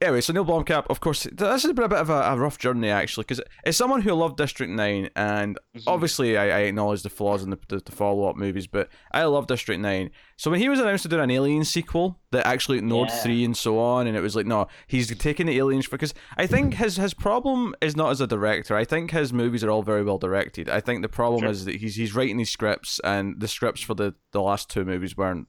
anyway, 0.00 0.20
so 0.20 0.32
Neil 0.32 0.44
Blomkamp, 0.44 0.86
of 0.88 1.00
course, 1.00 1.26
this 1.32 1.62
has 1.62 1.72
been 1.72 1.84
a 1.84 1.88
bit 1.88 1.98
of 1.98 2.10
a, 2.10 2.20
a 2.20 2.36
rough 2.36 2.58
journey 2.58 2.90
actually, 2.90 3.24
because 3.24 3.40
it's 3.64 3.76
someone 3.78 4.02
who 4.02 4.12
loved 4.12 4.36
District 4.36 4.70
Nine, 4.70 5.10
and 5.16 5.58
mm-hmm. 5.76 5.88
obviously 5.88 6.36
I, 6.36 6.44
I 6.44 6.60
acknowledge 6.62 7.02
the 7.02 7.10
flaws 7.10 7.42
in 7.42 7.50
the, 7.50 7.58
the, 7.68 7.78
the 7.78 7.92
follow 7.92 8.28
up 8.28 8.36
movies, 8.36 8.66
but 8.66 8.88
I 9.12 9.24
love 9.24 9.46
District 9.46 9.80
Nine. 9.80 10.10
So 10.36 10.50
when 10.50 10.60
he 10.60 10.68
was 10.68 10.80
announced 10.80 11.04
to 11.04 11.08
do 11.08 11.20
an 11.20 11.30
Alien 11.30 11.64
sequel 11.64 12.18
that 12.32 12.46
actually 12.46 12.78
ignored 12.78 13.08
Yeah. 13.10 13.22
three 13.22 13.44
and 13.44 13.56
so 13.56 13.78
on, 13.78 14.06
and 14.06 14.16
it 14.16 14.20
was 14.20 14.34
like, 14.34 14.46
no, 14.46 14.66
he's 14.86 15.16
taking 15.16 15.46
the 15.46 15.56
aliens 15.58 15.86
for 15.86 15.92
because 15.92 16.14
I 16.36 16.46
think 16.46 16.74
his 16.74 16.96
his 16.96 17.14
problem 17.14 17.74
is 17.80 17.96
not 17.96 18.10
as 18.10 18.20
a 18.20 18.26
director. 18.26 18.76
I 18.76 18.84
think 18.84 19.12
his 19.12 19.32
movies 19.32 19.62
are 19.62 19.70
all 19.70 19.82
very 19.82 20.02
well 20.02 20.18
directed. 20.18 20.68
I 20.68 20.80
think 20.80 21.02
the 21.02 21.08
problem 21.08 21.42
Sure. 21.42 21.50
is 21.50 21.64
that 21.64 21.76
he's 21.76 21.94
he's 21.94 22.14
writing 22.14 22.36
these 22.36 22.50
scripts, 22.50 23.00
and 23.04 23.40
the 23.40 23.48
scripts 23.48 23.82
for 23.82 23.94
the 23.94 24.14
the 24.32 24.42
last 24.42 24.68
two 24.68 24.84
movies 24.84 25.16
weren't 25.16 25.46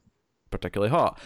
particularly 0.50 0.90
hot. 0.90 1.18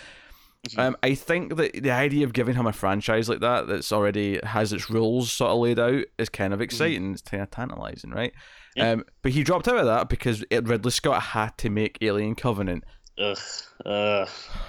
Um, 0.76 0.96
I 1.02 1.14
think 1.14 1.56
that 1.56 1.72
the 1.82 1.90
idea 1.90 2.24
of 2.26 2.32
giving 2.34 2.54
him 2.54 2.66
a 2.66 2.72
franchise 2.72 3.28
like 3.28 3.40
that 3.40 3.66
that's 3.66 3.92
already 3.92 4.38
has 4.44 4.72
its 4.72 4.90
rules 4.90 5.32
sort 5.32 5.52
of 5.52 5.58
laid 5.58 5.78
out 5.78 6.04
is 6.18 6.28
kind 6.28 6.52
of 6.52 6.60
exciting. 6.60 7.12
It's 7.12 7.22
kind 7.22 7.42
of 7.42 7.50
tantalizing, 7.50 8.10
right? 8.10 8.32
Yeah. 8.76 8.90
Um, 8.90 9.04
but 9.22 9.32
he 9.32 9.42
dropped 9.42 9.68
out 9.68 9.78
of 9.78 9.86
that 9.86 10.08
because 10.10 10.44
it, 10.50 10.68
Ridley 10.68 10.90
Scott 10.90 11.22
had 11.22 11.56
to 11.58 11.70
make 11.70 11.98
Alien 12.02 12.34
Covenant, 12.34 12.84
Ugh. 13.18 13.38
Ugh. 13.86 14.28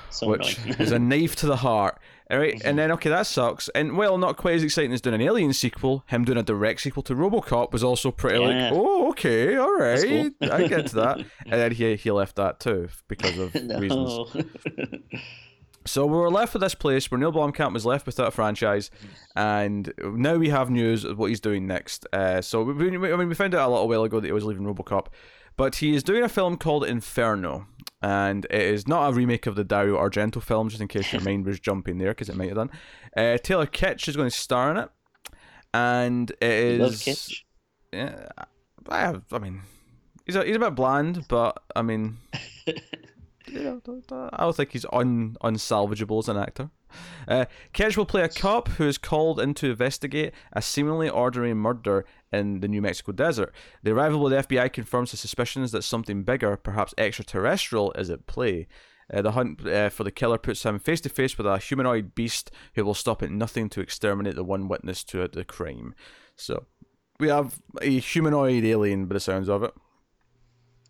So 0.10 0.27
which 0.29 0.57
is 0.79 0.91
a 0.91 1.00
knife 1.12 1.36
to 1.38 1.45
the 1.45 1.57
heart. 1.57 2.00
All 2.29 2.39
right, 2.39 2.62
and 2.63 2.79
then 2.79 2.93
okay, 2.93 3.10
that 3.10 3.27
sucks. 3.27 3.67
And 3.75 3.98
well, 3.98 4.17
not 4.17 4.38
quite 4.38 4.55
as 4.55 4.63
exciting 4.63 4.93
as 4.93 5.01
doing 5.01 5.15
an 5.15 5.21
Alien 5.21 5.51
sequel. 5.51 6.05
Him 6.07 6.24
doing 6.24 6.38
a 6.38 6.43
direct 6.43 6.79
sequel 6.79 7.03
to 7.03 7.13
RoboCop 7.13 7.74
was 7.74 7.83
also 7.83 8.10
pretty 8.12 8.39
Yeah. 8.39 8.69
like, 8.69 8.74
oh, 8.74 9.10
okay, 9.10 9.57
all 9.57 9.75
right, 9.77 10.31
cool. 10.39 10.51
I 10.53 10.67
get 10.67 10.88
to 10.88 10.95
that. 10.95 11.17
And 11.45 11.60
then 11.60 11.71
he 11.74 11.95
he 11.98 12.10
left 12.12 12.38
that 12.38 12.62
too 12.62 12.88
because 13.10 13.38
of 13.38 13.53
reasons. 13.79 14.33
So 15.86 16.06
we 16.06 16.18
were 16.18 16.30
left 16.30 16.54
with 16.54 16.62
this 16.62 16.76
place 16.76 17.10
where 17.10 17.20
Neil 17.20 17.32
Blomkamp 17.32 17.74
was 17.74 17.86
left 17.86 18.06
without 18.06 18.28
a 18.28 18.32
franchise, 18.32 18.92
and 19.36 19.92
now 20.00 20.36
we 20.36 20.50
have 20.50 20.70
news 20.70 21.04
of 21.04 21.18
what 21.18 21.30
he's 21.30 21.40
doing 21.40 21.66
next. 21.66 22.06
Uh, 22.14 22.42
so 22.42 22.64
we, 22.64 22.98
we, 22.98 23.12
I 23.12 23.16
mean, 23.16 23.30
we 23.30 23.36
found 23.36 23.56
out 23.56 23.68
a 23.68 23.72
little 23.72 23.88
while 23.88 24.04
ago 24.04 24.20
that 24.20 24.28
he 24.28 24.32
was 24.32 24.44
leaving 24.44 24.64
RoboCop, 24.64 25.08
but 25.58 25.76
he 25.76 25.96
is 25.96 26.04
doing 26.04 26.24
a 26.24 26.30
film 26.30 26.58
called 26.58 26.86
Inferno, 26.86 27.68
and 28.02 28.46
it 28.46 28.62
is 28.62 28.88
not 28.88 29.10
a 29.10 29.14
remake 29.14 29.48
of 29.48 29.56
the 29.56 29.64
Dario 29.64 29.98
Argento 29.98 30.42
film, 30.42 30.70
just 30.70 30.82
in 30.82 30.88
case 30.88 31.12
your 31.12 31.22
mind 31.24 31.46
was 31.46 31.60
jumping 31.60 31.98
there, 31.98 32.12
because 32.12 32.30
it 32.30 32.36
might 32.36 32.50
have 32.50 32.58
done. 32.58 32.72
Uh, 33.18 33.38
Taylor 33.38 33.66
Kitsch 33.66 34.08
is 34.08 34.16
going 34.16 34.30
to 34.30 34.36
star 34.36 34.72
in 34.72 34.78
it, 34.78 34.90
and 35.74 36.30
it 36.42 36.42
is. 36.42 36.80
Love. 36.80 36.94
Kitsch. 36.94 37.44
Yeah, 37.92 38.28
I 38.88 39.00
have. 39.00 39.24
I 39.32 39.40
mean, 39.40 39.64
he's 40.26 40.36
a, 40.36 40.46
he's 40.46 40.56
a 40.56 40.60
bit 40.60 40.76
bland, 40.76 41.26
but 41.28 41.62
I 41.76 41.82
mean, 41.82 42.18
I 44.34 44.43
don't 44.43 44.55
think 44.55 44.72
he's 44.72 44.86
un 44.91 45.38
unsalvageable 45.43 46.20
as 46.20 46.29
an 46.29 46.38
actor. 46.38 46.70
Uh, 47.27 47.46
Kedge 47.74 47.98
will 47.98 48.05
play 48.05 48.22
a 48.22 48.29
cop 48.29 48.67
who 48.70 48.88
is 48.88 48.98
called 48.98 49.39
in 49.39 49.53
to 49.55 49.72
investigate 49.72 50.34
a 50.53 50.62
seemingly 50.62 51.10
ordinary 51.10 51.53
murder 51.53 52.05
in 52.31 52.60
the 52.60 52.67
New 52.67 52.81
Mexico 52.81 53.12
desert. 53.12 53.53
The 53.84 53.91
arrival 53.91 54.25
of 54.25 54.31
the 54.31 54.55
FBI 54.55 54.74
confirms 54.74 55.12
the 55.12 55.17
suspicions 55.17 55.72
that 55.72 55.84
something 55.84 56.24
bigger, 56.24 56.58
perhaps 56.58 56.93
extraterrestrial, 56.98 57.91
is 57.93 58.10
at 58.10 58.27
play. 58.27 58.67
Uh, 59.13 59.22
the 59.22 59.31
hunt 59.31 59.65
uh, 59.67 59.89
for 59.89 60.03
the 60.03 60.12
killer 60.12 60.38
puts 60.38 60.63
him 60.63 60.79
face 60.79 61.01
to 61.01 61.10
face 61.10 61.38
with 61.38 61.48
a 61.48 61.58
humanoid 61.58 62.15
beast 62.15 62.51
who 62.75 62.86
will 62.86 62.93
stop 62.93 63.22
at 63.22 63.31
nothing 63.31 63.70
to 63.70 63.81
exterminate 63.81 64.36
the 64.36 64.43
one 64.43 64.67
witness 64.67 65.03
to 65.03 65.27
the 65.27 65.43
crime. 65.43 65.93
So, 66.36 66.65
we 67.20 67.27
have 67.27 67.62
a 67.81 68.00
humanoid 68.00 68.63
alien 68.63 69.05
by 69.05 69.13
the 69.13 69.20
sounds 69.20 69.50
of 69.50 69.63
it 69.63 69.74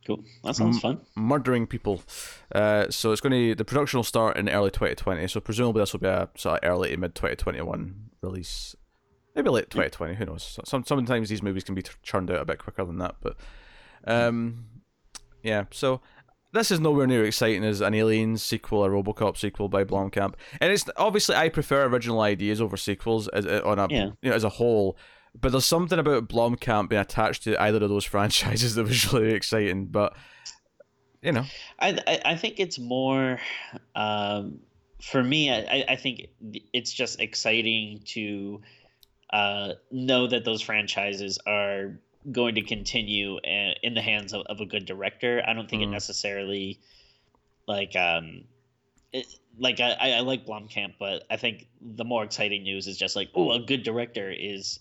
Cool. 0.06 0.24
That 0.44 0.56
sounds 0.56 0.80
fun. 0.80 1.02
murdering 1.16 1.68
people. 1.68 2.02
Uh, 2.54 2.88
so 2.90 3.12
it's 3.12 3.22
going 3.22 3.32
to 3.34 3.56
the 3.56 3.64
production 3.66 3.98
will 4.00 4.04
start 4.04 4.36
in 4.38 4.50
early 4.50 4.72
2020. 4.72 5.28
So 5.28 5.40
presumably 5.40 5.82
this 5.82 5.94
will 5.94 6.00
be 6.00 6.08
a 6.08 6.28
sort 6.36 6.64
of 6.64 6.70
early 6.70 6.90
to 6.90 6.98
mid 6.98 7.14
2021 7.16 8.10
release. 8.22 8.76
maybe 9.36 9.50
late 9.50 9.70
2020. 9.70 10.16
Who 10.16 10.26
knows? 10.26 10.58
Some 10.66 10.84
sometimes 10.86 11.30
these 11.30 11.44
movies 11.44 11.64
can 11.64 11.76
be 11.76 11.84
churned 12.04 12.32
out 12.32 12.42
a 12.42 12.46
bit 12.46 12.58
quicker 12.60 12.84
than 12.84 12.98
that, 12.98 13.16
but 13.22 13.38
um, 14.08 14.66
yeah. 15.44 15.66
So 15.72 16.02
this 16.54 16.72
is 16.72 16.80
nowhere 16.80 17.08
near 17.08 17.24
exciting 17.26 17.64
as 17.64 17.80
an 17.82 17.94
Aliens 17.94 18.42
sequel, 18.44 18.84
a 18.84 18.90
RoboCop 18.90 19.38
sequel 19.38 19.70
by 19.70 19.84
Blomkamp, 19.84 20.34
and 20.60 20.72
it's 20.72 20.86
obviously 20.98 21.36
I 21.36 21.50
prefer 21.50 21.86
original 21.86 22.22
ideas 22.22 22.60
over 22.60 22.76
sequels 22.78 23.28
as 23.30 23.46
uh, 23.46 23.62
on 23.64 23.80
a 23.80 23.88
Yeah. 23.90 24.10
you 24.22 24.30
know 24.30 24.36
as 24.36 24.44
a 24.44 24.50
whole. 24.50 24.98
But 25.40 25.52
there's 25.54 25.66
something 25.66 25.98
about 25.98 26.28
Blomkamp 26.28 26.90
being 26.90 27.02
attached 27.02 27.44
to 27.44 27.62
either 27.62 27.82
of 27.84 27.90
those 27.90 28.06
franchises 28.14 28.76
that 28.76 28.84
was 28.84 29.12
really 29.14 29.34
exciting. 29.34 29.86
But 29.86 30.14
you 31.22 31.32
know, 31.32 31.46
I, 31.80 31.98
I 32.08 32.22
I 32.26 32.36
think 32.36 32.60
it's 32.60 32.80
more 32.80 33.40
um, 33.96 34.60
for 35.02 35.24
me. 35.24 35.52
I, 35.52 35.86
I 35.90 35.96
think 35.96 36.28
it's 36.74 36.92
just 36.92 37.20
exciting 37.20 38.02
to 38.08 38.62
uh, 39.32 39.74
know 39.92 40.28
that 40.28 40.44
those 40.46 40.62
franchises 40.62 41.40
are 41.48 42.00
going 42.32 42.56
to 42.56 42.62
continue 42.62 43.40
in 43.44 43.94
the 43.96 44.02
hands 44.02 44.34
of, 44.34 44.42
of 44.48 44.60
a 44.60 44.66
good 44.66 44.86
director. 44.86 45.42
I 45.48 45.54
don't 45.54 45.70
think 45.70 45.82
it 45.82 45.88
Mhm. 45.88 45.92
necessarily 45.92 46.80
like 47.68 47.96
um, 47.96 48.44
it, 49.14 49.26
like 49.58 49.80
I, 49.80 49.92
I 49.94 50.10
I 50.12 50.20
like 50.20 50.46
Blomkamp, 50.46 50.96
but 51.00 51.24
I 51.32 51.38
think 51.38 51.68
the 51.80 52.04
more 52.04 52.24
exciting 52.24 52.64
news 52.64 52.88
is 52.88 52.98
just 52.98 53.16
like 53.16 53.30
oh, 53.34 53.52
a 53.52 53.60
good 53.60 53.84
director 53.84 54.30
is 54.32 54.80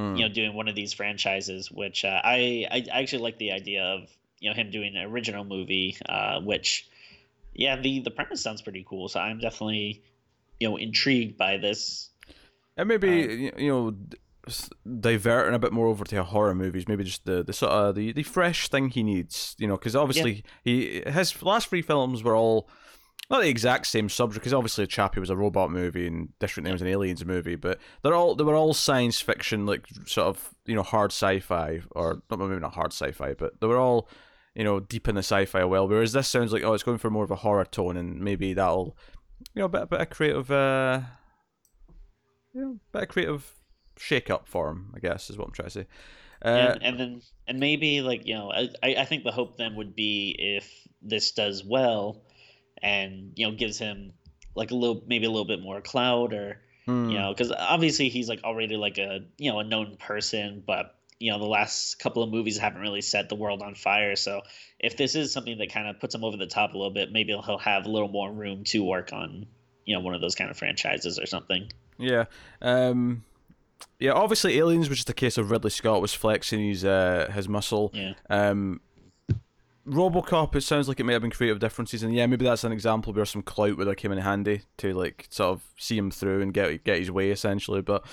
mm, 0.00 0.18
you 0.18 0.26
know 0.26 0.32
doing 0.32 0.54
one 0.54 0.68
of 0.68 0.74
these 0.74 0.92
franchises 0.92 1.70
which 1.70 2.04
uh, 2.04 2.20
I, 2.24 2.66
I 2.70 3.00
actually 3.00 3.22
like 3.22 3.38
the 3.38 3.52
idea 3.52 3.84
of 3.84 4.08
you 4.38 4.50
know 4.50 4.54
him 4.54 4.70
doing 4.70 4.96
an 4.96 5.02
original 5.04 5.44
movie 5.44 5.96
uh, 6.08 6.40
which 6.40 6.88
yeah 7.54 7.76
the 7.76 8.00
the 8.00 8.10
premise 8.10 8.42
sounds 8.42 8.62
pretty 8.62 8.84
cool. 8.88 9.08
So 9.08 9.20
I'm 9.20 9.38
definitely 9.38 10.02
you 10.58 10.68
know 10.68 10.76
intrigued 10.76 11.36
by 11.36 11.58
this. 11.58 12.10
And 12.76 12.88
maybe 12.88 13.50
um, 13.50 13.58
you 13.58 13.68
know. 13.70 13.94
Diverting 15.00 15.54
a 15.54 15.58
bit 15.58 15.70
more 15.70 15.86
over 15.86 16.02
to 16.06 16.24
horror 16.24 16.54
movies, 16.54 16.88
maybe 16.88 17.04
just 17.04 17.24
the, 17.24 17.44
the 17.44 17.52
sort 17.52 17.70
of 17.70 17.94
the, 17.94 18.10
the 18.12 18.22
fresh 18.24 18.68
thing 18.68 18.88
he 18.88 19.02
needs, 19.02 19.54
you 19.58 19.68
know, 19.68 19.76
because 19.76 19.94
obviously 19.94 20.42
he 20.64 21.02
his 21.06 21.40
last 21.42 21.68
three 21.68 21.82
films 21.82 22.24
were 22.24 22.34
all 22.34 22.68
not 23.30 23.42
the 23.42 23.48
exact 23.48 23.86
same 23.86 24.08
subject 24.08 24.42
because 24.42 24.52
obviously 24.52 24.86
Chappie 24.88 25.20
was 25.20 25.30
a 25.30 25.36
robot 25.36 25.70
movie 25.70 26.08
and 26.08 26.36
District 26.40 26.64
Nine 26.64 26.72
was 26.72 26.82
an 26.82 26.88
aliens 26.88 27.24
movie, 27.24 27.54
but 27.54 27.78
they're 28.02 28.14
all 28.14 28.34
they 28.34 28.42
were 28.42 28.56
all 28.56 28.74
science 28.74 29.20
fiction, 29.20 29.66
like 29.66 29.86
sort 30.04 30.26
of 30.26 30.52
you 30.66 30.74
know 30.74 30.82
hard 30.82 31.12
sci-fi 31.12 31.80
or 31.92 32.22
not 32.28 32.40
maybe 32.40 32.60
not 32.60 32.74
hard 32.74 32.92
sci-fi, 32.92 33.34
but 33.34 33.60
they 33.60 33.68
were 33.68 33.78
all 33.78 34.08
you 34.54 34.64
know 34.64 34.80
deep 34.80 35.08
in 35.08 35.14
the 35.14 35.20
sci-fi 35.20 35.62
well. 35.64 35.86
Whereas 35.86 36.12
this 36.12 36.26
sounds 36.26 36.52
like 36.52 36.64
oh 36.64 36.74
it's 36.74 36.82
going 36.82 36.98
for 36.98 37.08
more 37.08 37.24
of 37.24 37.30
a 37.30 37.36
horror 37.36 37.64
tone 37.64 37.96
and 37.96 38.20
maybe 38.20 38.52
that'll 38.52 38.96
you 39.54 39.60
know 39.60 39.66
a 39.66 39.68
bit, 39.68 39.82
a 39.82 39.86
bit 39.86 40.00
of 40.00 40.10
creative 40.10 40.50
uh 40.50 41.00
you 42.52 42.60
know 42.60 42.80
bit 42.92 43.02
of 43.04 43.08
creative 43.08 43.54
shake 43.96 44.28
up 44.28 44.48
for 44.48 44.70
him. 44.70 44.92
I 44.96 44.98
guess 44.98 45.30
is 45.30 45.38
what 45.38 45.46
I'm 45.46 45.54
trying 45.54 45.68
to 45.68 45.72
say. 45.72 45.86
Uh, 46.44 46.48
and, 46.48 46.82
and 46.82 47.00
then 47.00 47.22
and 47.46 47.60
maybe 47.60 48.00
like 48.00 48.26
you 48.26 48.34
know 48.34 48.50
I, 48.50 48.70
I 48.82 49.04
think 49.04 49.22
the 49.22 49.30
hope 49.30 49.56
then 49.56 49.76
would 49.76 49.94
be 49.94 50.34
if 50.36 50.68
this 51.00 51.30
does 51.30 51.62
well 51.64 52.22
and 52.82 53.32
you 53.36 53.46
know 53.46 53.54
gives 53.54 53.78
him 53.78 54.12
like 54.54 54.70
a 54.70 54.74
little 54.74 55.02
maybe 55.06 55.26
a 55.26 55.30
little 55.30 55.44
bit 55.46 55.60
more 55.62 55.80
clout 55.80 56.32
or 56.34 56.60
hmm, 56.86 57.10
you 57.10 57.18
know 57.18 57.32
because 57.32 57.52
obviously 57.56 58.08
he's 58.08 58.28
like 58.28 58.42
already 58.44 58.76
like 58.76 58.98
a 58.98 59.20
you 59.38 59.50
know 59.50 59.60
a 59.60 59.64
known 59.64 59.96
person 59.98 60.62
but 60.66 60.96
you 61.18 61.30
know 61.30 61.38
the 61.38 61.44
last 61.44 61.98
couple 61.98 62.22
of 62.22 62.30
movies 62.30 62.56
haven't 62.58 62.80
really 62.80 63.02
set 63.02 63.28
the 63.28 63.34
world 63.34 63.62
on 63.62 63.74
fire 63.74 64.16
so 64.16 64.40
if 64.78 64.96
this 64.96 65.14
is 65.14 65.32
something 65.32 65.58
that 65.58 65.70
kind 65.72 65.86
of 65.86 66.00
puts 66.00 66.14
him 66.14 66.24
over 66.24 66.36
the 66.36 66.46
top 66.46 66.72
a 66.72 66.76
little 66.76 66.90
bit 66.92 67.12
maybe 67.12 67.32
he'll 67.44 67.58
have 67.58 67.84
a 67.86 67.90
little 67.90 68.08
more 68.08 68.32
room 68.32 68.64
to 68.64 68.82
work 68.82 69.12
on 69.12 69.46
you 69.84 69.94
know 69.94 70.00
one 70.00 70.14
of 70.14 70.20
those 70.20 70.34
kind 70.34 70.50
of 70.50 70.56
franchises 70.56 71.18
or 71.18 71.26
something 71.26 71.70
Yeah. 71.98 72.24
Um 72.62 73.24
yeah, 73.98 74.12
obviously 74.12 74.58
Aliens 74.58 74.88
was 74.88 74.98
just 74.98 75.10
a 75.10 75.14
case 75.14 75.36
of 75.38 75.50
Ridley 75.50 75.70
Scott 75.70 76.00
was 76.00 76.12
flexing 76.14 76.66
his 76.68 76.84
uh 76.84 77.30
his 77.34 77.48
muscle. 77.48 77.90
yeah 77.94 78.12
Um 78.28 78.80
Robocop 79.90 80.54
it 80.54 80.62
sounds 80.62 80.88
like 80.88 81.00
it 81.00 81.04
may 81.04 81.12
have 81.12 81.22
been 81.22 81.30
creative 81.30 81.58
differences 81.58 82.02
and 82.02 82.14
yeah, 82.14 82.26
maybe 82.26 82.44
that's 82.44 82.64
an 82.64 82.72
example 82.72 83.12
where 83.12 83.24
some 83.24 83.42
clout 83.42 83.76
would 83.76 83.86
have 83.86 83.96
came 83.96 84.12
in 84.12 84.18
handy 84.18 84.62
to 84.78 84.92
like 84.94 85.26
sort 85.30 85.50
of 85.50 85.62
see 85.76 85.98
him 85.98 86.10
through 86.10 86.42
and 86.42 86.54
get 86.54 86.84
get 86.84 86.98
his 86.98 87.10
way 87.10 87.30
essentially. 87.30 87.82
But 87.82 88.04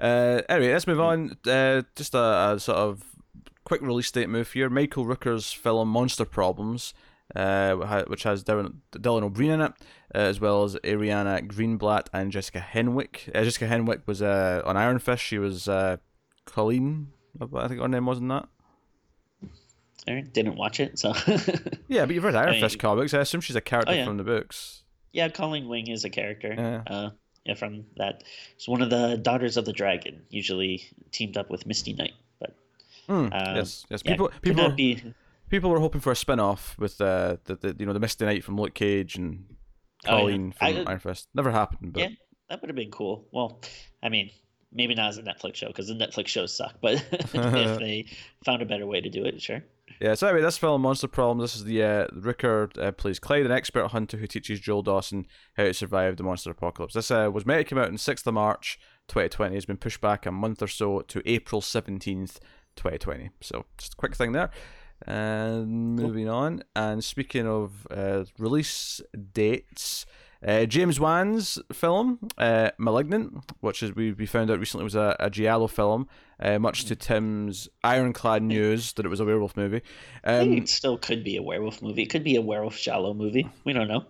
uh 0.00 0.42
anyway, 0.48 0.72
let's 0.72 0.86
move 0.86 1.00
on. 1.00 1.36
Uh 1.46 1.82
just 1.94 2.14
a, 2.14 2.52
a 2.54 2.60
sort 2.60 2.78
of 2.78 3.02
quick 3.64 3.82
release 3.82 4.10
date 4.10 4.28
move 4.28 4.52
here. 4.52 4.68
Michael 4.68 5.04
Rooker's 5.04 5.52
film 5.52 5.88
Monster 5.88 6.24
Problems, 6.24 6.92
uh, 7.36 7.76
which 8.08 8.24
has 8.24 8.42
Dylan, 8.42 8.78
Dylan 8.92 9.22
O'Brien 9.22 9.52
in 9.52 9.60
it, 9.60 9.72
uh, 10.14 10.18
as 10.18 10.40
well 10.40 10.64
as 10.64 10.74
Ariana 10.76 11.46
Greenblatt 11.46 12.06
and 12.12 12.32
Jessica 12.32 12.58
Henwick. 12.58 13.28
Uh, 13.32 13.44
Jessica 13.44 13.66
Henwick 13.66 14.06
was 14.06 14.22
uh, 14.22 14.62
on 14.64 14.76
Iron 14.76 14.98
Fist. 14.98 15.22
She 15.22 15.38
was 15.38 15.68
Colleen, 16.46 17.12
I 17.40 17.68
think 17.68 17.80
her 17.80 17.88
name 17.88 18.06
wasn't 18.06 18.30
that. 18.30 18.48
Right, 20.08 20.32
didn't 20.32 20.56
watch 20.56 20.80
it 20.80 20.98
so 20.98 21.12
Yeah, 21.88 22.06
but 22.06 22.14
you've 22.14 22.24
read 22.24 22.34
Iron 22.34 22.54
I- 22.54 22.60
Fist 22.60 22.78
comics. 22.78 23.12
I 23.14 23.20
assume 23.20 23.40
she's 23.40 23.56
a 23.56 23.60
character 23.60 23.92
Oh, 23.92 23.96
yeah. 23.96 24.04
from 24.06 24.16
the 24.16 24.24
books. 24.24 24.82
yeah 25.12 25.28
colleen 25.28 25.68
wing 25.68 25.88
is 25.88 26.04
a 26.04 26.10
character 26.10 26.54
Yeah. 26.56 26.82
uh 26.86 27.10
yeah 27.44 27.54
from 27.54 27.84
that 27.96 28.24
it's 28.56 28.66
one 28.68 28.82
of 28.82 28.90
the 28.90 29.16
daughters 29.16 29.56
of 29.56 29.64
the 29.64 29.72
dragon 29.72 30.22
usually 30.30 30.84
teamed 31.10 31.36
up 31.36 31.50
with 31.50 31.66
misty 31.66 31.92
knight 31.92 32.12
but 32.40 32.54
Um, 33.08 33.30
yes, 33.32 33.84
yes. 33.90 34.02
yeah, 34.04 34.12
People, 34.12 34.28
could 34.28 34.42
people, 34.42 34.70
be 34.70 35.02
people 35.48 35.68
were 35.70 35.80
hoping 35.80 36.00
for 36.00 36.12
a 36.12 36.16
spin-off 36.16 36.76
with 36.78 37.00
uh, 37.00 37.36
the, 37.44 37.56
the 37.56 37.76
you 37.78 37.86
know 37.86 37.92
the 37.92 38.00
Misty 38.00 38.24
Knight 38.24 38.44
from 38.44 38.56
Luke 38.56 38.74
Cage 38.74 39.16
and 39.16 39.44
Oh, 40.06 40.12
yeah. 40.16 40.20
Colleen 40.20 40.52
from 40.52 40.66
I- 40.66 40.84
Iron 40.86 40.98
Fist. 40.98 41.28
Never 41.34 41.50
happened, 41.50 41.92
but 41.92 42.00
Yeah, 42.02 42.08
that 42.48 42.62
would 42.62 42.70
have 42.70 42.76
been 42.76 42.90
cool. 42.90 43.26
Well, 43.32 43.60
I 44.02 44.08
mean, 44.08 44.30
maybe 44.72 44.94
not 44.94 45.08
as 45.10 45.18
a 45.18 45.22
Netflix 45.22 45.56
show 45.56 45.66
because 45.66 45.88
the 45.88 45.94
Netflix 45.94 46.28
shows 46.28 46.56
suck. 46.56 46.76
But 46.80 46.94
if 47.12 47.32
they 47.80 48.06
found 48.46 48.62
a 48.62 48.64
better 48.64 48.86
way 48.86 49.00
to 49.02 49.10
do 49.10 49.24
it, 49.26 49.42
sure. 49.42 49.62
Yeah, 50.00 50.14
so 50.14 50.28
anyway, 50.28 50.40
this 50.40 50.56
film, 50.56 50.80
Monster 50.80 51.08
Problem, 51.08 51.38
this 51.38 51.54
is 51.54 51.64
the 51.64 51.82
uh, 51.82 52.06
Rooker 52.06 52.70
uh, 52.78 52.90
plays 52.90 53.18
Clyde, 53.18 53.44
an 53.44 53.52
expert 53.52 53.88
hunter 53.88 54.16
who 54.16 54.26
teaches 54.26 54.58
Joel 54.58 54.80
Dawson 54.80 55.26
how 55.58 55.64
to 55.64 55.74
survive 55.74 56.16
the 56.16 56.22
monster 56.22 56.50
apocalypse. 56.50 56.94
This 56.94 57.10
uh, 57.10 57.28
was 57.30 57.44
meant 57.44 57.58
to 57.58 57.64
come 57.68 57.76
out 57.76 57.88
on 57.88 57.98
6th 57.98 58.26
of 58.26 58.32
March 58.32 58.78
2020. 59.08 59.54
It's 59.54 59.66
been 59.66 59.76
pushed 59.76 60.00
back 60.00 60.24
a 60.24 60.32
month 60.32 60.62
or 60.62 60.68
so 60.68 61.02
to 61.02 61.22
April 61.26 61.60
17th, 61.60 62.38
2020. 62.76 63.28
So, 63.42 63.66
just 63.76 63.92
a 63.92 63.96
quick 63.96 64.16
thing 64.16 64.32
there. 64.32 64.50
And 65.06 65.96
moving 65.96 66.30
on, 66.30 66.62
and 66.74 67.04
speaking 67.04 67.46
of 67.46 67.86
uh, 67.90 68.24
release 68.38 69.02
dates, 69.34 70.06
uh, 70.46 70.64
James 70.64 70.98
Wan's 70.98 71.58
film, 71.72 72.18
uh, 72.38 72.70
Malignant, 72.78 73.52
which 73.60 73.82
is 73.82 73.94
we, 73.94 74.12
we 74.12 74.24
found 74.24 74.50
out 74.50 74.58
recently 74.58 74.84
was 74.84 74.94
a, 74.94 75.14
a 75.20 75.28
Giallo 75.28 75.66
film, 75.66 76.08
uh, 76.40 76.58
much 76.58 76.86
to 76.86 76.96
Tim's 76.96 77.68
ironclad 77.84 78.42
news 78.42 78.92
that 78.94 79.04
it 79.04 79.08
was 79.08 79.20
a 79.20 79.24
werewolf 79.24 79.56
movie. 79.56 79.82
Um, 80.24 80.52
it 80.54 80.68
still 80.68 80.96
could 80.96 81.22
be 81.22 81.36
a 81.36 81.42
werewolf 81.42 81.82
movie. 81.82 82.02
It 82.02 82.10
could 82.10 82.24
be 82.24 82.36
a 82.36 82.40
werewolf 82.40 82.78
giallo 82.78 83.14
movie. 83.14 83.48
We 83.64 83.72
don't 83.72 83.88
know. 83.88 84.04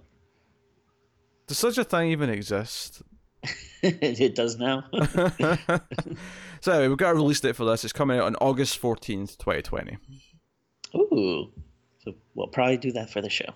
does 1.46 1.58
such 1.58 1.78
a 1.78 1.84
thing 1.84 2.10
even 2.10 2.30
exist? 2.30 3.02
it 3.82 4.34
does 4.34 4.58
now. 4.58 4.84
so 6.60 6.72
anyway, 6.72 6.88
we've 6.88 6.98
got 6.98 7.12
a 7.12 7.14
release 7.14 7.40
date 7.40 7.56
for 7.56 7.64
this. 7.64 7.84
It's 7.84 7.92
coming 7.92 8.18
out 8.18 8.24
on 8.24 8.36
August 8.36 8.80
14th, 8.80 9.38
2020. 9.38 9.96
Ooh. 10.94 11.50
So 12.04 12.14
we'll 12.34 12.48
probably 12.48 12.76
do 12.76 12.92
that 12.92 13.10
for 13.10 13.20
the 13.20 13.30
show. 13.30 13.52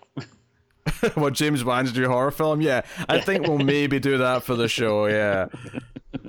what 1.15 1.35
James 1.35 1.65
Wan's 1.65 1.95
new 1.97 2.09
horror 2.09 2.31
film? 2.31 2.61
Yeah, 2.61 2.83
I 3.09 3.21
think 3.21 3.47
we'll 3.47 3.59
maybe 3.59 4.01
do 4.01 4.19
that 4.19 4.43
for 4.43 4.55
the 4.55 4.69
show. 4.69 5.07
Yeah, 5.07 5.47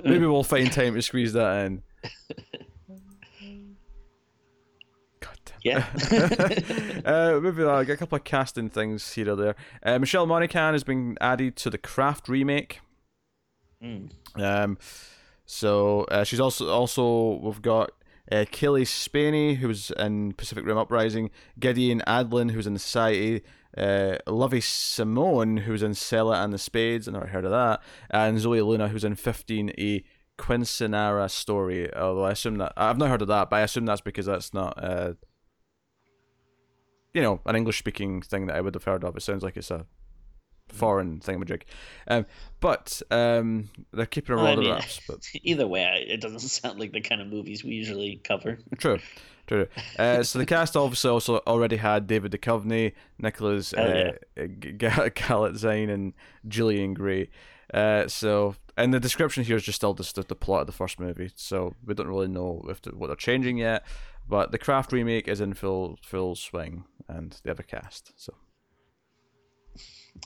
maybe 0.04 0.26
we'll 0.26 0.44
find 0.44 0.70
time 0.72 0.94
to 0.94 1.02
squeeze 1.02 1.32
that 1.34 1.66
in. 1.66 1.82
God 5.20 5.38
damn. 5.44 5.60
Yeah. 5.62 5.86
uh, 7.04 7.40
moving 7.40 7.66
on, 7.66 7.74
I 7.76 7.84
got 7.84 7.94
a 7.94 7.96
couple 7.96 8.16
of 8.16 8.24
casting 8.24 8.68
things 8.68 9.12
here 9.12 9.30
or 9.30 9.36
there. 9.36 9.56
Uh, 9.82 9.98
Michelle 9.98 10.26
Monaghan 10.26 10.74
has 10.74 10.84
been 10.84 11.16
added 11.20 11.56
to 11.56 11.70
the 11.70 11.78
Craft 11.78 12.28
remake. 12.28 12.80
Mm. 13.82 14.10
Um, 14.36 14.78
so 15.44 16.04
uh, 16.04 16.24
she's 16.24 16.40
also 16.40 16.68
also 16.70 17.38
we've 17.42 17.62
got 17.62 17.90
uh, 18.30 18.44
Cailee 18.50 18.86
Spaeny, 18.86 19.56
who 19.56 19.68
was 19.68 19.90
in 19.92 20.32
Pacific 20.32 20.64
Rim 20.66 20.78
Uprising, 20.78 21.30
Gideon 21.58 22.02
Adlon, 22.06 22.50
who's 22.50 22.66
in 22.66 22.74
the 22.74 22.80
Society, 22.80 23.42
uh, 23.76 24.16
Lovie 24.26 24.60
Simone, 24.60 25.58
who's 25.58 25.82
in 25.82 25.94
Selah 25.94 26.42
and 26.42 26.52
the 26.52 26.58
Spades, 26.58 27.06
I 27.06 27.12
never 27.12 27.26
heard 27.26 27.44
of 27.44 27.50
that, 27.52 27.82
and 28.10 28.38
Zoe 28.40 28.60
Luna, 28.60 28.88
who's 28.88 29.04
in 29.04 29.14
15A 29.14 30.04
Quincinara 30.38 31.30
story. 31.30 31.92
Although 31.94 32.24
I 32.24 32.32
assume 32.32 32.58
that 32.58 32.72
I've 32.76 32.98
not 32.98 33.08
heard 33.08 33.22
of 33.22 33.28
that, 33.28 33.50
but 33.50 33.56
I 33.56 33.60
assume 33.60 33.86
that's 33.86 34.00
because 34.00 34.26
that's 34.26 34.52
not, 34.52 34.82
uh, 34.82 35.14
you 37.14 37.22
know, 37.22 37.40
an 37.46 37.56
English 37.56 37.78
speaking 37.78 38.22
thing 38.22 38.46
that 38.46 38.56
I 38.56 38.60
would 38.60 38.74
have 38.74 38.84
heard 38.84 39.04
of. 39.04 39.16
It 39.16 39.22
sounds 39.22 39.42
like 39.42 39.56
it's 39.56 39.70
a 39.70 39.86
foreign 40.68 41.20
thingamajig. 41.20 41.62
Um, 42.08 42.26
but 42.60 43.00
um, 43.10 43.70
they're 43.92 44.06
keeping 44.06 44.34
a 44.34 44.36
roll 44.36 44.58
of 44.58 44.66
wraps. 44.66 45.00
But... 45.06 45.26
Either 45.42 45.66
way, 45.66 46.06
it 46.08 46.20
doesn't 46.20 46.38
sound 46.40 46.78
like 46.78 46.92
the 46.92 47.00
kind 47.00 47.20
of 47.20 47.28
movies 47.28 47.64
we 47.64 47.70
usually 47.70 48.20
cover. 48.22 48.58
True. 48.78 48.98
True. 49.46 49.68
Uh, 49.96 50.24
so 50.24 50.40
the 50.40 50.46
cast 50.46 50.76
obviously 50.76 51.08
also 51.10 51.38
already 51.46 51.76
had 51.76 52.08
David 52.08 52.32
Duchovny, 52.32 52.94
Nicholas 53.18 53.72
uh, 53.72 54.14
yeah. 54.36 54.46
G- 54.46 54.72
G- 54.72 54.86
Galitzine, 54.88 55.88
and 55.88 56.14
Gillian 56.48 56.94
Gray. 56.94 57.28
Uh, 57.72 58.08
so 58.08 58.56
and 58.76 58.92
the 58.92 59.00
description 59.00 59.44
here 59.44 59.56
is 59.56 59.64
just 59.64 59.76
still 59.76 59.94
just 59.94 60.14
the, 60.14 60.22
the 60.22 60.34
plot 60.34 60.62
of 60.62 60.66
the 60.66 60.72
first 60.72 61.00
movie. 61.00 61.30
So 61.34 61.74
we 61.84 61.94
don't 61.94 62.08
really 62.08 62.28
know 62.28 62.64
if 62.68 62.82
the, 62.82 62.90
what 62.90 63.08
they're 63.08 63.16
changing 63.16 63.58
yet. 63.58 63.84
But 64.28 64.50
the 64.50 64.58
Craft 64.58 64.92
remake 64.92 65.28
is 65.28 65.40
in 65.40 65.54
full 65.54 65.98
full 66.02 66.34
swing, 66.34 66.84
and 67.08 67.38
they 67.42 67.50
have 67.50 67.60
a 67.60 67.62
cast. 67.62 68.12
So 68.16 68.34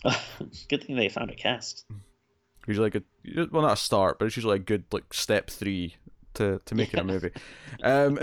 Good 0.68 0.84
thing 0.84 0.96
they 0.96 1.08
found 1.08 1.30
a 1.30 1.34
cast. 1.34 1.84
usually 2.66 2.88
a 2.88 2.90
good, 2.90 3.04
well, 3.52 3.62
not 3.62 3.72
a 3.72 3.76
start, 3.76 4.18
but 4.18 4.26
it's 4.26 4.36
usually 4.36 4.56
a 4.56 4.60
good 4.60 4.84
like 4.92 5.12
step 5.12 5.50
three 5.50 5.96
to 6.34 6.60
to 6.64 6.74
making 6.74 7.00
a 7.00 7.04
movie. 7.04 7.30
Um, 7.82 8.18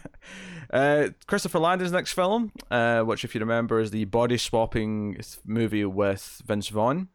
uh, 0.72 1.08
Christopher 1.26 1.58
Landon's 1.58 1.92
next 1.92 2.12
film, 2.12 2.52
uh, 2.70 3.02
which 3.02 3.24
if 3.24 3.34
you 3.34 3.40
remember 3.40 3.80
is 3.80 3.90
the 3.90 4.04
body 4.06 4.38
swapping 4.38 5.20
movie 5.44 5.84
with 5.84 6.42
Vince 6.46 6.68
Vaughn, 6.68 7.08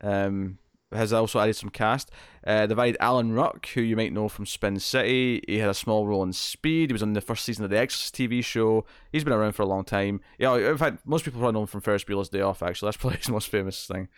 um, 0.00 0.58
has 0.92 1.12
also 1.12 1.38
added 1.38 1.54
some 1.56 1.70
cast. 1.70 2.10
Uh, 2.46 2.66
they've 2.66 2.78
added 2.78 2.96
Alan 3.00 3.32
Ruck, 3.32 3.66
who 3.68 3.80
you 3.82 3.94
might 3.96 4.12
know 4.12 4.28
from 4.28 4.46
Spin 4.46 4.78
City. 4.78 5.42
He 5.46 5.58
had 5.58 5.68
a 5.70 5.74
small 5.74 6.06
role 6.06 6.22
in 6.22 6.32
Speed. 6.32 6.90
He 6.90 6.92
was 6.92 7.02
on 7.02 7.12
the 7.12 7.20
first 7.20 7.44
season 7.44 7.64
of 7.64 7.70
the 7.70 7.78
Exorcist 7.78 8.14
TV 8.16 8.42
show. 8.44 8.86
He's 9.12 9.24
been 9.24 9.32
around 9.34 9.52
for 9.52 9.62
a 9.62 9.66
long 9.66 9.84
time. 9.84 10.20
Yeah, 10.38 10.56
in 10.56 10.78
fact, 10.78 11.06
most 11.06 11.24
people 11.24 11.40
probably 11.40 11.54
know 11.54 11.62
him 11.62 11.66
from 11.66 11.80
Ferris 11.82 12.04
Bueller's 12.04 12.28
Day 12.30 12.40
Off. 12.40 12.62
Actually, 12.62 12.86
that's 12.88 12.96
probably 13.00 13.18
his 13.18 13.28
most 13.28 13.48
famous 13.48 13.86
thing. 13.86 14.08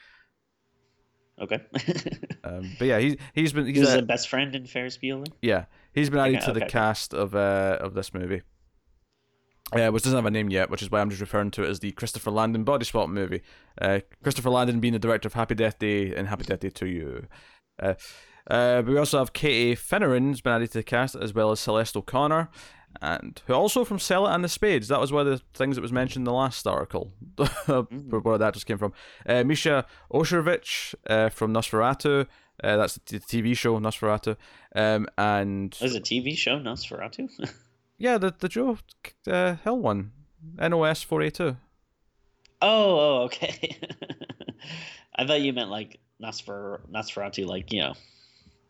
Okay. 1.40 1.58
Um, 2.42 2.70
but 2.78 2.86
yeah, 2.88 2.98
he's 2.98 3.16
he's 3.34 3.52
been 3.52 3.66
he 3.66 3.72
he's 3.72 3.80
was 3.82 3.92
a- 3.92 3.96
the 3.98 4.02
best 4.02 4.30
friend 4.30 4.56
in 4.56 4.64
Ferris 4.66 4.96
Bueller. 4.96 5.26
Yeah, 5.42 5.66
he's 5.92 6.08
been 6.08 6.20
added 6.20 6.36
Okay, 6.36 6.46
to 6.46 6.52
the 6.54 6.60
okay. 6.62 6.70
cast 6.70 7.12
of 7.12 7.34
uh 7.34 7.76
of 7.80 7.92
this 7.92 8.14
movie. 8.14 8.40
Uh, 9.72 9.88
which 9.90 10.02
doesn't 10.02 10.16
have 10.16 10.26
a 10.26 10.30
name 10.30 10.50
yet, 10.50 10.68
which 10.68 10.82
is 10.82 10.90
why 10.90 11.00
I'm 11.00 11.10
just 11.10 11.20
referring 11.20 11.52
to 11.52 11.62
it 11.62 11.68
as 11.68 11.78
the 11.78 11.92
Christopher 11.92 12.32
Landon 12.32 12.64
body 12.64 12.84
swap 12.84 13.08
movie. 13.08 13.42
Uh, 13.80 14.00
Christopher 14.22 14.50
Landon 14.50 14.80
being 14.80 14.92
the 14.92 14.98
director 14.98 15.28
of 15.28 15.34
Happy 15.34 15.54
Death 15.54 15.78
Day 15.78 16.12
and 16.14 16.26
Happy 16.26 16.44
Death 16.44 16.60
Day 16.60 16.70
to 16.70 16.86
You. 16.86 17.26
Uh, 17.80 17.94
uh, 18.48 18.82
but 18.82 18.86
we 18.86 18.98
also 18.98 19.18
have 19.18 19.32
Katie 19.32 19.76
Finneran's 19.76 20.40
been 20.40 20.54
added 20.54 20.72
to 20.72 20.78
the 20.78 20.82
cast, 20.82 21.14
as 21.14 21.32
well 21.32 21.52
as 21.52 21.60
Celeste 21.60 21.96
O'Connor, 21.96 22.48
and 23.00 23.40
who 23.46 23.54
also 23.54 23.84
from 23.84 23.98
Selah 23.98 24.32
and 24.32 24.42
the 24.42 24.48
Spades. 24.48 24.88
That 24.88 25.00
was 25.00 25.12
one 25.12 25.26
of 25.26 25.32
the 25.32 25.44
things 25.54 25.76
that 25.76 25.82
was 25.82 25.92
mentioned 25.92 26.22
in 26.22 26.24
the 26.24 26.32
last 26.32 26.66
article, 26.66 27.12
where 27.66 28.38
that 28.38 28.54
just 28.54 28.66
came 28.66 28.78
from. 28.78 28.92
Uh, 29.26 29.44
Misha 29.44 29.86
Osherovich 30.12 30.94
uh, 31.06 31.28
from 31.28 31.52
Nosferatu. 31.52 32.26
Uh, 32.62 32.76
that's 32.76 32.94
the 32.94 33.20
t- 33.20 33.42
TV 33.42 33.56
show 33.56 33.78
Nosferatu, 33.78 34.36
um, 34.74 35.06
and 35.16 35.74
There's 35.80 35.94
a 35.94 36.00
TV 36.00 36.36
show, 36.36 36.58
Nosferatu. 36.58 37.30
yeah, 38.00 38.16
the 38.18 38.34
the 38.36 38.48
Joe 38.48 38.78
uh, 39.28 39.56
Hill 39.56 39.78
one, 39.78 40.12
NOS 40.58 41.02
four 41.02 41.22
eight 41.22 41.34
two. 41.34 41.56
Oh, 42.62 42.98
oh, 42.98 43.22
okay. 43.24 43.78
I 45.14 45.26
thought 45.26 45.42
you 45.42 45.52
meant 45.52 45.70
like 45.70 46.00
Nosfer 46.20 46.80
Nosferatu, 46.90 47.46
like 47.46 47.72
you 47.72 47.82
know, 47.82 47.94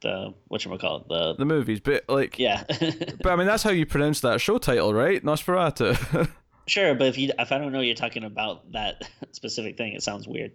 the 0.02 0.34
what 0.48 0.64
you 0.64 0.76
call 0.78 0.98
it, 0.98 1.08
the 1.08 1.34
The 1.36 1.44
movies, 1.44 1.78
but 1.78 2.04
like, 2.08 2.38
yeah. 2.38 2.64
but 3.22 3.26
I 3.26 3.36
mean 3.36 3.46
that's 3.46 3.62
how 3.62 3.70
you 3.70 3.86
pronounce 3.86 4.20
that 4.20 4.40
show 4.40 4.58
title, 4.58 4.92
right? 4.92 5.24
Nosferatu. 5.24 6.28
sure, 6.66 6.94
but 6.96 7.06
if 7.06 7.16
you 7.16 7.30
if 7.38 7.52
I 7.52 7.58
don't 7.58 7.72
know 7.72 7.80
you're 7.80 7.94
talking 7.94 8.24
about 8.24 8.72
that 8.72 9.08
specific 9.30 9.76
thing, 9.76 9.92
it 9.92 10.02
sounds 10.02 10.26
weird. 10.26 10.50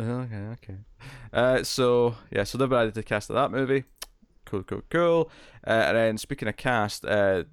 okay, 0.00 0.46
okay. 0.52 0.76
Uh, 1.32 1.64
so 1.64 2.14
yeah, 2.30 2.44
so 2.44 2.58
they've 2.58 2.72
added 2.72 2.94
the 2.94 3.02
cast 3.02 3.28
of 3.28 3.34
that 3.34 3.50
movie. 3.50 3.84
Cool, 4.52 4.62
cool, 4.64 4.82
cool. 4.90 5.30
Uh, 5.66 5.70
and 5.70 5.96
then 5.96 6.18
speaking 6.18 6.46
of 6.46 6.58
cast, 6.58 7.06
uh, 7.06 7.44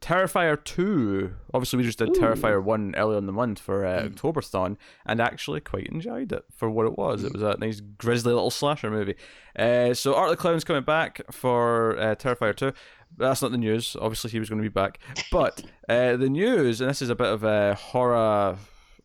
Terrifier 0.00 0.62
two. 0.64 1.34
Obviously, 1.52 1.76
we 1.76 1.82
just 1.82 1.98
did 1.98 2.08
Ooh. 2.10 2.12
Terrifier 2.12 2.62
one 2.62 2.94
earlier 2.96 3.18
in 3.18 3.26
the 3.26 3.32
month 3.32 3.58
for 3.58 3.84
uh, 3.84 4.02
Mm. 4.04 4.14
Octoberthon, 4.14 4.76
and 5.04 5.20
actually 5.20 5.60
quite 5.60 5.88
enjoyed 5.88 6.32
it 6.32 6.44
for 6.56 6.70
what 6.70 6.86
it 6.86 6.96
was. 6.96 7.22
It 7.22 7.32
was 7.34 7.42
a 7.42 7.56
nice 7.58 7.80
grisly 7.80 8.32
little 8.32 8.50
slasher 8.50 8.90
movie. 8.90 9.16
Uh, 9.58 9.92
so 9.92 10.14
Art 10.14 10.30
the 10.30 10.36
Clown's 10.36 10.64
coming 10.64 10.84
back 10.84 11.20
for 11.30 11.98
uh, 11.98 12.14
Terrifier 12.14 12.56
two. 12.56 12.72
That's 13.16 13.42
not 13.42 13.50
the 13.50 13.58
news. 13.58 13.94
Obviously, 14.00 14.30
he 14.30 14.38
was 14.38 14.48
going 14.48 14.62
to 14.62 14.68
be 14.68 14.72
back, 14.72 15.00
but 15.30 15.62
uh, 15.88 16.16
the 16.16 16.30
news, 16.30 16.80
and 16.80 16.88
this 16.88 17.02
is 17.02 17.10
a 17.10 17.14
bit 17.16 17.26
of 17.28 17.44
a 17.44 17.74
horror. 17.74 18.56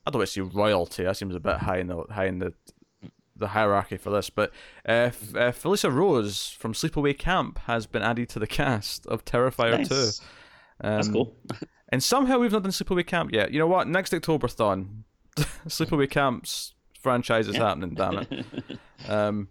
I 0.05 0.11
don't 0.11 0.19
want 0.19 0.29
to 0.29 0.33
say 0.33 0.41
royalty. 0.41 1.03
That 1.03 1.17
seems 1.17 1.35
a 1.35 1.39
bit 1.39 1.57
high 1.57 1.79
in 1.79 1.87
the 1.87 2.03
high 2.09 2.27
in 2.27 2.39
the 2.39 2.53
the 3.35 3.47
hierarchy 3.49 3.97
for 3.97 4.09
this, 4.11 4.29
but 4.29 4.51
uh, 4.87 5.09
F- 5.11 5.35
uh, 5.35 5.51
Felissa 5.51 5.91
Rose 5.93 6.49
from 6.59 6.73
Sleepaway 6.73 7.17
Camp 7.17 7.57
has 7.65 7.85
been 7.87 8.01
added 8.03 8.29
to 8.29 8.39
the 8.39 8.47
cast 8.47 9.05
of 9.07 9.25
Terrifier 9.25 9.77
nice. 9.79 10.19
2. 10.79 10.85
Um, 10.87 10.95
That's 10.95 11.07
cool. 11.09 11.35
And 11.89 12.03
somehow 12.03 12.39
we've 12.39 12.51
not 12.51 12.63
done 12.63 12.71
Sleepaway 12.71 13.05
Camp 13.05 13.31
yet. 13.33 13.51
You 13.51 13.59
know 13.59 13.67
what? 13.67 13.87
Next 13.87 14.13
Octoberthon, 14.13 15.03
Sleepaway 15.67 16.09
Camp's 16.09 16.73
franchise 16.99 17.47
is 17.47 17.55
Yeah. 17.55 17.67
happening, 17.67 17.95
damn 17.95 18.19
it. 18.19 18.45
Um, 19.09 19.49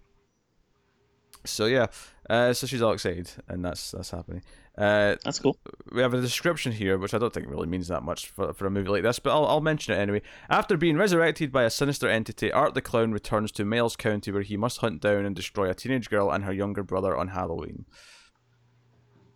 so 1.44 1.66
yeah, 1.66 1.86
uh, 2.30 2.52
so 2.52 2.66
she's 2.66 2.82
all 2.82 2.92
excited, 2.92 3.30
and 3.48 3.64
that's 3.64 3.90
that's 3.92 4.10
happening. 4.10 4.42
Uh, 4.78 5.16
That's 5.22 5.38
cool. 5.38 5.54
we 5.92 6.00
have 6.00 6.14
a 6.14 6.20
description 6.22 6.72
here, 6.72 6.96
which 6.96 7.12
I 7.12 7.18
don't 7.18 7.30
think 7.30 7.46
really 7.46 7.66
means 7.66 7.88
that 7.88 8.02
much 8.02 8.28
for, 8.30 8.54
for 8.54 8.64
a 8.66 8.70
movie 8.70 8.88
like 8.88 9.02
this, 9.02 9.18
but 9.18 9.30
I'll, 9.30 9.44
I'll 9.44 9.60
mention 9.60 9.92
it 9.92 9.98
anyway. 9.98 10.22
After 10.48 10.78
being 10.78 10.96
resurrected 10.96 11.52
by 11.52 11.64
a 11.64 11.68
sinister 11.70 12.08
entity, 12.08 12.50
Art 12.50 12.72
the 12.72 12.80
Clown 12.80 13.12
returns 13.12 13.52
to 13.52 13.66
Miles 13.66 13.96
County 13.96 14.32
where 14.32 14.40
he 14.40 14.56
must 14.56 14.78
hunt 14.78 15.02
down 15.02 15.26
and 15.26 15.36
destroy 15.36 15.68
a 15.68 15.74
teenage 15.74 16.08
girl 16.08 16.30
and 16.30 16.44
her 16.44 16.54
younger 16.54 16.82
brother 16.82 17.14
on 17.14 17.28
Halloween. 17.28 17.84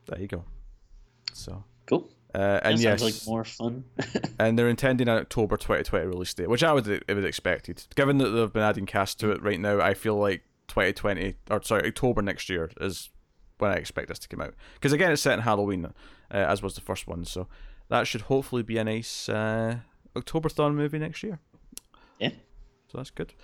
There 0.06 0.18
you 0.20 0.26
go. 0.26 0.44
So, 1.34 1.64
Cool. 1.86 2.08
uh, 2.34 2.38
That 2.38 2.66
and 2.66 2.80
yes, 2.80 3.00
sounds 3.00 3.02
like 3.02 3.26
more 3.28 3.44
fun. 3.44 3.84
and 4.38 4.58
they're 4.58 4.68
intending 4.70 5.06
an 5.08 5.18
October 5.18 5.58
2020 5.58 6.06
release 6.06 6.32
date, 6.32 6.48
which 6.48 6.62
I 6.64 6.72
would 6.72 6.88
it 6.88 7.04
would 7.08 7.24
expected. 7.26 7.84
Given 7.94 8.16
that 8.18 8.30
they've 8.30 8.52
been 8.52 8.62
adding 8.62 8.86
cast 8.86 9.20
to 9.20 9.32
it 9.32 9.42
right 9.42 9.60
now, 9.60 9.80
I 9.82 9.92
feel 9.92 10.16
like 10.16 10.44
2020 10.68 11.34
or 11.50 11.62
sorry 11.62 11.88
October 11.88 12.22
next 12.22 12.48
year 12.48 12.70
is 12.80 13.10
when 13.58 13.70
I 13.70 13.74
expect 13.74 14.08
this 14.08 14.18
to 14.20 14.28
come 14.28 14.40
out. 14.40 14.54
Because 14.74 14.92
again, 14.92 15.12
it's 15.12 15.22
set 15.22 15.34
in 15.34 15.40
Halloween, 15.40 15.86
uh, 15.86 15.92
as 16.30 16.62
was 16.62 16.74
the 16.74 16.80
first 16.80 17.06
one, 17.06 17.24
so 17.24 17.48
that 17.88 18.06
should 18.06 18.22
hopefully 18.22 18.62
be 18.62 18.78
a 18.78 18.84
nice 18.84 19.28
uh, 19.28 19.78
Octoberthon 20.14 20.74
movie 20.74 20.98
next 20.98 21.22
year. 21.22 21.38
Yeah. 22.18 22.30
So 22.88 22.98
that's 22.98 23.10
good. 23.10 23.34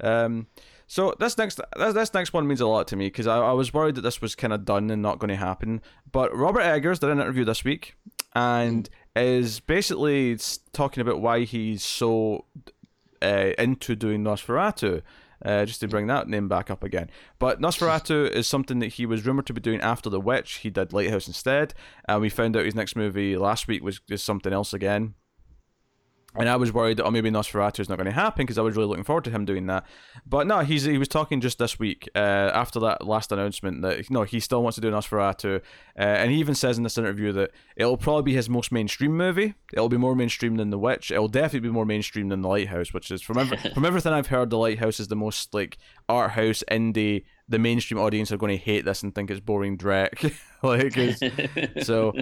Um, 0.00 0.46
so 0.86 1.14
this 1.18 1.38
next 1.38 1.60
this, 1.76 1.94
this 1.94 2.14
next 2.14 2.32
one 2.32 2.46
means 2.46 2.60
a 2.60 2.66
lot 2.66 2.86
to 2.88 2.96
me 2.96 3.06
because 3.06 3.26
I, 3.26 3.38
I 3.38 3.52
was 3.52 3.72
worried 3.72 3.94
that 3.96 4.02
this 4.02 4.20
was 4.20 4.34
kind 4.34 4.52
of 4.52 4.64
done 4.64 4.90
and 4.90 5.02
not 5.02 5.18
going 5.18 5.30
to 5.30 5.36
happen. 5.36 5.80
But 6.10 6.34
Robert 6.36 6.62
Eggers 6.62 6.98
did 6.98 7.10
an 7.10 7.20
interview 7.20 7.44
this 7.44 7.64
week 7.64 7.94
and 8.34 8.88
is 9.14 9.60
basically 9.60 10.38
talking 10.72 11.00
about 11.00 11.20
why 11.20 11.44
he's 11.44 11.82
so 11.82 12.46
uh, 13.20 13.52
into 13.58 13.94
doing 13.94 14.22
Nosferatu. 14.24 15.02
Uh, 15.44 15.64
just 15.64 15.80
to 15.80 15.88
bring 15.88 16.06
that 16.06 16.28
name 16.28 16.48
back 16.48 16.70
up 16.70 16.84
again. 16.84 17.10
But 17.38 17.60
Nosferatu 17.60 18.30
is 18.32 18.46
something 18.46 18.78
that 18.78 18.94
he 18.94 19.06
was 19.06 19.26
rumored 19.26 19.46
to 19.46 19.52
be 19.52 19.60
doing 19.60 19.80
after 19.80 20.08
The 20.08 20.20
Witch. 20.20 20.58
He 20.58 20.70
did 20.70 20.92
Lighthouse 20.92 21.26
instead, 21.26 21.74
and 22.08 22.20
we 22.20 22.28
found 22.28 22.56
out 22.56 22.64
his 22.64 22.74
next 22.76 22.94
movie 22.94 23.36
last 23.36 23.66
week 23.66 23.82
was 23.82 24.00
is 24.08 24.22
something 24.22 24.52
else 24.52 24.72
again. 24.72 25.14
And 26.34 26.48
I 26.48 26.56
was 26.56 26.72
worried 26.72 26.96
that 26.96 27.04
oh 27.04 27.10
maybe 27.10 27.30
Nosferatu 27.30 27.80
is 27.80 27.88
not 27.88 27.98
going 27.98 28.06
to 28.06 28.12
happen 28.12 28.44
because 28.44 28.56
I 28.56 28.62
was 28.62 28.74
really 28.74 28.88
looking 28.88 29.04
forward 29.04 29.24
to 29.24 29.30
him 29.30 29.44
doing 29.44 29.66
that. 29.66 29.84
But 30.26 30.46
no, 30.46 30.60
he's 30.60 30.84
he 30.84 30.96
was 30.96 31.08
talking 31.08 31.40
just 31.40 31.58
this 31.58 31.78
week 31.78 32.08
uh, 32.14 32.18
after 32.54 32.80
that 32.80 33.06
last 33.06 33.32
announcement 33.32 33.82
that 33.82 34.10
no 34.10 34.22
he 34.22 34.40
still 34.40 34.62
wants 34.62 34.76
to 34.76 34.80
do 34.80 34.90
Nosferatu, 34.90 35.56
uh, 35.56 35.60
and 35.98 36.30
he 36.30 36.38
even 36.38 36.54
says 36.54 36.78
in 36.78 36.84
this 36.84 36.96
interview 36.96 37.32
that 37.32 37.50
it'll 37.76 37.98
probably 37.98 38.22
be 38.22 38.34
his 38.34 38.48
most 38.48 38.72
mainstream 38.72 39.16
movie. 39.16 39.54
It'll 39.72 39.90
be 39.90 39.98
more 39.98 40.14
mainstream 40.14 40.56
than 40.56 40.70
The 40.70 40.78
Witch. 40.78 41.10
It'll 41.10 41.28
definitely 41.28 41.68
be 41.68 41.72
more 41.72 41.86
mainstream 41.86 42.28
than 42.28 42.40
The 42.40 42.48
Lighthouse, 42.48 42.94
which 42.94 43.10
is 43.10 43.20
from 43.20 43.46
from 43.74 43.84
everything 43.84 44.12
I've 44.12 44.28
heard, 44.28 44.48
The 44.50 44.58
Lighthouse 44.58 45.00
is 45.00 45.08
the 45.08 45.16
most 45.16 45.52
like 45.52 45.76
art 46.08 46.32
house 46.32 46.64
indie. 46.70 47.24
The 47.48 47.58
mainstream 47.58 48.00
audience 48.00 48.32
are 48.32 48.38
going 48.38 48.56
to 48.56 48.64
hate 48.64 48.86
this 48.86 49.02
and 49.02 49.14
think 49.14 49.30
it's 49.30 49.40
boring 49.40 49.76
dreck. 49.76 50.34
like 50.62 51.84
so 51.84 52.14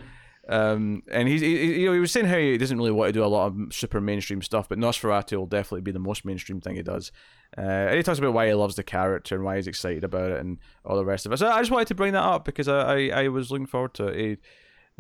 um, 0.48 1.03
and 1.11 1.29
he's 1.29 1.40
he, 1.40 1.81
you 1.81 1.87
know 1.87 1.92
he 1.92 2.00
was 2.00 2.11
saying 2.11 2.26
how 2.26 2.38
he 2.38 2.57
doesn't 2.57 2.76
really 2.76 2.90
want 2.90 3.09
to 3.09 3.12
do 3.12 3.24
a 3.24 3.26
lot 3.26 3.46
of 3.46 3.74
super 3.74 4.00
mainstream 4.00 4.42
stuff, 4.42 4.68
but 4.68 4.79
Nosferatu 4.79 5.37
will 5.37 5.46
definitely 5.46 5.83
be 5.83 5.92
the 5.92 5.98
most 5.98 6.24
mainstream 6.24 6.61
thing 6.61 6.76
he 6.76 6.83
does. 6.83 7.12
Uh, 7.57 7.61
and 7.61 7.96
he 7.96 8.03
talks 8.03 8.18
about 8.18 8.33
why 8.33 8.46
he 8.46 8.55
loves 8.55 8.76
the 8.76 8.83
character 8.83 9.35
and 9.35 9.44
why 9.44 9.57
he's 9.57 9.66
excited 9.66 10.05
about 10.05 10.31
it 10.31 10.40
and 10.40 10.59
all 10.85 10.96
the 10.96 11.05
rest 11.05 11.26
of 11.26 11.33
it. 11.33 11.38
So 11.38 11.48
I 11.48 11.61
just 11.61 11.70
wanted 11.70 11.88
to 11.88 11.94
bring 11.94 12.12
that 12.14 12.24
up 12.24 12.44
because 12.44 12.68
I 12.68 13.09
I, 13.09 13.24
I 13.24 13.29
was 13.29 13.50
looking 13.50 13.66
forward 13.66 13.94
to 13.94 14.07
it. 14.09 14.40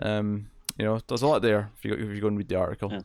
Um, 0.00 0.48
you 0.78 0.84
know, 0.84 1.00
there's 1.08 1.22
a 1.22 1.26
lot 1.26 1.42
there 1.42 1.70
if 1.76 1.84
you 1.84 1.94
if 1.94 2.14
you 2.14 2.20
go 2.20 2.28
and 2.28 2.38
read 2.38 2.48
the 2.48 2.56
article. 2.56 2.90
Yeah. 2.92 3.02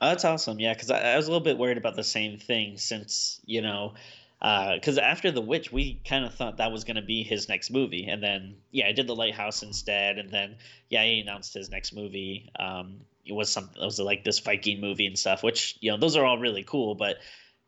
Oh, 0.00 0.08
that's 0.08 0.24
awesome. 0.24 0.58
Yeah, 0.58 0.72
because 0.72 0.90
I, 0.90 1.12
I 1.12 1.16
was 1.16 1.26
a 1.26 1.30
little 1.30 1.44
bit 1.44 1.58
worried 1.58 1.76
about 1.76 1.94
the 1.94 2.04
same 2.04 2.38
thing 2.38 2.78
since 2.78 3.40
you 3.44 3.62
know, 3.62 3.94
because 4.40 4.96
after 4.98 5.30
the 5.30 5.40
witch, 5.40 5.70
we 5.70 6.00
kind 6.04 6.24
of 6.24 6.34
thought 6.34 6.56
that 6.56 6.72
was 6.72 6.84
going 6.84 6.96
to 6.96 7.02
be 7.02 7.22
his 7.22 7.48
next 7.48 7.70
movie, 7.70 8.06
and 8.06 8.22
then 8.22 8.56
yeah, 8.70 8.86
I 8.86 8.92
did 8.92 9.06
the 9.06 9.14
lighthouse 9.14 9.62
instead, 9.62 10.18
and 10.18 10.30
then 10.30 10.56
yeah, 10.88 11.04
he 11.04 11.20
announced 11.20 11.52
his 11.54 11.70
next 11.70 11.92
movie. 11.92 12.50
Um, 12.58 13.00
it 13.26 13.32
was 13.32 13.50
something. 13.50 13.80
It 13.80 13.84
was 13.84 13.98
like 13.98 14.24
this 14.24 14.38
Viking 14.38 14.80
movie 14.80 15.06
and 15.06 15.18
stuff, 15.18 15.42
which 15.42 15.76
you 15.80 15.90
know 15.90 15.98
those 15.98 16.16
are 16.16 16.24
all 16.24 16.38
really 16.38 16.62
cool, 16.62 16.94
but 16.94 17.18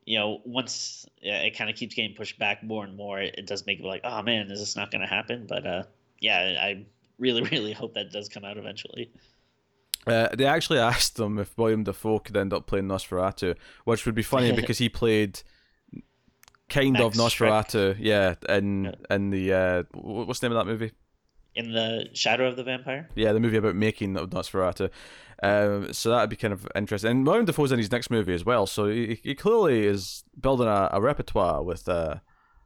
you 0.04 0.18
know, 0.18 0.40
once 0.44 1.06
it 1.20 1.56
kind 1.56 1.70
of 1.70 1.76
keeps 1.76 1.94
getting 1.94 2.14
pushed 2.14 2.38
back 2.38 2.62
more 2.62 2.85
and 2.85 2.96
more, 2.96 3.20
it, 3.20 3.37
it 3.38 3.46
does 3.46 3.66
make 3.66 3.78
it 3.78 3.85
like, 3.85 4.00
oh 4.04 4.22
man, 4.22 4.50
is 4.50 4.58
this 4.58 4.76
not 4.76 4.90
going 4.90 5.00
to 5.00 5.06
happen? 5.06 5.46
But 5.48 5.66
uh, 5.66 5.82
yeah, 6.20 6.58
I 6.61 6.85
really, 7.18 7.42
really 7.52 7.72
hope 7.72 7.94
that 7.94 8.11
does 8.11 8.28
come 8.28 8.44
out 8.44 8.56
eventually. 8.56 9.11
Uh, 10.06 10.28
they 10.35 10.44
actually 10.44 10.78
asked 10.80 11.18
him 11.18 11.38
if 11.38 11.56
William 11.56 11.85
Dafoe 11.85 12.18
could 12.18 12.37
end 12.37 12.52
up 12.52 12.66
playing 12.66 12.87
Nosferatu, 12.87 13.56
which 13.85 14.06
would 14.06 14.14
be 14.14 14.22
funny 14.22 14.52
because 14.56 14.78
he 14.78 14.88
played 14.88 15.42
kind 16.72 16.98
of 17.00 17.12
Nosferatu, 17.14 17.96
yeah, 17.98 18.35
in 18.48 18.85
Yeah. 18.85 19.14
in 19.14 19.30
the 19.30 19.52
uh, 19.52 19.82
what's 19.94 20.40
the 20.40 20.48
name 20.48 20.56
of 20.56 20.64
that 20.66 20.70
movie? 20.70 20.92
In 21.54 21.72
the 21.72 22.08
Shadow 22.14 22.46
of 22.48 22.56
the 22.56 22.64
Vampire. 22.64 23.08
Yeah, 23.14 23.32
the 23.32 23.40
movie 23.40 23.58
about 23.58 23.76
making 23.76 24.16
of 24.16 24.30
Nosferatu. 24.30 24.90
Um, 25.42 25.92
so 25.92 26.11
that'd 26.11 26.30
be 26.30 26.37
kind 26.37 26.54
of 26.54 26.66
interesting. 26.74 27.11
And 27.11 27.26
William 27.26 27.44
Dafoe's 27.44 27.72
in 27.72 27.78
his 27.78 27.90
next 27.92 28.11
movie 28.11 28.32
as 28.32 28.44
well, 28.44 28.66
so 28.66 28.87
he, 28.87 29.20
he 29.22 29.35
clearly 29.35 29.87
is 29.87 30.24
building 30.40 30.68
a, 30.68 30.88
a 30.92 31.00
repertoire 31.00 31.62
with 31.62 31.88
uh, 31.88 32.16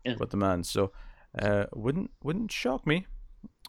Yeah. 0.04 0.14
with 0.20 0.30
the 0.30 0.36
man. 0.36 0.62
So 0.62 0.92
uh, 1.38 1.64
wouldn't 1.74 2.10
wouldn't 2.22 2.52
shock 2.52 2.86
me. 2.86 3.06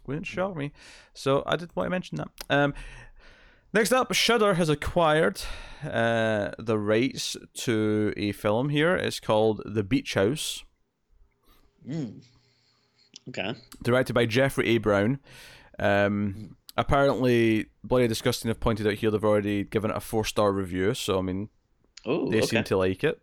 Wouldn't 0.05 0.27
shock 0.27 0.55
me. 0.55 0.71
So 1.13 1.43
I 1.45 1.55
did 1.55 1.75
want 1.75 1.87
to 1.87 1.89
mention 1.91 2.17
that. 2.17 2.29
Um, 2.49 2.73
next 3.73 3.91
up, 3.91 4.13
Shudder 4.13 4.55
has 4.55 4.69
acquired 4.69 5.41
uh, 5.83 6.51
the 6.57 6.77
rights 6.77 7.35
to 7.55 8.13
a 8.17 8.31
film 8.31 8.69
here. 8.69 8.95
It's 8.95 9.19
called 9.19 9.61
The 9.65 9.83
Beach 9.83 10.13
House, 10.15 10.63
Mm. 11.87 12.21
Okay. 13.29 13.53
directed 13.83 14.13
by 14.13 14.25
Jeffrey 14.25 14.67
A. 14.69 14.77
Brown. 14.77 15.19
Um, 15.79 16.55
apparently, 16.75 17.67
Bloody 17.83 18.07
Disgusting 18.07 18.49
have 18.49 18.59
pointed 18.59 18.87
out 18.87 18.93
here 18.95 19.09
they've 19.11 19.23
already 19.23 19.63
given 19.63 19.91
it 19.91 19.97
a 19.97 20.01
four 20.01 20.25
star 20.25 20.51
review. 20.51 20.93
So 20.93 21.19
I 21.19 21.21
mean, 21.21 21.49
Oh, 22.05 22.29
they 22.29 22.37
okay. 22.39 22.47
seem 22.47 22.63
to 22.65 22.77
like 22.77 23.03
it. 23.03 23.21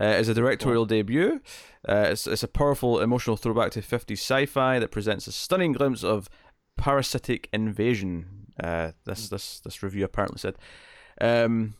Uh, 0.00 0.06
it's 0.18 0.28
a 0.28 0.34
directorial 0.34 0.86
debut. 0.86 1.40
Uh, 1.88 2.06
it's, 2.10 2.26
it's 2.26 2.42
a 2.42 2.48
powerful 2.48 3.00
emotional 3.00 3.36
throwback 3.36 3.70
to 3.72 3.80
50s 3.82 4.12
sci 4.18 4.46
fi 4.46 4.78
that 4.78 4.90
presents 4.90 5.26
a 5.26 5.32
stunning 5.32 5.72
glimpse 5.72 6.02
of 6.02 6.28
parasitic 6.76 7.48
invasion. 7.52 8.41
Uh, 8.62 8.92
this, 9.04 9.28
this, 9.28 9.60
this 9.60 9.82
review 9.82 10.04
apparently 10.04 10.38
said. 10.38 10.56
Um, 11.20 11.74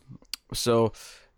so, 0.53 0.91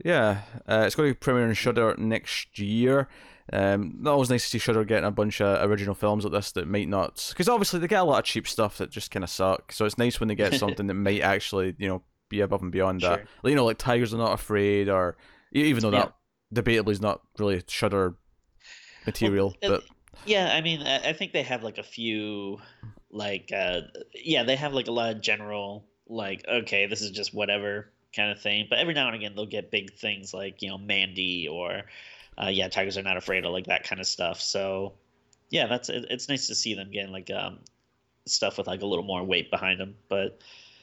yeah, 0.03 0.41
uh, 0.67 0.84
it's 0.86 0.95
going 0.95 1.12
to 1.12 1.19
premiere 1.19 1.47
in 1.47 1.53
Shudder 1.53 1.95
next 1.97 2.58
year. 2.60 3.08
Um, 3.53 3.99
that 4.01 4.17
was 4.17 4.29
nice 4.29 4.43
to 4.43 4.49
see 4.49 4.58
Shudder 4.58 4.84
getting 4.86 5.05
a 5.05 5.12
bunch 5.12 5.39
of 5.39 5.69
original 5.69 5.93
films 5.93 6.23
like 6.23 6.34
this 6.34 6.51
that 6.53 6.67
might 6.67 6.89
not, 6.89 7.23
because 7.29 7.47
obviously 7.47 7.79
they 7.79 7.88
get 7.88 8.01
a 8.01 8.03
lot 8.03 8.19
of 8.19 8.25
cheap 8.25 8.47
stuff 8.47 8.79
that 8.79 8.89
just 8.89 9.12
kind 9.12 9.23
of 9.23 9.29
suck. 9.29 9.71
So 9.71 9.86
it's 9.86 9.97
nice 9.99 10.19
when 10.19 10.27
they 10.27 10.36
get 10.36 10.53
something 10.60 10.88
that 10.88 10.93
might 10.95 11.21
actually, 11.21 11.75
you 11.77 11.88
know, 11.88 12.01
be 12.27 12.41
above 12.41 12.63
and 12.63 12.71
beyond 12.71 13.01
that. 13.01 13.19
Sure. 13.19 13.27
Like, 13.43 13.51
you 13.51 13.55
know, 13.55 13.65
like 13.65 13.77
Tigers 13.77 14.13
Are 14.13 14.17
Not 14.17 14.34
Afraid, 14.34 14.89
or 14.89 15.15
even 15.51 15.81
though 15.84 15.91
Yeah. 15.91 16.10
that 16.51 16.65
debatably 16.65 16.91
is 16.91 17.01
not 17.01 17.21
really 17.38 17.62
Shudder 17.67 18.15
material, 19.05 19.55
Well, 19.62 19.71
but 19.71 19.84
Yeah, 20.25 20.51
I 20.53 20.62
mean, 20.62 20.81
I 20.81 21.13
think 21.13 21.31
they 21.31 21.43
have 21.43 21.63
like 21.63 21.77
a 21.77 21.84
few, 21.84 22.58
like, 23.15 23.51
uh, 23.56 23.82
yeah, 24.13 24.43
they 24.43 24.58
have 24.58 24.73
like 24.73 24.88
a 24.88 24.91
lot 24.91 25.15
of 25.15 25.21
general, 25.21 25.86
like, 26.08 26.45
okay, 26.47 26.86
this 26.86 27.01
is 27.01 27.12
just 27.12 27.34
whatever 27.34 27.89
kind 28.13 28.32
of 28.32 28.41
thing. 28.41 28.67
But 28.69 28.80
every 28.80 28.93
now 28.93 29.08
and 29.08 29.15
again, 29.15 29.34
they'll 29.36 29.45
get 29.45 29.71
big 29.71 29.93
things 29.93 30.34
like, 30.34 30.62
you 30.62 30.69
know, 30.69 30.78
Mandy 30.78 31.47
or, 31.47 31.84
uh, 32.38 32.49
yeah, 32.49 32.67
Tigers 32.67 32.97
Are 32.97 33.04
Not 33.04 33.15
Afraid 33.17 33.45
of 33.45 33.54
like 33.54 33.67
that 33.67 33.84
kind 33.86 34.01
of 34.01 34.08
stuff. 34.08 34.41
So, 34.41 34.93
yeah, 35.49 35.67
that's 35.67 35.88
it, 35.89 36.06
it's 36.10 36.28
nice 36.28 36.47
to 36.47 36.56
see 36.56 36.73
them 36.73 36.91
getting 36.91 37.13
like 37.13 37.32
um, 37.32 37.60
stuff 38.25 38.58
with 38.58 38.67
like 38.67 38.82
a 38.82 38.86
little 38.86 39.06
more 39.06 39.23
weight 39.23 39.49
behind 39.49 39.80
them. 39.80 39.95
But 40.10 40.39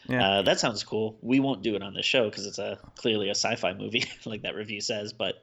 Yeah. 0.09 0.39
uh, 0.39 0.43
that 0.43 0.59
sounds 0.59 0.83
cool. 0.85 1.19
We 1.21 1.39
won't 1.39 1.63
do 1.63 1.75
it 1.77 1.83
on 1.83 1.93
the 1.93 2.03
show 2.03 2.31
because 2.31 2.47
it's 2.47 2.59
a 2.59 2.79
clearly 2.97 3.29
a 3.29 3.35
sci-fi 3.35 3.75
movie, 3.75 4.05
like 4.25 4.43
that 4.43 4.55
review 4.55 4.81
says. 4.81 5.13
But 5.13 5.35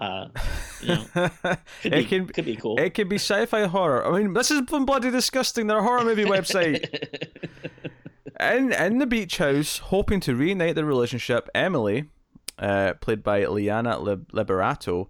uh, 0.00 0.28
you 0.80 0.88
know, 0.88 1.04
could, 1.12 1.58
it 1.84 1.92
be, 1.92 2.04
can 2.04 2.26
could 2.26 2.44
be 2.46 2.56
cool. 2.56 2.80
it 2.80 2.94
can 2.94 3.08
be 3.08 3.16
sci-fi 3.16 3.66
horror. 3.66 4.04
I 4.06 4.18
mean, 4.18 4.32
this 4.32 4.50
is 4.50 4.62
bloody 4.62 5.10
disgusting. 5.10 5.66
Their 5.66 5.82
horror 5.82 6.04
movie 6.04 6.24
website. 6.24 6.86
in 8.40 8.72
in 8.72 8.98
the 8.98 9.06
beach 9.06 9.38
house, 9.38 9.78
hoping 9.78 10.20
to 10.20 10.34
reunite 10.34 10.74
their 10.74 10.84
relationship, 10.84 11.48
Emily, 11.54 12.06
uh, 12.58 12.94
played 13.00 13.22
by 13.22 13.44
Liana 13.46 13.98
Liberato, 13.98 15.02
uh, 15.02 15.06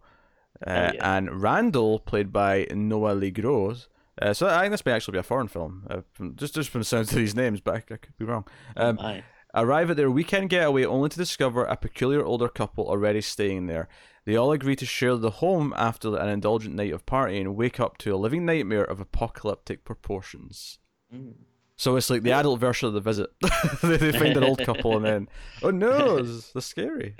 Oh, 0.66 0.92
yeah. 0.94 1.16
and 1.16 1.40
Randall, 1.40 2.00
played 2.00 2.32
by 2.32 2.66
Noah 2.74 3.14
Le 3.14 3.30
Gros. 3.30 3.88
Uh, 4.20 4.34
so 4.34 4.46
I 4.48 4.60
think 4.62 4.72
this 4.72 4.84
may 4.84 4.92
actually 4.92 5.12
be 5.12 5.18
a 5.18 5.22
foreign 5.22 5.48
film, 5.48 5.86
uh, 5.88 6.00
from, 6.12 6.36
just 6.36 6.54
just 6.54 6.68
from 6.68 6.80
the 6.82 6.84
sounds 6.84 7.10
of 7.10 7.16
these 7.16 7.34
names, 7.34 7.60
but 7.60 7.74
I, 7.74 7.94
I 7.94 7.96
could 7.96 8.18
be 8.18 8.24
wrong. 8.26 8.44
Um, 8.76 8.96
My. 8.96 9.22
arrive 9.54 9.90
at 9.90 9.96
their 9.96 10.10
weekend 10.10 10.50
getaway 10.50 10.84
only 10.84 11.08
to 11.08 11.16
discover 11.16 11.64
a 11.64 11.76
peculiar 11.76 12.22
older 12.24 12.48
couple 12.48 12.86
already 12.88 13.20
staying 13.22 13.66
there. 13.66 13.88
They 14.30 14.36
all 14.36 14.52
agree 14.52 14.76
to 14.76 14.86
share 14.86 15.16
the 15.16 15.28
home 15.28 15.74
after 15.76 16.16
an 16.16 16.28
indulgent 16.28 16.76
night 16.76 16.92
of 16.92 17.04
partying 17.04 17.40
and 17.40 17.56
wake 17.56 17.80
up 17.80 17.98
to 17.98 18.14
a 18.14 18.16
living 18.16 18.46
nightmare 18.46 18.84
of 18.84 19.00
apocalyptic 19.00 19.84
proportions. 19.84 20.78
Mm. 21.12 21.32
So 21.76 21.96
it's 21.96 22.08
like 22.10 22.22
the 22.22 22.30
adult 22.30 22.60
version 22.60 22.86
of 22.86 22.94
the 22.94 23.00
visit. 23.00 23.30
they, 23.82 23.96
they 23.96 24.12
find 24.12 24.36
an 24.36 24.44
old 24.44 24.60
couple 24.60 24.94
and 24.96 25.04
then, 25.04 25.28
oh 25.64 25.70
no, 25.70 26.18
it's, 26.18 26.52
it's 26.54 26.66
scary. 26.68 27.16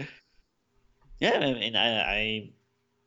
Yeah, 1.18 1.40
I 1.40 1.52
mean, 1.52 1.74
I, 1.74 1.98
I, 1.98 2.50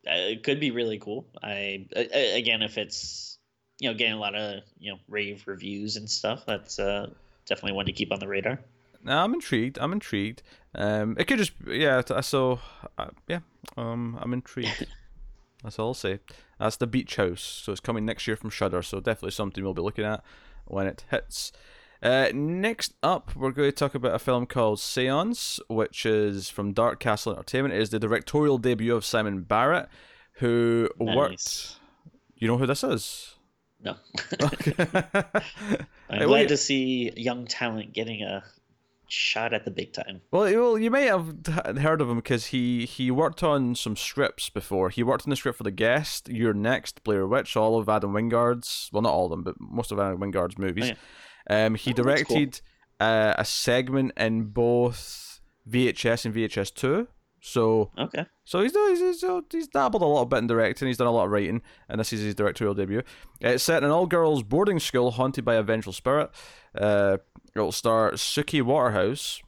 I 0.06 0.16
it 0.16 0.44
could 0.44 0.60
be 0.60 0.72
really 0.72 1.00
cool. 1.00 1.26
I, 1.42 1.88
I 1.96 2.34
again, 2.36 2.62
if 2.62 2.78
it's 2.78 3.38
you 3.80 3.89
know 3.89 3.98
getting 3.98 4.16
a 4.16 4.20
lot 4.20 4.36
of 4.36 4.63
you 4.80 4.92
know 4.92 5.00
rave 5.08 5.44
reviews 5.46 5.96
and 5.96 6.10
stuff, 6.10 6.46
that's 6.46 6.78
uh, 6.78 7.10
definitely 7.46 7.78
one 7.78 7.86
to 7.86 7.94
keep 7.94 8.12
on 8.12 8.20
the 8.20 8.28
radar. 8.28 8.60
No, 9.04 9.18
I'm 9.24 9.34
intrigued. 9.34 9.78
I'm 9.80 9.92
intrigued. 9.92 10.44
Um, 10.76 11.16
it 11.20 11.26
could 11.26 11.38
just 11.38 11.54
yeah. 11.68 12.02
So 12.22 12.60
uh, 12.98 13.08
yeah, 13.28 13.39
um, 13.78 14.18
I'm 14.22 14.34
intrigued. 14.34 14.88
That's 15.63 15.80
all 15.80 15.89
I'll 15.89 15.94
say. 15.94 16.20
That's 16.60 16.78
the 16.78 16.88
Beach 16.88 17.16
House. 17.16 17.42
So 17.42 17.72
it's 17.72 17.82
coming 17.82 18.06
next 18.06 18.28
year 18.28 18.36
from 18.36 18.50
Shudder. 18.50 18.82
So 18.82 19.00
definitely 19.00 19.32
something 19.32 19.63
we'll 19.63 19.74
be 19.74 19.82
looking 19.82 20.06
at 20.06 20.24
when 20.66 20.88
it 20.88 21.06
hits. 21.10 21.52
Uh, 22.02 22.28
next 22.34 22.96
up, 23.02 23.34
we're 23.34 23.52
going 23.52 23.70
to 23.70 23.76
talk 23.76 23.96
about 23.96 24.13
a 24.13 24.20
film 24.20 24.46
called 24.46 24.78
Seance, 24.78 25.62
which 25.70 26.06
is 26.06 26.50
from 26.50 26.74
Dark 26.74 27.00
Castle 27.00 27.32
Entertainment. 27.32 27.74
It 27.74 27.82
is 27.82 27.92
the 27.92 28.00
directorial 28.00 28.58
debut 28.58 28.94
of 28.94 29.06
Simon 29.06 29.44
Barrett, 29.44 29.88
who 30.34 30.89
worked. 31.00 31.78
You 32.36 32.50
know 32.50 32.58
who 32.58 32.66
this 32.66 32.84
is? 32.84 33.36
No, 33.82 33.96
I'm 36.10 36.20
Hey, 36.20 36.26
glad 36.26 36.50
to 36.50 36.58
see 36.58 37.12
young 37.16 37.46
talent 37.48 37.94
getting 37.94 38.22
a 38.22 38.44
shot 39.13 39.54
at 39.54 39.63
the 39.65 39.71
big 39.71 39.93
time. 39.93 40.21
Well, 40.32 40.43
well, 40.43 40.78
you 40.78 40.89
may 40.91 41.06
have 41.06 41.45
heard 41.78 42.02
of 42.02 42.10
him 42.10 42.15
because 42.17 42.47
he 42.47 42.86
he 42.86 43.12
worked 43.12 43.43
on 43.43 43.76
some 43.76 43.95
scripts 43.95 44.49
before. 44.49 44.89
He 44.89 45.04
worked 45.04 45.26
on 45.26 45.30
the 45.30 45.36
script 45.36 45.58
for 45.58 45.63
The 45.63 45.71
Guest, 45.71 46.30
You're 46.30 46.54
Next, 46.54 47.04
Blair 47.04 47.28
Witch, 47.28 47.56
all 47.56 47.78
of 47.80 47.88
Adam 47.89 48.13
Wingard's. 48.13 48.89
Well, 48.91 49.02
not 49.04 49.13
all 49.13 49.26
of 49.26 49.32
them, 49.32 49.43
but 49.43 49.56
most 49.60 49.91
of 49.91 49.99
Adam 49.99 50.19
Wingard's 50.19 50.58
movies. 50.58 50.91
Um, 51.49 51.76
he 51.76 51.91
Oh, 51.91 51.93
that's 52.04 52.23
cool. 52.23 52.36
directed 52.38 52.62
uh, 52.99 53.34
a 53.38 53.45
segment 53.45 54.13
in 54.17 54.45
both 54.45 55.41
VHS 55.69 56.26
and 56.26 56.34
VHS 56.36 56.73
two. 56.73 57.08
So, 57.45 57.91
Okay, 57.99 58.26
so 58.45 58.62
he's 58.62 58.71
he's, 58.73 58.99
he's 59.21 59.26
he's 59.52 59.67
dabbled 59.67 60.02
a 60.02 60.06
little 60.06 60.23
bit 60.26 60.38
in 60.39 60.47
directing. 60.47 60.88
He's 60.88 60.95
done 60.97 61.08
a 61.08 61.12
lot 61.12 61.26
of 61.26 61.32
writing, 61.32 61.62
and 61.89 61.99
this 61.99 62.13
is 62.13 62.21
his 62.21 62.36
directorial 62.36 62.73
debut. 62.73 63.02
It's 63.41 63.65
set 63.65 63.80
in 63.80 63.84
an 63.84 63.91
all-girls 63.91 64.43
boarding 64.43 64.80
school 64.80 65.12
haunted 65.12 65.43
by 65.43 65.56
a 65.56 65.63
vengeful 65.63 65.91
spirit. 65.91 66.30
Uh, 66.77 67.17
it'll 67.55 67.71
star 67.71 68.12
Suki 68.12 68.62
Waterhouse. 68.62 69.41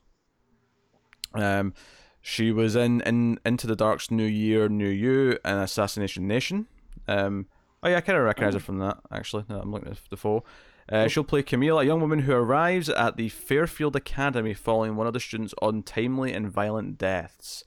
Um, 1.33 1.73
she 2.21 2.51
was 2.51 2.75
in, 2.75 3.01
in 3.01 3.39
Into 3.45 3.67
the 3.67 3.75
Dark's 3.75 4.09
New 4.09 4.25
Year, 4.25 4.69
New 4.69 4.89
You, 4.89 5.37
and 5.43 5.59
Assassination 5.59 6.27
Nation. 6.27 6.67
Um, 7.07 7.47
oh 7.83 7.89
yeah, 7.89 7.97
I 7.97 8.01
kind 8.01 8.17
of 8.17 8.25
recognize 8.25 8.53
her 8.53 8.59
from 8.59 8.79
that 8.79 8.97
actually. 9.11 9.43
that 9.47 9.61
I'm 9.61 9.71
looking 9.71 9.91
at 9.91 9.99
the 10.09 10.17
four. 10.17 10.43
Uh, 10.91 11.07
she'll 11.07 11.23
play 11.23 11.41
Camille, 11.41 11.79
a 11.79 11.83
young 11.83 11.99
woman 11.99 12.19
who 12.19 12.33
arrives 12.33 12.89
at 12.89 13.17
the 13.17 13.29
Fairfield 13.29 13.95
Academy 13.95 14.53
following 14.53 14.95
one 14.95 15.07
of 15.07 15.13
the 15.13 15.19
students' 15.19 15.53
untimely 15.61 16.31
and 16.31 16.51
violent 16.51 16.97
deaths. 16.97 17.63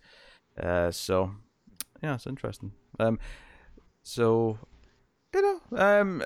Uh, 0.60 0.92
so, 0.92 1.32
yeah, 2.00 2.14
it's 2.14 2.28
interesting. 2.28 2.72
Um, 3.00 3.18
so, 4.02 4.58
you 5.34 5.42
know, 5.42 5.78
um, 5.78 6.22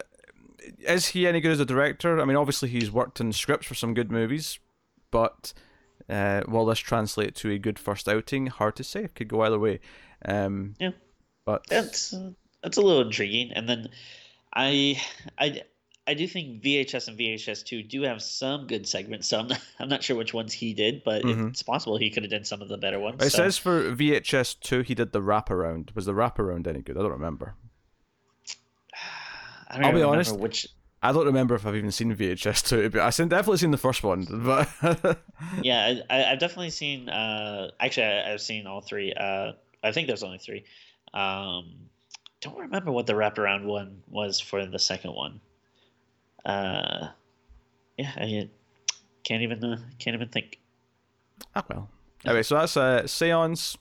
is 0.81 1.09
he 1.09 1.27
any 1.27 1.41
good 1.41 1.53
as 1.53 1.61
a 1.61 1.65
director? 1.67 2.21
I 2.21 2.25
mean, 2.25 2.37
obviously 2.37 2.69
he's 2.69 2.91
worked 2.91 3.21
in 3.21 3.33
scripts 3.33 3.67
for 3.67 3.75
some 3.75 3.95
good 3.95 4.11
movies, 4.11 4.59
but 5.11 5.53
uh, 6.09 6.43
will 6.49 6.67
this 6.67 6.79
translate 6.79 7.35
to 7.37 7.51
a 7.51 7.59
good 7.59 7.79
first 7.79 8.09
outing? 8.09 8.47
Hard 8.49 8.77
to 8.77 8.85
say. 8.85 9.05
It 9.05 9.15
could 9.15 9.29
go 9.29 9.43
either 9.43 9.59
way. 9.59 9.81
Um, 10.25 10.75
Yeah. 10.79 10.91
but 11.45 11.67
that's 11.69 12.13
uh, 12.15 12.31
that's 12.63 12.77
a 12.77 12.83
little 12.83 13.03
intriguing. 13.03 13.53
And 13.53 13.69
then 13.69 13.89
I 14.55 15.01
I 15.39 15.63
I 16.07 16.15
do 16.15 16.27
think 16.27 16.63
VHS 16.63 17.09
and 17.09 17.19
VHS 17.19 17.65
two 17.65 17.83
do 17.83 18.03
have 18.03 18.21
some 18.23 18.67
good 18.67 18.87
segments. 18.89 19.29
So 19.29 19.39
I'm 19.41 19.47
not, 19.49 19.61
I'm 19.79 19.89
not 19.89 20.03
sure 20.03 20.17
which 20.17 20.35
ones 20.35 20.53
he 20.53 20.75
did, 20.75 21.03
but 21.05 21.23
Mhm. 21.23 21.51
it's 21.51 21.63
possible 21.63 21.97
he 21.97 22.11
could 22.11 22.23
have 22.25 22.31
done 22.33 22.45
some 22.45 22.61
of 22.63 22.69
the 22.69 22.77
better 22.79 22.99
ones. 22.99 23.25
it 23.25 23.31
so. 23.31 23.39
says 23.39 23.59
for 23.59 23.91
VHS 23.95 24.59
two, 24.61 24.83
he 24.83 24.95
did 24.95 25.13
the 25.13 25.21
wraparound. 25.23 25.95
Was 25.95 26.07
the 26.07 26.13
wraparound 26.13 26.67
any 26.67 26.83
good? 26.83 26.97
I 26.97 27.03
don't 27.03 27.11
remember. 27.13 27.55
I 29.73 29.77
don't 29.77 29.85
I'll 29.87 29.93
be 29.95 30.03
honest, 30.03 30.37
Which 30.39 30.69
I 31.03 31.11
don't 31.13 31.27
remember 31.27 31.55
if 31.57 31.67
I've 31.67 31.75
even 31.75 31.91
seen 31.91 32.15
VHS 32.15 32.69
two. 32.69 32.91
But 32.91 33.01
I've 33.01 33.17
definitely 33.17 33.57
seen 33.57 33.71
the 33.73 33.79
first 33.79 34.03
one, 34.05 34.27
but 34.31 34.69
yeah, 35.63 36.01
I, 36.09 36.17
I- 36.19 36.33
I've 36.33 36.39
definitely 36.39 36.71
seen. 36.71 37.09
Uh, 37.09 37.71
actually, 37.81 38.07
I, 38.07 38.33
I've 38.33 38.41
seen 38.41 38.67
all 38.67 38.83
three. 38.83 39.13
Uh, 39.13 39.53
I 39.83 39.91
think 39.93 40.07
there's 40.07 40.23
only 40.23 40.39
three. 40.39 40.65
Um, 41.15 41.73
don't 42.41 42.57
remember 42.59 42.93
what 42.93 43.07
the 43.07 43.15
wraparound 43.15 43.65
one 43.65 44.03
was 44.09 44.39
for 44.41 44.65
the 44.67 44.79
second 44.79 45.13
one. 45.15 45.41
Uh, 46.45 47.09
yeah, 47.97 48.13
I 48.17 48.49
can't 49.25 49.43
even 49.43 49.65
uh, 49.65 49.79
can't 49.99 50.15
even 50.15 50.29
think. 50.29 50.59
Ah 51.57 51.65
well. 51.69 51.89
Anyway, 52.25 52.43
so 52.43 52.57
that's 52.57 52.77
uh, 52.77 53.03
Seance, 53.07 53.77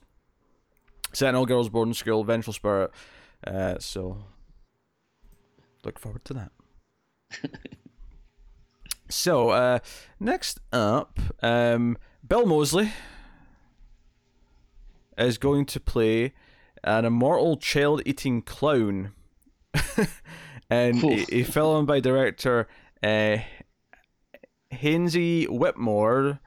Sentinel 1.12 1.46
Girls 1.46 1.68
Boarding 1.68 1.94
School, 1.94 2.24
Vengeful 2.24 2.52
Spirit. 2.52 2.90
Uh, 3.46 3.78
so 3.78 4.18
look 5.84 5.98
forward 5.98 6.24
to 6.26 6.34
that. 6.34 6.52
so 9.08 9.50
uh, 9.50 9.78
next 10.20 10.60
up, 10.72 11.18
um, 11.42 11.96
Bill 12.26 12.46
Moseley 12.46 12.92
is 15.18 15.38
going 15.38 15.66
to 15.66 15.80
play 15.80 16.32
an 16.84 17.04
immortal 17.04 17.56
child-eating 17.56 18.42
clown, 18.42 19.12
and 20.70 21.02
a, 21.04 21.34
a 21.34 21.42
film 21.44 21.86
by 21.86 22.00
director 22.00 22.66
uh, 23.02 23.38
Hainsey 24.72 25.48
Whitmore. 25.48 26.40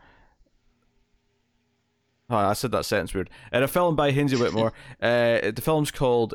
Oh, 2.30 2.36
I 2.38 2.54
said 2.54 2.72
that 2.72 2.86
sentence 2.86 3.14
weird. 3.14 3.30
And 3.52 3.64
a 3.64 3.68
film 3.68 3.96
by 3.96 4.12
Hainsey 4.12 4.40
Whitmore. 4.40 4.74
uh, 5.02 5.52
the 5.52 5.62
film's 5.62 5.92
called 5.92 6.34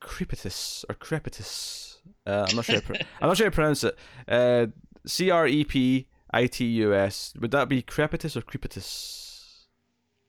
Crepitus 0.00 0.84
or 0.88 0.94
Crepitus. 0.94 1.83
Uh, 2.26 2.46
I'm 2.48 2.56
not 2.56 2.64
sure. 2.64 2.80
Pro- 2.80 2.96
I'm 3.20 3.28
not 3.28 3.36
sure 3.36 3.46
how 3.46 3.50
to 3.50 3.54
pronounce 3.54 3.84
it. 3.84 3.98
Uh, 4.28 4.66
C 5.06 5.30
R 5.30 5.46
E 5.46 5.64
P 5.64 6.06
I 6.32 6.46
T 6.46 6.64
U 6.64 6.94
S. 6.94 7.34
Would 7.40 7.50
that 7.52 7.68
be 7.68 7.82
Crepitus 7.82 8.36
or 8.36 8.42
Crepitus? 8.42 9.66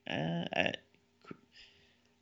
Uh, 0.08 0.44
I, 0.54 0.72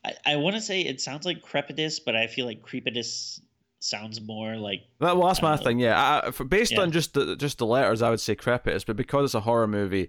I, 0.05 0.13
I 0.27 0.37
want 0.37 0.55
to 0.57 0.63
say 0.63 0.83
it 0.83 1.01
sounds 1.01 1.25
like 1.27 1.43
Crepitus, 1.43 1.99
but 2.05 2.15
I 2.17 2.27
feel 2.27 2.47
like 2.47 2.63
Crepitus 2.63 3.41
sounds 3.81 4.21
more 4.21 4.57
like. 4.57 4.83
That, 5.01 5.17
well, 5.17 5.27
that's 5.29 5.43
my 5.43 5.55
Uh, 5.55 5.57
thing. 5.59 5.79
Yeah, 5.79 6.21
I, 6.25 6.31
for, 6.31 6.45
based 6.45 6.73
yeah. 6.73 6.81
on 6.83 6.93
just 6.93 7.15
the 7.15 7.37
just 7.37 7.59
the 7.59 7.67
letters, 7.67 8.03
I 8.03 8.11
would 8.11 8.21
say 8.21 8.35
Crepitus, 8.37 8.87
but 8.87 8.97
because 8.97 9.25
it's 9.27 9.35
a 9.35 9.41
horror 9.41 9.67
movie, 9.67 10.09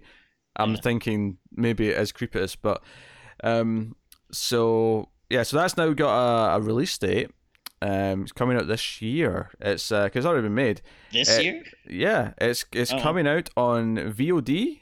I'm 0.56 0.74
Yeah. 0.74 0.80
thinking 0.80 1.38
maybe 1.52 1.88
it 1.88 1.98
is 1.98 2.12
Crepitus. 2.12 2.56
But 2.60 2.82
um, 3.44 3.96
so 4.30 5.08
yeah, 5.28 5.42
so 5.42 5.56
that's 5.56 5.76
now 5.76 5.92
got 5.92 6.54
a, 6.54 6.56
a 6.56 6.60
release 6.60 6.96
date. 6.96 7.30
Um, 7.82 8.22
it's 8.22 8.32
coming 8.32 8.56
out 8.56 8.66
this 8.68 9.02
year. 9.02 9.50
It's 9.60 9.92
uh, 9.92 10.08
'cause 10.08 10.16
it's 10.16 10.26
already 10.26 10.42
been 10.44 10.54
made. 10.54 10.80
This 11.12 11.36
Uh, 11.38 11.40
year? 11.42 11.62
Yeah, 11.88 12.32
it's 12.38 12.64
it's 12.72 12.92
Oh. 12.92 13.00
coming 13.00 13.26
out 13.26 13.50
on 13.56 13.96
VOD 13.96 14.80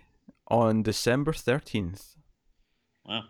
on 0.48 0.82
December 0.82 1.32
thirteenth. 1.32 2.14
Wow. 3.04 3.24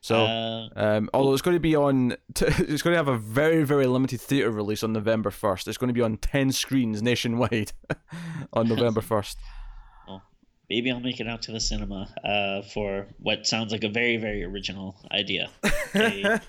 So. 0.00 0.24
uh, 0.26 0.68
Um, 0.74 1.08
although 1.14 1.32
it's 1.32 1.42
going 1.42 1.56
to 1.56 1.60
be 1.60 1.76
on, 1.76 2.16
t- 2.34 2.46
it's 2.58 2.82
going 2.82 2.92
to 2.92 2.96
have 2.96 3.06
a 3.08 3.16
very, 3.16 3.62
very 3.62 3.86
limited 3.86 4.20
theater 4.20 4.50
release 4.50 4.82
on 4.82 4.92
November 4.92 5.30
first. 5.30 5.68
It's 5.68 5.78
going 5.78 5.88
to 5.88 5.94
be 5.94 6.02
on 6.02 6.16
ten 6.16 6.50
screens 6.50 7.02
nationwide 7.02 7.70
on 8.52 8.66
November 8.68 9.00
first. 9.00 9.38
maybe 10.68 10.90
I'll 10.90 11.00
make 11.00 11.20
it 11.20 11.28
out 11.28 11.42
to 11.42 11.52
the 11.52 11.60
cinema 11.60 12.08
uh, 12.24 12.62
for 12.62 13.06
what 13.18 13.46
sounds 13.46 13.70
like 13.72 13.84
a 13.84 13.88
very, 13.90 14.16
very 14.16 14.42
original 14.42 14.96
idea. 15.12 15.50
A 15.94 16.40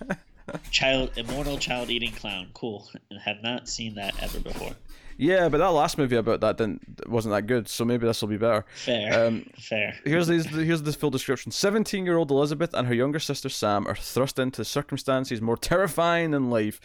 child, 0.72 1.12
immortal 1.16 1.58
child 1.58 1.90
eating 1.90 2.12
clown. 2.12 2.50
Cool. 2.54 2.88
And 3.10 3.20
have 3.20 3.42
not 3.42 3.68
seen 3.70 3.96
that 3.96 4.14
ever 4.22 4.40
before. 4.40 4.74
yeah, 5.18 5.50
but 5.50 5.60
that 5.60 5.70
last 5.70 5.98
movie 5.98 6.16
about 6.16 6.42
that 6.42 6.58
didn't 6.58 7.08
wasn't 7.08 7.34
that 7.34 7.48
good. 7.48 7.68
So 7.68 7.86
maybe 7.86 8.06
this 8.06 8.22
will 8.22 8.30
be 8.30 8.38
better. 8.38 8.66
Fair. 8.76 9.28
Um, 9.28 9.46
Fair. 9.58 9.96
Here's 10.06 10.28
these. 10.28 10.46
Here's 10.46 10.82
the 10.82 10.94
full 10.94 11.12
description. 11.12 11.52
Seventeen-year-old 11.52 12.32
Elizabeth 12.32 12.74
and 12.74 12.88
her 12.88 12.94
younger 12.94 13.20
sister 13.20 13.50
Sam 13.50 13.88
are 13.88 13.96
thrust 13.96 14.40
into 14.40 14.66
circumstances 14.66 15.42
more 15.42 15.58
terrifying 15.58 16.32
than 16.32 16.50
life, 16.50 16.80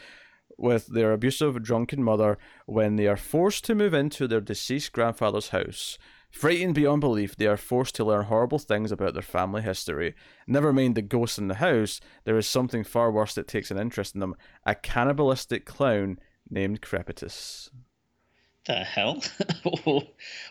with 0.57 0.89
their 0.89 1.13
abusive, 1.13 1.63
drunken 1.63 2.03
mother 2.03 2.37
when 2.67 2.97
they 2.97 3.07
are 3.07 3.17
forced 3.17 3.65
to 3.65 3.75
move 3.75 3.95
into 3.95 4.27
their 4.27 4.41
deceased 4.41 4.93
grandfather's 4.93 5.49
house. 5.51 5.99
Frightened 6.31 6.75
beyond 6.75 7.01
belief, 7.01 7.37
they 7.37 7.47
are 7.47 7.57
forced 7.57 7.95
to 7.97 8.05
learn 8.05 8.27
horrible 8.27 8.59
things 8.59 8.93
about 8.93 9.15
their 9.15 9.23
family 9.23 9.63
history. 9.63 10.15
Never 10.47 10.73
mind 10.73 10.95
the 10.95 11.03
ghosts 11.03 11.39
in 11.39 11.49
the 11.49 11.55
house, 11.55 12.01
there 12.25 12.37
is 12.37 12.47
something 12.47 12.85
far 12.85 13.11
worse 13.11 13.35
that 13.35 13.49
takes 13.49 13.71
an 13.71 13.79
interest 13.79 14.15
in 14.15 14.21
them 14.21 14.35
a 14.67 14.75
cannibalistic 14.75 15.65
clown 15.65 16.19
named 16.51 16.83
Crepitus. 16.83 17.71
the 18.67 18.75
hell? 18.75 19.23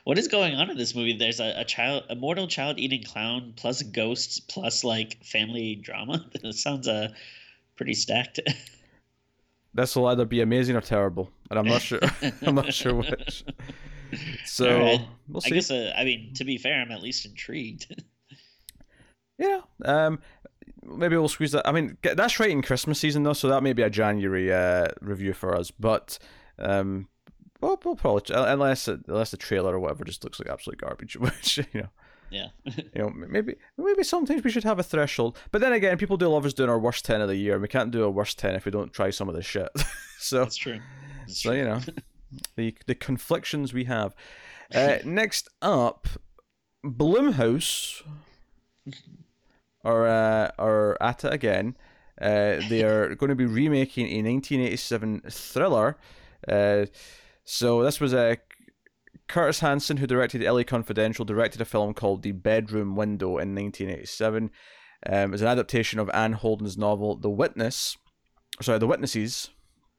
what 0.03 0.17
is 0.17 0.27
going 0.27 0.55
on 0.55 0.71
in 0.71 0.77
this 0.77 0.95
movie? 0.95 1.15
There's 1.15 1.39
a, 1.39 1.61
a 1.61 1.63
child, 1.65 2.03
a 2.09 2.15
mortal 2.15 2.47
child 2.47 2.79
eating 2.79 3.03
clown, 3.03 3.53
plus 3.55 3.83
ghosts, 3.83 4.39
plus 4.39 4.83
like 4.83 5.23
family 5.23 5.75
drama. 5.75 6.25
That 6.41 6.53
sounds 6.53 6.87
uh 6.87 7.09
pretty 7.75 7.93
stacked. 7.93 8.39
This 9.73 9.95
will 9.95 10.07
either 10.07 10.25
be 10.25 10.41
amazing 10.41 10.75
or 10.75 10.81
terrible, 10.81 11.29
and 11.51 11.59
I'm 11.59 11.67
not 11.67 11.83
sure. 11.83 11.99
I'm 12.41 12.55
not 12.55 12.73
sure 12.73 12.95
which. 12.95 13.43
So 14.45 14.69
Alright. 14.69 15.01
we'll 15.27 15.41
I 15.45 15.49
guess, 15.49 15.69
uh, 15.71 15.93
I 15.95 16.03
mean, 16.03 16.33
to 16.35 16.43
be 16.45 16.57
fair, 16.57 16.81
I'm 16.81 16.91
at 16.91 17.01
least 17.01 17.25
intrigued. 17.25 18.03
Yeah. 19.39 19.61
Um, 19.85 20.19
maybe 20.83 21.15
we'll 21.15 21.27
squeeze 21.27 21.51
that. 21.51 21.67
I 21.67 21.71
mean, 21.71 21.97
that's 22.01 22.39
right 22.39 22.49
in 22.49 22.63
Christmas 22.63 22.99
season 22.99 23.21
though, 23.21 23.33
so 23.33 23.47
that 23.49 23.61
may 23.61 23.73
be 23.73 23.83
a 23.83 23.89
January 23.89 24.51
uh, 24.51 24.87
review 24.99 25.33
for 25.33 25.55
us. 25.55 25.69
But 25.69 26.17
um, 26.57 27.07
we'll, 27.61 27.79
we'll 27.85 27.95
probably 27.95 28.23
unless 28.33 28.87
unless 28.87 29.29
the 29.31 29.37
trailer 29.37 29.75
or 29.75 29.79
whatever 29.79 30.03
just 30.05 30.23
looks 30.23 30.39
like 30.39 30.49
absolute 30.49 30.81
garbage, 30.81 31.15
which 31.19 31.57
you 31.59 31.65
know. 31.81 31.89
yeah. 32.31 32.47
You 32.95 33.01
know, 33.03 33.09
maybe 33.11 33.55
maybe 33.77 34.03
sometimes 34.03 34.43
we 34.43 34.49
should 34.49 34.63
have 34.63 34.79
a 34.79 34.83
threshold. 34.83 35.37
But 35.51 35.61
then 35.61 35.73
again, 35.73 35.99
people 35.99 36.17
do 36.17 36.27
love 36.27 36.45
us 36.45 36.53
doing 36.55 36.71
our 36.71 36.79
worst 36.79 37.05
ten 37.05 37.21
of 37.21 37.27
the 37.27 37.35
year. 37.35 37.53
and 37.53 37.61
We 37.61 37.67
can't 37.67 37.91
do 37.91 38.03
a 38.05 38.09
worst 38.09 38.39
ten 38.39 38.55
if 38.55 38.65
we 38.65 38.71
don't 38.71 38.91
try 38.91 39.11
some 39.11 39.29
of 39.29 39.35
this 39.35 39.45
shit. 39.45 39.69
so 40.17 40.39
That's 40.39 40.55
true. 40.57 40.79
That's 41.27 41.43
so 41.43 41.49
true. 41.51 41.59
you 41.59 41.65
know, 41.65 41.79
the 42.55 42.75
the 42.85 42.95
conflictions 42.95 43.73
we 43.73 43.85
have. 43.85 44.15
Uh, 44.73 44.97
next 45.05 45.49
up, 45.61 46.07
Blumhouse 46.85 48.03
are 49.83 50.07
uh, 50.07 50.51
are 50.57 50.97
at 51.01 51.23
it 51.23 51.33
again. 51.33 51.75
Uh, 52.19 52.59
they 52.69 52.83
are 52.83 53.15
going 53.15 53.29
to 53.29 53.35
be 53.35 53.45
remaking 53.45 54.07
a 54.07 54.23
1987 54.23 55.21
thriller. 55.29 55.97
Uh, 56.47 56.85
so 57.43 57.83
this 57.83 57.99
was 57.99 58.13
a 58.13 58.37
Curtis 59.27 59.59
Hanson, 59.59 59.97
who 59.97 60.07
directed 60.07 60.41
LA 60.41 60.63
Confidential, 60.63 61.25
directed 61.25 61.61
a 61.61 61.65
film 61.65 61.93
called 61.93 62.23
The 62.23 62.31
Bedroom 62.31 62.95
Window 62.95 63.37
in 63.37 63.53
1987. 63.53 64.51
Um, 65.05 65.33
it's 65.33 65.41
an 65.41 65.47
adaptation 65.47 65.99
of 65.99 66.09
Anne 66.13 66.33
Holden's 66.33 66.77
novel 66.77 67.15
The 67.15 67.29
Witness. 67.29 67.97
Sorry, 68.61 68.79
The 68.79 68.87
Witnesses. 68.87 69.49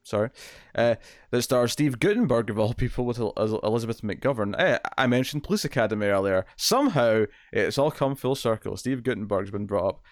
Sorry, 0.08 0.30
uh, 0.74 0.94
that 1.30 1.42
stars 1.42 1.72
Steve 1.72 1.98
Guttenberg 2.00 2.48
of 2.50 2.58
all 2.58 2.72
people 2.74 3.04
with 3.04 3.18
El- 3.18 3.34
El- 3.36 3.60
Elizabeth 3.60 4.00
McGovern. 4.02 4.54
Eh, 4.58 4.78
I 4.96 5.06
mentioned 5.06 5.44
Police 5.44 5.64
Academy 5.64 6.06
earlier. 6.06 6.46
Somehow 6.56 7.24
it's 7.52 7.76
all 7.78 7.90
come 7.90 8.14
full 8.16 8.34
circle. 8.34 8.76
Steve 8.76 9.02
Guttenberg's 9.02 9.50
been 9.50 9.66
brought 9.66 9.88
up. 9.88 10.02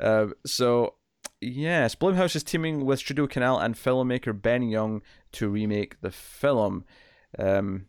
Uh, 0.00 0.26
so 0.44 0.94
yes, 1.40 1.94
Blumhouse 1.94 2.34
is 2.34 2.42
teaming 2.42 2.84
with 2.84 2.98
Studio 2.98 3.26
Canal 3.26 3.58
and 3.58 3.74
filmmaker 3.76 4.40
Ben 4.40 4.62
Young 4.64 5.00
to 5.32 5.48
remake 5.48 6.00
the 6.00 6.10
film. 6.10 6.84
Um, 7.38 7.86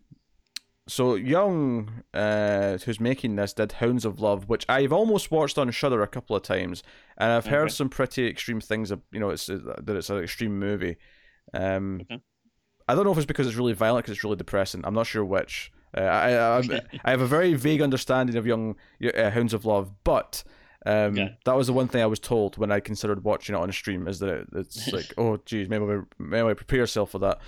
so 0.87 1.15
Young, 1.15 2.03
uh, 2.13 2.77
who's 2.77 2.99
making 2.99 3.35
this, 3.35 3.51
did 3.53 3.73
Hounds 3.73 4.05
of 4.05 4.19
Love, 4.21 4.47
which 4.47 4.65
I've 4.69 4.93
almost 4.93 5.31
watched 5.31 5.57
on 5.57 5.69
Shudder 5.71 6.01
a 6.01 6.07
couple 6.07 6.35
of 6.35 6.43
times, 6.43 6.81
and 7.17 7.31
I've 7.31 7.47
heard 7.47 7.63
Okay. 7.65 7.73
some 7.73 7.89
pretty 7.89 8.27
extreme 8.27 8.61
things. 8.61 8.89
of- 8.91 9.01
You 9.11 9.19
know, 9.19 9.29
it's 9.31 9.47
that 9.47 9.83
it's 9.89 10.09
an 10.09 10.19
extreme 10.19 10.57
movie. 10.59 10.95
Um, 11.53 12.01
Okay. 12.01 12.21
I 12.89 12.95
don't 12.95 13.03
know 13.03 13.11
if 13.11 13.17
it's 13.17 13.25
because 13.25 13.47
it's 13.47 13.57
really 13.57 13.73
violent, 13.73 14.05
because 14.05 14.15
it's 14.17 14.23
really 14.23 14.37
depressing. 14.37 14.81
I'm 14.85 14.93
not 14.93 15.07
sure 15.07 15.25
which. 15.25 15.71
Uh, 15.95 16.01
I, 16.01 16.57
I, 16.59 16.81
I 17.03 17.11
have 17.11 17.19
a 17.21 17.27
very 17.27 17.53
vague 17.53 17.81
understanding 17.81 18.37
of 18.37 18.47
Young 18.47 18.75
uh, 19.03 19.29
Hounds 19.29 19.53
of 19.53 19.65
Love, 19.65 19.91
but 20.05 20.43
um, 20.85 21.15
that 21.43 21.57
was 21.57 21.67
the 21.67 21.73
one 21.73 21.89
thing 21.89 22.01
I 22.01 22.05
was 22.05 22.19
told 22.19 22.57
when 22.57 22.71
I 22.71 22.79
considered 22.79 23.25
watching 23.25 23.55
it 23.55 23.59
on 23.59 23.69
a 23.69 23.73
stream. 23.73 24.07
Is 24.07 24.19
that 24.19 24.29
it, 24.29 24.47
it's 24.53 24.87
like, 24.93 25.13
oh, 25.17 25.37
geez, 25.45 25.67
maybe 25.67 25.83
I, 25.83 25.99
maybe 26.17 26.55
prepare 26.55 26.79
yourself 26.79 27.11
for 27.11 27.19
that. 27.19 27.39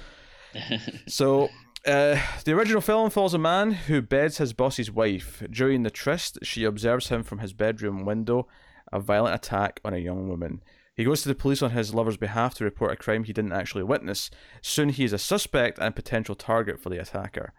So, 1.07 1.49
uh, 1.85 2.19
the 2.43 2.53
original 2.53 2.81
film 2.81 3.11
follows 3.11 3.35
a 3.35 3.37
man 3.37 3.71
who 3.71 4.01
beds 4.01 4.39
his 4.39 4.51
boss's 4.51 4.91
wife. 4.91 5.43
During 5.49 5.83
the 5.83 5.91
tryst, 5.91 6.39
she 6.41 6.63
observes 6.63 7.09
him 7.09 7.23
from 7.23 7.37
his 7.39 7.53
bedroom 7.53 8.03
window, 8.03 8.47
a 8.91 8.99
violent 8.99 9.35
attack 9.35 9.79
on 9.85 9.93
a 9.93 9.97
young 9.99 10.27
woman. 10.27 10.61
He 10.99 11.05
goes 11.05 11.21
to 11.21 11.29
the 11.29 11.33
police 11.33 11.61
on 11.61 11.71
his 11.71 11.93
lover's 11.93 12.17
behalf 12.17 12.55
to 12.55 12.65
report 12.65 12.91
a 12.91 12.97
crime 12.97 13.23
he 13.23 13.31
didn't 13.31 13.53
actually 13.53 13.83
witness. 13.83 14.29
Soon 14.61 14.89
he 14.89 15.05
is 15.05 15.13
a 15.13 15.17
suspect 15.17 15.79
and 15.79 15.95
potential 15.95 16.35
target 16.35 16.77
for 16.77 16.89
the 16.89 16.99
attacker. 16.99 17.53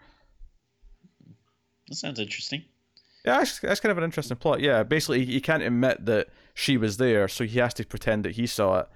that 1.88 1.94
sounds 1.94 2.20
interesting. 2.20 2.66
Yeah, 3.24 3.38
that's, 3.38 3.58
that's 3.58 3.80
kind 3.80 3.92
of 3.92 3.96
an 3.96 4.04
interesting 4.04 4.36
plot. 4.36 4.60
Yeah, 4.60 4.82
basically, 4.82 5.24
he 5.24 5.40
can't 5.40 5.62
admit 5.62 6.04
that 6.04 6.28
she 6.52 6.76
was 6.76 6.98
there, 6.98 7.28
so 7.28 7.44
he 7.44 7.58
has 7.60 7.72
to 7.74 7.86
pretend 7.86 8.26
that 8.26 8.32
he 8.32 8.46
saw 8.46 8.80
it, 8.80 8.88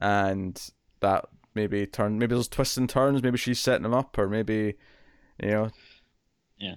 and 0.00 0.60
that 0.98 1.26
maybe 1.54 1.86
turn 1.86 2.18
maybe 2.18 2.34
those 2.34 2.48
twists 2.48 2.76
and 2.76 2.90
turns. 2.90 3.22
Maybe 3.22 3.38
she's 3.38 3.60
setting 3.60 3.84
him 3.84 3.94
up, 3.94 4.18
or 4.18 4.26
maybe, 4.26 4.74
you 5.40 5.48
know, 5.48 5.70
Yeah, 6.58 6.74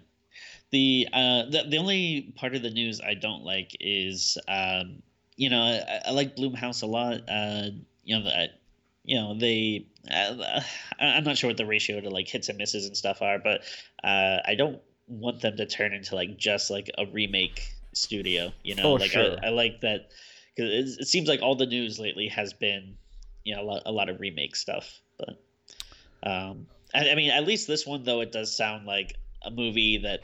The 0.70 1.08
uh 1.12 1.46
the, 1.50 1.66
the 1.70 1.78
only 1.78 2.34
part 2.36 2.54
of 2.54 2.62
the 2.62 2.70
news 2.70 3.02
I 3.02 3.16
don't 3.16 3.44
like 3.44 3.76
is 3.80 4.38
um 4.48 5.02
you 5.36 5.50
know 5.50 5.62
I, 5.62 6.02
I 6.08 6.12
like 6.12 6.36
Blumhouse 6.36 6.84
a 6.84 6.86
lot 6.86 7.22
uh 7.30 7.70
you 8.04 8.20
know 8.20 8.30
I, 8.30 8.48
you 9.04 9.18
know 9.18 9.38
they 9.38 9.88
uh, 10.12 10.62
i'm 11.00 11.24
not 11.24 11.38
sure 11.38 11.50
what 11.50 11.58
the 11.58 11.66
ratio 11.66 12.02
to 12.02 12.10
like 12.10 12.28
hits 12.28 12.50
and 12.50 12.58
misses 12.58 12.86
and 12.86 12.98
stuff 12.98 13.22
are 13.22 13.40
but 13.40 13.62
uh, 14.04 14.40
i 14.46 14.56
don't 14.58 14.80
want 15.08 15.42
them 15.42 15.58
to 15.58 15.66
turn 15.66 15.94
into 15.94 16.16
like 16.16 16.38
just 16.38 16.72
like 16.72 16.90
a 16.98 17.06
remake 17.06 17.62
studio 17.94 18.52
you 18.64 18.76
know 18.76 18.92
Oh, 18.92 18.94
like 18.98 19.12
sure. 19.12 19.38
I, 19.44 19.48
I 19.48 19.50
like 19.50 19.82
that 19.82 20.10
because 20.56 20.72
it, 20.72 21.02
it 21.02 21.08
seems 21.08 21.28
like 21.28 21.42
all 21.42 21.56
the 21.56 21.66
news 21.66 22.00
lately 22.00 22.28
has 22.30 22.54
been 22.54 22.96
you 23.44 23.56
know 23.56 23.62
a 23.62 23.66
lot, 23.66 23.82
a 23.86 23.92
lot 23.92 24.10
of 24.10 24.20
remake 24.20 24.56
stuff 24.56 25.00
but 25.18 25.38
um 26.24 26.66
I, 26.94 27.12
I 27.12 27.16
mean 27.16 27.30
at 27.30 27.46
least 27.46 27.68
this 27.68 27.86
one 27.86 28.04
though 28.04 28.22
it 28.22 28.32
does 28.32 28.56
sound 28.56 28.86
like 28.86 29.16
a 29.44 29.52
movie 29.52 30.00
that 30.04 30.22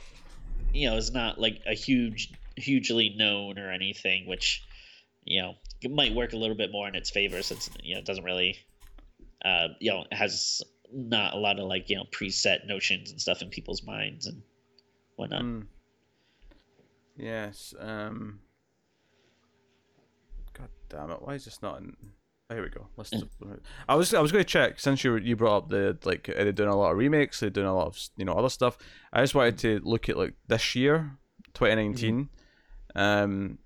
you 0.73 0.89
know 0.89 0.97
is 0.97 1.11
not 1.11 1.39
like 1.39 1.61
a 1.67 1.75
huge 1.75 2.33
hugely 2.55 3.13
known 3.15 3.59
or 3.59 3.71
anything 3.71 4.27
which 4.27 4.63
you 5.23 5.41
know 5.41 5.53
it 5.81 5.91
might 5.91 6.13
work 6.13 6.33
a 6.33 6.37
little 6.37 6.55
bit 6.55 6.71
more 6.71 6.87
in 6.87 6.95
its 6.95 7.09
favor 7.09 7.41
since 7.41 7.69
you 7.83 7.93
know 7.93 7.99
it 7.99 8.05
doesn't 8.05 8.23
really 8.23 8.57
uh 9.45 9.67
you 9.79 9.91
know 9.91 10.03
has 10.11 10.61
not 10.93 11.33
a 11.33 11.37
lot 11.37 11.59
of 11.59 11.65
like 11.67 11.89
you 11.89 11.95
know 11.95 12.05
preset 12.11 12.67
notions 12.67 13.11
and 13.11 13.21
stuff 13.21 13.41
in 13.41 13.49
people's 13.49 13.83
minds 13.83 14.27
and 14.27 14.41
whatnot 15.15 15.43
Mm. 15.43 15.65
Yes. 17.17 17.73
Um. 17.79 18.39
God 20.53 20.69
damn 20.89 21.11
it! 21.11 21.21
Why 21.21 21.35
is 21.35 21.45
this 21.45 21.61
not 21.61 21.79
in? 21.79 21.95
Oh, 22.49 22.55
here 22.55 22.63
we 22.63 22.69
go. 22.69 22.87
List 22.97 23.13
of, 23.13 23.29
I 23.87 23.95
was 23.95 24.13
I 24.13 24.21
was 24.21 24.31
going 24.31 24.43
to 24.43 24.49
check 24.49 24.79
since 24.79 25.03
you 25.03 25.15
you 25.17 25.35
brought 25.35 25.57
up 25.57 25.69
the 25.69 25.97
like 26.03 26.25
they're 26.25 26.51
doing 26.51 26.69
a 26.69 26.75
lot 26.75 26.91
of 26.91 26.97
remakes? 26.97 27.39
They're 27.39 27.49
doing 27.49 27.67
a 27.67 27.75
lot 27.75 27.87
of 27.87 27.99
you 28.17 28.25
know 28.25 28.33
other 28.33 28.49
stuff. 28.49 28.77
I 29.13 29.21
just 29.21 29.35
wanted 29.35 29.57
to 29.59 29.81
look 29.83 30.09
at 30.09 30.17
like 30.17 30.33
this 30.47 30.75
year, 30.75 31.17
2019. 31.53 32.29
Um. 32.95 33.59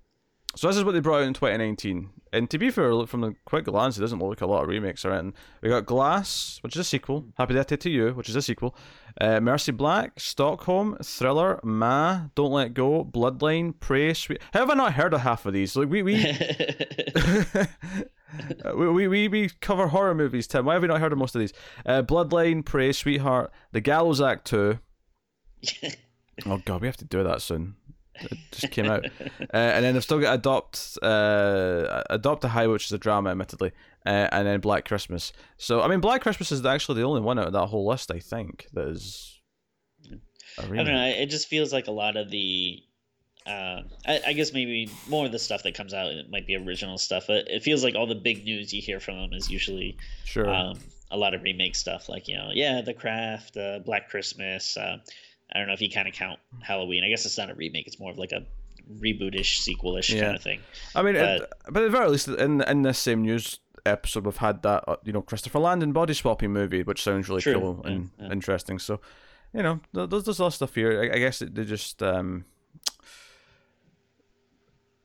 So 0.56 0.68
this 0.68 0.76
is 0.76 0.84
what 0.84 0.92
they 0.92 1.00
brought 1.00 1.20
out 1.20 1.26
in 1.26 1.34
2019. 1.34 2.10
And 2.32 2.48
to 2.50 2.58
be 2.58 2.70
fair, 2.70 3.06
from 3.06 3.20
the 3.20 3.34
quick 3.44 3.66
glance, 3.66 3.98
it 3.98 4.00
doesn't 4.00 4.18
look 4.18 4.30
like 4.30 4.40
a 4.40 4.46
lot 4.46 4.62
of 4.62 4.68
remakes 4.68 5.04
or 5.04 5.12
anything. 5.12 5.34
We 5.62 5.68
got 5.68 5.84
Glass, 5.84 6.58
which 6.62 6.76
is 6.76 6.80
a 6.80 6.84
sequel. 6.84 7.26
Happy 7.36 7.54
Birthday 7.54 7.76
to 7.76 7.90
You, 7.90 8.10
which 8.12 8.28
is 8.28 8.36
a 8.36 8.42
sequel. 8.42 8.74
Uh, 9.20 9.40
Mercy 9.40 9.72
Black, 9.72 10.18
Stockholm, 10.18 10.96
Thriller, 11.02 11.60
Ma, 11.62 12.28
Don't 12.34 12.52
Let 12.52 12.74
Go, 12.74 13.04
Bloodline, 13.04 13.78
Prey, 13.78 14.14
Sweet. 14.14 14.40
How 14.52 14.60
have 14.60 14.70
I 14.70 14.74
not 14.74 14.94
heard 14.94 15.12
of 15.12 15.20
half 15.20 15.44
of 15.44 15.52
these? 15.52 15.76
Like 15.76 15.90
we 15.90 16.02
we 16.02 16.14
we, 18.74 18.90
we 18.90 19.08
we 19.08 19.28
we 19.28 19.48
cover 19.60 19.88
horror 19.88 20.14
movies, 20.14 20.46
Tim. 20.46 20.64
Why 20.64 20.74
have 20.74 20.82
we 20.82 20.88
not 20.88 21.00
heard 21.00 21.12
of 21.12 21.18
most 21.18 21.34
of 21.34 21.40
these? 21.40 21.52
Uh, 21.84 22.02
Bloodline, 22.02 22.64
Prey, 22.64 22.92
Sweetheart, 22.92 23.52
The 23.72 23.80
Gallows 23.80 24.20
Act 24.20 24.46
Two. 24.46 24.78
Oh 26.44 26.58
god, 26.58 26.82
we 26.82 26.86
have 26.86 26.98
to 26.98 27.06
do 27.06 27.24
that 27.24 27.40
soon. 27.40 27.76
It 28.20 28.38
just 28.52 28.72
came 28.72 28.86
out, 28.86 29.04
uh, 29.06 29.46
and 29.52 29.84
then 29.84 29.94
they've 29.94 30.02
still 30.02 30.20
got 30.20 30.34
Adopt, 30.34 30.98
uh, 31.02 32.02
Adopt 32.10 32.44
a 32.44 32.48
High, 32.48 32.66
which 32.66 32.86
is 32.86 32.92
a 32.92 32.98
drama, 32.98 33.30
admittedly, 33.30 33.72
uh, 34.06 34.28
and 34.32 34.46
then 34.46 34.60
Black 34.60 34.84
Christmas. 34.86 35.32
So 35.58 35.82
I 35.82 35.88
mean, 35.88 36.00
Black 36.00 36.22
Christmas 36.22 36.50
is 36.52 36.64
actually 36.64 37.00
the 37.00 37.06
only 37.06 37.20
one 37.20 37.38
out 37.38 37.46
of 37.48 37.52
that 37.52 37.66
whole 37.66 37.86
list, 37.86 38.10
I 38.10 38.18
think, 38.18 38.66
that 38.72 38.88
is. 38.88 39.32
I 40.58 40.62
don't 40.66 40.86
know. 40.86 41.06
It 41.06 41.26
just 41.26 41.48
feels 41.48 41.72
like 41.72 41.86
a 41.86 41.90
lot 41.92 42.16
of 42.16 42.30
the, 42.30 42.82
uh, 43.46 43.82
I, 44.06 44.20
I 44.28 44.32
guess 44.32 44.54
maybe 44.54 44.90
more 45.06 45.26
of 45.26 45.32
the 45.32 45.38
stuff 45.38 45.62
that 45.64 45.74
comes 45.74 45.92
out 45.92 46.06
it 46.12 46.30
might 46.30 46.46
be 46.46 46.56
original 46.56 46.96
stuff. 46.96 47.24
But 47.26 47.48
it 47.48 47.62
feels 47.62 47.84
like 47.84 47.94
all 47.94 48.06
the 48.06 48.14
big 48.14 48.44
news 48.44 48.72
you 48.72 48.80
hear 48.80 48.98
from 48.98 49.16
them 49.20 49.34
is 49.34 49.50
usually 49.50 49.98
Sure. 50.24 50.48
um, 50.48 50.78
a 51.10 51.16
lot 51.18 51.34
of 51.34 51.42
remake 51.42 51.76
stuff. 51.76 52.08
Like 52.08 52.26
you 52.26 52.36
know, 52.36 52.50
yeah, 52.54 52.80
The 52.80 52.94
Craft, 52.94 53.58
uh, 53.58 53.80
Black 53.80 54.08
Christmas. 54.08 54.78
Uh, 54.78 54.98
I 55.52 55.58
don't 55.58 55.68
know 55.68 55.74
if 55.74 55.80
you 55.80 55.90
kind 55.90 56.08
of 56.08 56.14
count 56.14 56.38
Halloween. 56.60 57.04
I 57.04 57.08
guess 57.08 57.24
it's 57.26 57.38
not 57.38 57.50
a 57.50 57.54
remake. 57.54 57.86
It's 57.86 57.98
more 58.00 58.10
of 58.10 58.18
like 58.18 58.32
a 58.32 58.44
rebootish, 59.00 59.60
sequelish 59.66 60.14
Yeah. 60.14 60.22
kind 60.22 60.36
of 60.36 60.42
thing. 60.42 60.60
I 60.94 61.02
mean, 61.02 61.14
but- 61.14 61.40
it, 61.42 61.52
but 61.70 61.82
at 61.82 61.86
the 61.86 61.90
very 61.90 62.08
least, 62.10 62.28
in 62.28 62.60
in 62.62 62.82
this 62.82 62.98
same 62.98 63.22
news 63.22 63.58
episode, 63.84 64.24
we've 64.24 64.36
had 64.36 64.62
that 64.62 64.84
uh, 64.88 64.96
you 65.04 65.12
know 65.12 65.22
Christopher 65.22 65.58
Landon 65.60 65.92
body 65.92 66.14
swapping 66.14 66.52
movie, 66.52 66.82
which 66.82 67.02
sounds 67.02 67.28
really 67.28 67.40
True, 67.42 67.54
cool 67.54 67.80
yeah, 67.84 67.90
and 67.90 68.10
yeah. 68.18 68.32
interesting. 68.32 68.78
So, 68.78 69.00
you 69.54 69.62
know, 69.62 69.80
there's 69.92 70.24
there's 70.24 70.38
a 70.38 70.42
lot 70.42 70.48
of 70.48 70.54
stuff 70.54 70.74
here. 70.74 71.02
I, 71.02 71.16
I 71.16 71.18
guess 71.18 71.40
it, 71.42 71.54
they 71.54 71.64
just 71.64 72.02
um. 72.02 72.44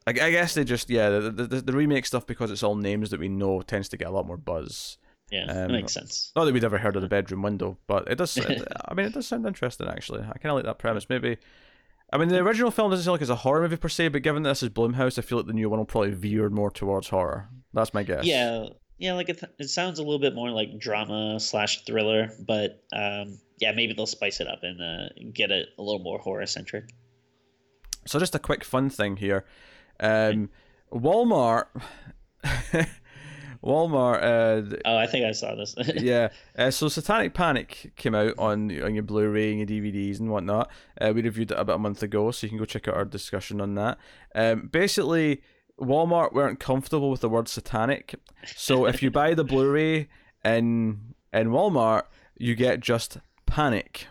I, 0.07 0.11
I 0.11 0.31
guess 0.31 0.55
they 0.55 0.63
just 0.63 0.89
yeah 0.89 1.09
the, 1.09 1.29
the 1.31 1.61
the 1.61 1.73
remake 1.73 2.05
stuff 2.07 2.25
because 2.25 2.49
it's 2.49 2.63
all 2.63 2.75
names 2.75 3.11
that 3.11 3.19
we 3.19 3.29
know 3.29 3.61
tends 3.61 3.87
to 3.89 3.97
get 3.97 4.07
a 4.07 4.11
lot 4.11 4.25
more 4.25 4.37
buzz. 4.37 4.97
Yeah, 5.31 5.43
Um, 5.45 5.55
that 5.55 5.69
makes 5.71 5.93
sense. 5.93 6.31
Not 6.35 6.45
that 6.45 6.53
we'd 6.53 6.63
ever 6.63 6.77
heard 6.77 6.95
of 6.95 7.01
the 7.01 7.07
bedroom 7.17 7.41
window, 7.41 7.77
but 7.87 8.07
it 8.11 8.15
does. 8.17 8.35
it- 8.37 8.67
I 8.85 8.93
mean, 8.93 9.05
it 9.05 9.13
does 9.13 9.27
sound 9.27 9.45
interesting 9.47 9.87
actually. 9.87 10.19
I 10.21 10.37
kind 10.39 10.47
of 10.51 10.55
like 10.55 10.65
that 10.65 10.77
premise. 10.79 11.07
Maybe. 11.09 11.37
I 12.13 12.17
mean, 12.17 12.27
the 12.27 12.39
original 12.39 12.71
film 12.71 12.91
doesn't 12.91 13.05
sound 13.05 13.13
like 13.13 13.21
it's 13.21 13.29
a 13.31 13.35
horror 13.37 13.61
movie 13.61 13.77
per 13.77 13.87
se, 13.87 14.09
but 14.09 14.21
given 14.21 14.43
that 14.43 14.49
this 14.49 14.63
is 14.63 14.69
Blumhouse, 14.69 15.17
I 15.17 15.21
feel 15.21 15.37
like 15.37 15.47
the 15.47 15.53
new 15.53 15.69
one 15.69 15.79
will 15.79 15.85
probably 15.85 16.11
veer 16.11 16.49
more 16.49 16.69
towards 16.69 17.07
horror. 17.07 17.47
That's 17.73 17.93
my 17.93 18.03
guess. 18.03 18.25
Yeah, 18.25 18.65
yeah. 18.97 19.13
Like 19.13 19.29
it, 19.29 19.41
it 19.57 19.69
sounds 19.69 19.97
a 19.99 20.03
little 20.03 20.19
bit 20.19 20.35
more 20.35 20.49
like 20.49 20.77
drama 20.77 21.39
slash 21.39 21.85
thriller, 21.85 22.29
but 22.45 22.83
um, 22.91 23.39
yeah, 23.59 23.71
maybe 23.71 23.93
they'll 23.93 24.05
spice 24.07 24.41
it 24.41 24.47
up 24.47 24.59
and 24.63 24.81
uh, 24.81 25.07
get 25.33 25.51
it 25.51 25.69
a 25.79 25.81
little 25.81 26.01
more 26.03 26.19
horror 26.19 26.45
centric. 26.47 26.89
So 28.05 28.19
just 28.19 28.35
a 28.35 28.39
quick 28.39 28.65
fun 28.65 28.89
thing 28.89 29.15
here. 29.15 29.45
Um, 30.01 30.49
Walmart. 30.91 31.67
Walmart. 33.63 34.21
Uh, 34.23 34.77
Oh, 34.85 34.97
I 34.97 35.05
think 35.07 35.25
I 35.25 35.31
saw 35.31 35.55
this. 35.55 35.75
yeah. 35.95 36.29
Uh, 36.57 36.71
so 36.71 36.87
Satanic 36.87 37.33
Panic 37.33 37.91
came 37.95 38.15
out 38.15 38.33
on 38.37 38.71
on 38.83 38.93
your 38.93 39.03
Blu-ray 39.03 39.51
and 39.51 39.69
your 39.69 39.81
DVDs 39.81 40.19
and 40.19 40.29
whatnot. 40.29 40.69
Uh, 40.99 41.11
we 41.13 41.21
reviewed 41.21 41.51
it 41.51 41.59
about 41.59 41.75
a 41.75 41.79
month 41.79 42.01
ago, 42.03 42.31
so 42.31 42.45
you 42.45 42.49
can 42.49 42.57
go 42.57 42.65
check 42.65 42.87
out 42.87 42.95
our 42.95 43.05
discussion 43.05 43.61
on 43.61 43.75
that. 43.75 43.97
Um, 44.33 44.67
basically, 44.71 45.41
Walmart 45.79 46.33
weren't 46.33 46.59
comfortable 46.59 47.09
with 47.09 47.21
the 47.21 47.29
word 47.29 47.47
satanic, 47.47 48.15
so 48.55 48.85
if 48.85 49.01
you 49.03 49.11
buy 49.11 49.33
the 49.33 49.43
Blu-ray 49.43 50.07
in 50.43 51.13
in 51.33 51.49
Walmart, 51.49 52.03
you 52.37 52.55
get 52.55 52.79
just 52.79 53.17
Panic, 53.45 54.07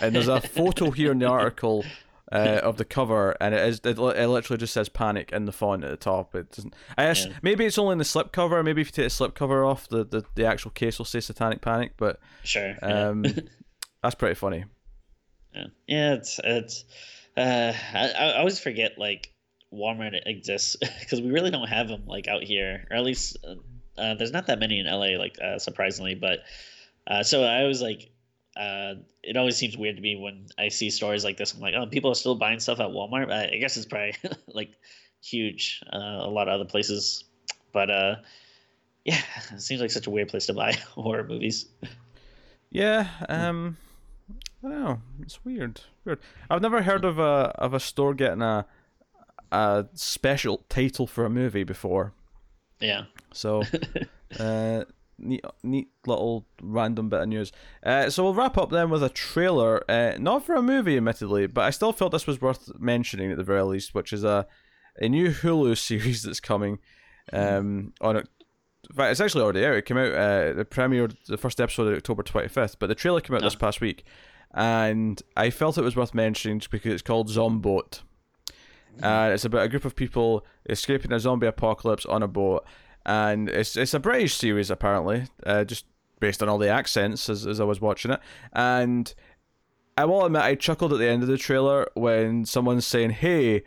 and 0.00 0.14
there's 0.14 0.28
a 0.28 0.40
photo 0.40 0.90
here 0.90 1.12
in 1.12 1.18
the 1.18 1.26
article. 1.26 1.84
Uh, 2.32 2.58
of 2.60 2.76
the 2.76 2.84
cover, 2.84 3.36
and 3.40 3.54
it 3.54 3.68
is 3.68 3.80
it, 3.84 3.96
it 3.98 4.26
literally 4.28 4.58
just 4.58 4.72
says 4.74 4.88
"panic" 4.88 5.30
in 5.30 5.44
the 5.44 5.52
font 5.52 5.84
at 5.84 5.90
the 5.90 5.96
top. 5.96 6.34
It 6.34 6.50
doesn't. 6.50 6.74
I 6.98 7.04
guess 7.04 7.24
Yeah. 7.24 7.32
maybe 7.40 7.64
it's 7.64 7.78
only 7.78 7.92
in 7.92 7.98
the 7.98 8.04
slip 8.04 8.32
cover. 8.32 8.60
Maybe 8.64 8.80
if 8.80 8.88
you 8.88 8.92
take 8.92 9.06
the 9.06 9.10
slip 9.10 9.36
cover 9.36 9.64
off, 9.64 9.86
the, 9.88 10.04
the, 10.04 10.24
the 10.34 10.44
actual 10.44 10.72
case 10.72 10.98
will 10.98 11.04
say 11.04 11.20
"Satanic 11.20 11.60
Panic." 11.60 11.92
But 11.96 12.18
sure. 12.42 12.74
yeah. 12.82 13.08
um, 13.10 13.24
that's 14.02 14.16
pretty 14.16 14.34
funny. 14.34 14.64
Yeah, 15.54 15.66
yeah 15.86 16.14
it's 16.14 16.40
it's. 16.42 16.84
Uh, 17.36 17.72
I, 17.94 18.08
I 18.08 18.38
always 18.38 18.58
forget 18.58 18.98
like 18.98 19.32
Walmart 19.72 20.18
exists 20.26 20.74
because 21.00 21.20
we 21.20 21.30
really 21.30 21.52
don't 21.52 21.68
have 21.68 21.86
them 21.86 22.06
like 22.06 22.26
out 22.26 22.42
here, 22.42 22.88
or 22.90 22.96
at 22.96 23.04
least 23.04 23.36
uh, 23.46 23.54
uh, 24.00 24.14
there's 24.14 24.32
not 24.32 24.48
that 24.48 24.58
many 24.58 24.80
in 24.80 24.86
LA, 24.86 25.16
like 25.16 25.36
uh, 25.40 25.60
surprisingly. 25.60 26.16
But 26.16 26.40
uh, 27.06 27.22
so 27.22 27.44
I 27.44 27.64
was 27.64 27.80
like. 27.80 28.10
Uh, 28.56 28.94
it 29.22 29.36
always 29.36 29.56
seems 29.56 29.76
weird 29.76 29.96
to 29.96 30.02
me 30.02 30.16
when 30.16 30.46
I 30.58 30.68
see 30.68 30.90
stories 30.90 31.24
like 31.24 31.36
this. 31.36 31.52
I'm 31.52 31.60
like, 31.60 31.74
oh, 31.74 31.86
people 31.86 32.10
are 32.10 32.14
still 32.14 32.34
buying 32.34 32.60
stuff 32.60 32.80
at 32.80 32.88
Walmart. 32.88 33.30
I, 33.30 33.56
guess 33.58 33.76
it's 33.76 33.86
probably 33.86 34.14
like 34.48 34.72
huge. 35.22 35.82
Uh, 35.92 35.98
a 35.98 36.30
lot 36.30 36.48
of 36.48 36.54
other 36.54 36.64
places, 36.64 37.24
but 37.72 37.90
uh, 37.90 38.16
yeah, 39.04 39.20
it 39.52 39.60
seems 39.60 39.80
like 39.80 39.90
such 39.90 40.06
a 40.06 40.10
weird 40.10 40.28
place 40.28 40.46
to 40.46 40.54
buy 40.54 40.72
horror 40.94 41.24
movies. 41.24 41.66
Yeah. 42.70 43.08
Um, 43.28 43.76
I 44.64 44.68
don't 44.68 44.84
know. 44.84 45.00
It's 45.20 45.44
weird. 45.44 45.82
Weird. 46.04 46.20
I've 46.50 46.62
never 46.62 46.82
heard 46.82 47.04
of 47.04 47.18
a 47.18 47.52
of 47.58 47.74
a 47.74 47.80
store 47.80 48.14
getting 48.14 48.42
a 48.42 48.66
a 49.52 49.86
special 49.94 50.64
title 50.68 51.06
for 51.06 51.24
a 51.24 51.30
movie 51.30 51.64
before. 51.64 52.12
Yeah. 52.80 53.04
So, 53.32 53.62
uh, 54.40 54.84
neat, 55.18 55.44
neat 55.62 55.88
little 56.06 56.46
random 56.62 57.08
bit 57.08 57.20
of 57.22 57.28
news. 57.28 57.52
Uh, 57.82 58.10
so 58.10 58.24
we'll 58.24 58.34
wrap 58.34 58.56
up 58.58 58.70
then 58.70 58.90
with 58.90 59.02
a 59.02 59.08
trailer, 59.08 59.82
uh, 59.90 60.16
not 60.18 60.44
for 60.44 60.54
a 60.54 60.62
movie, 60.62 60.96
admittedly, 60.96 61.46
but 61.46 61.62
I 61.64 61.70
still 61.70 61.92
felt 61.92 62.12
this 62.12 62.26
was 62.26 62.40
worth 62.40 62.70
mentioning 62.78 63.30
at 63.30 63.36
the 63.36 63.44
very 63.44 63.62
least, 63.62 63.94
which 63.94 64.12
is 64.12 64.24
a 64.24 64.46
a 65.00 65.08
new 65.08 65.30
Hulu 65.30 65.76
series 65.86 66.22
that's 66.22 66.40
coming. 66.40 66.78
Um, 67.32 67.92
on 68.00 68.16
it. 68.16 68.28
In 68.88 68.94
fact, 68.96 69.10
it's 69.10 69.20
actually 69.20 69.42
already 69.42 69.64
out. 69.66 69.74
It 69.74 69.84
came 69.84 69.96
out. 69.98 70.12
Uh, 70.12 70.52
the 70.52 70.64
premiered 70.64 71.16
the 71.26 71.36
first 71.36 71.60
episode 71.60 71.88
of 71.88 71.96
October 71.96 72.22
twenty 72.22 72.48
fifth, 72.48 72.78
but 72.78 72.86
the 72.86 72.94
trailer 72.94 73.20
came 73.20 73.34
out 73.36 73.42
this 73.42 73.56
Oh. 73.56 73.58
past 73.58 73.80
week, 73.80 74.04
and 74.54 75.20
I 75.36 75.50
felt 75.50 75.76
it 75.76 75.82
was 75.82 75.96
worth 75.96 76.14
mentioning 76.14 76.60
just 76.60 76.70
because 76.70 76.92
it's 76.92 77.02
called 77.02 77.28
Zomboat. 77.28 78.02
Uh, 79.02 79.30
it's 79.34 79.44
about 79.44 79.62
a 79.64 79.68
group 79.68 79.84
of 79.84 79.94
people 79.94 80.46
escaping 80.70 81.12
a 81.12 81.20
zombie 81.20 81.46
apocalypse 81.46 82.06
on 82.06 82.22
a 82.22 82.28
boat, 82.28 82.64
and 83.06 83.48
it's 83.48 83.76
it's 83.76 83.94
a 83.94 83.98
British 84.00 84.34
series 84.34 84.70
apparently, 84.70 85.24
uh, 85.46 85.64
just 85.64 85.86
based 86.20 86.42
on 86.42 86.48
all 86.50 86.58
the 86.58 86.68
accents 86.68 87.28
as, 87.30 87.46
as 87.46 87.60
I 87.60 87.64
was 87.64 87.80
watching 87.80 88.10
it. 88.10 88.20
And 88.52 89.12
I 89.96 90.04
will 90.04 90.24
admit, 90.26 90.42
I 90.42 90.54
chuckled 90.56 90.92
at 90.92 90.98
the 90.98 91.08
end 91.08 91.22
of 91.22 91.28
the 91.28 91.38
trailer 91.38 91.88
when 91.94 92.44
someone's 92.44 92.86
saying, 92.86 93.10
"Hey, 93.10 93.62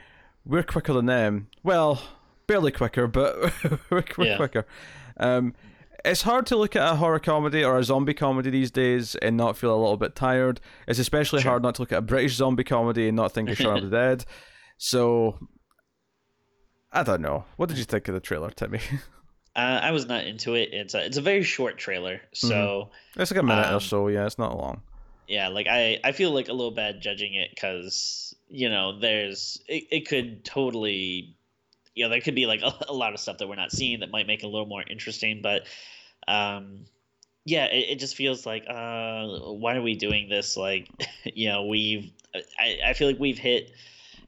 we're 0.46 0.62
quicker 0.64 0.94
than 0.94 1.08
them." 1.08 1.48
Well, 1.64 2.02
barely 2.48 2.72
quicker, 2.72 3.08
but 3.08 3.36
we're, 3.90 4.04
we're 4.18 4.26
Yeah. 4.26 4.38
quicker. 4.38 4.68
Um, 5.18 5.54
it's 6.06 6.22
hard 6.22 6.46
to 6.48 6.56
look 6.56 6.76
at 6.78 6.94
a 6.94 6.96
horror 6.96 7.20
comedy 7.20 7.62
or 7.64 7.78
a 7.78 7.84
zombie 7.84 8.14
comedy 8.14 8.50
these 8.50 8.72
days 8.72 9.16
and 9.16 9.36
not 9.36 9.58
feel 9.58 9.76
a 9.76 9.78
little 9.78 9.98
bit 9.98 10.16
tired. 10.16 10.62
It's 10.88 10.98
especially 11.00 11.42
Sure. 11.42 11.52
hard 11.52 11.64
not 11.64 11.76
to 11.76 11.82
look 11.82 11.92
at 11.92 11.98
a 11.98 12.02
British 12.02 12.36
zombie 12.36 12.64
comedy 12.64 13.08
and 13.10 13.18
not 13.18 13.34
think 13.34 13.50
of 13.50 13.58
Shaun 13.58 13.78
of 13.84 13.90
the 13.90 13.98
Dead. 13.98 14.26
So, 14.78 15.38
I 16.92 17.04
don't 17.04 17.22
know. 17.22 17.44
What 17.58 17.68
did 17.70 17.78
you 17.78 17.84
think 17.84 18.08
of 18.08 18.14
the 18.14 18.20
trailer, 18.22 18.50
Timmy? 18.50 18.80
Uh, 19.60 19.80
I 19.84 19.92
was 19.92 20.06
not 20.08 20.26
into 20.26 20.54
it. 20.56 20.70
It's 20.74 20.94
a 20.94 21.06
it's 21.06 21.18
a 21.18 21.22
very 21.22 21.44
short 21.44 21.78
trailer, 21.78 22.22
so 22.34 22.90
It's 23.16 23.32
like 23.32 23.40
a 23.40 23.44
minute 23.44 23.68
or 23.72 23.74
Um, 23.76 23.80
so. 23.82 24.08
Yeah, 24.08 24.26
it's 24.26 24.38
not 24.38 24.58
long. 24.58 24.82
yeah, 25.28 25.50
like 25.50 25.68
I 25.68 26.00
I 26.04 26.12
feel 26.14 26.32
like 26.32 26.48
a 26.48 26.54
little 26.54 26.72
bad 26.72 27.02
judging 27.02 27.34
it 27.34 27.50
because 27.54 28.36
you 28.50 28.70
know 28.70 28.98
there's 29.00 29.62
it, 29.68 29.84
it 29.92 30.08
could 30.08 30.44
totally 30.46 31.36
you 31.96 32.06
know 32.06 32.10
there 32.10 32.22
could 32.22 32.36
be 32.36 32.46
like 32.46 32.62
a, 32.62 32.74
a 32.88 32.94
lot 32.94 33.14
of 33.14 33.20
stuff 33.20 33.38
that 33.40 33.48
we're 33.50 33.56
not 33.56 33.72
seeing 33.72 34.00
that 34.00 34.12
might 34.12 34.28
make 34.28 34.44
it 34.44 34.46
a 34.46 34.50
little 34.50 34.66
more 34.68 34.84
interesting, 34.90 35.42
but 35.42 35.68
um 36.28 36.86
yeah, 37.46 37.66
it, 37.66 37.92
it 37.92 38.00
just 38.00 38.16
feels 38.16 38.46
like 38.46 38.64
uh 38.70 39.28
why 39.54 39.76
are 39.76 39.82
we 39.82 39.96
doing 39.96 40.30
this? 40.30 40.56
Like 40.56 40.88
you 41.26 41.50
know 41.50 41.66
we've 41.66 42.12
I 42.60 42.78
I 42.90 42.94
feel 42.94 43.08
like 43.08 43.20
we've 43.20 43.38
hit 43.40 43.72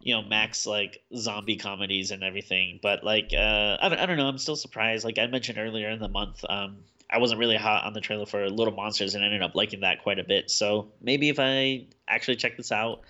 you 0.04 0.14
know 0.14 0.22
max 0.24 0.66
like 0.66 1.02
zombie 1.16 1.56
comedies 1.58 2.12
and 2.12 2.24
everything 2.24 2.80
but 2.82 3.04
like 3.04 3.32
uh 3.36 3.78
I 3.82 3.89
don't, 3.89 3.99
I 3.99 4.06
don't 4.06 4.18
know 4.18 4.28
i'm 4.28 4.38
still 4.38 4.56
surprised 4.56 5.04
like 5.06 5.18
i 5.20 5.28
mentioned 5.28 5.58
earlier 5.58 5.89
in 5.89 5.99
the 5.99 6.08
month 6.10 6.43
um 6.49 6.78
i 7.10 7.18
wasn't 7.18 7.39
really 7.39 7.58
hot 7.58 7.84
on 7.84 7.93
the 7.93 8.02
trailer 8.02 8.26
for 8.26 8.49
little 8.49 8.74
monsters 8.74 9.16
and 9.16 9.24
ended 9.24 9.41
up 9.41 9.56
liking 9.56 9.82
that 9.82 10.02
quite 10.04 10.20
a 10.20 10.24
bit 10.24 10.49
so 10.49 10.91
maybe 11.02 11.30
if 11.30 11.39
i 11.39 11.86
actually 12.08 12.36
check 12.36 12.58
this 12.58 12.72
out 12.72 13.02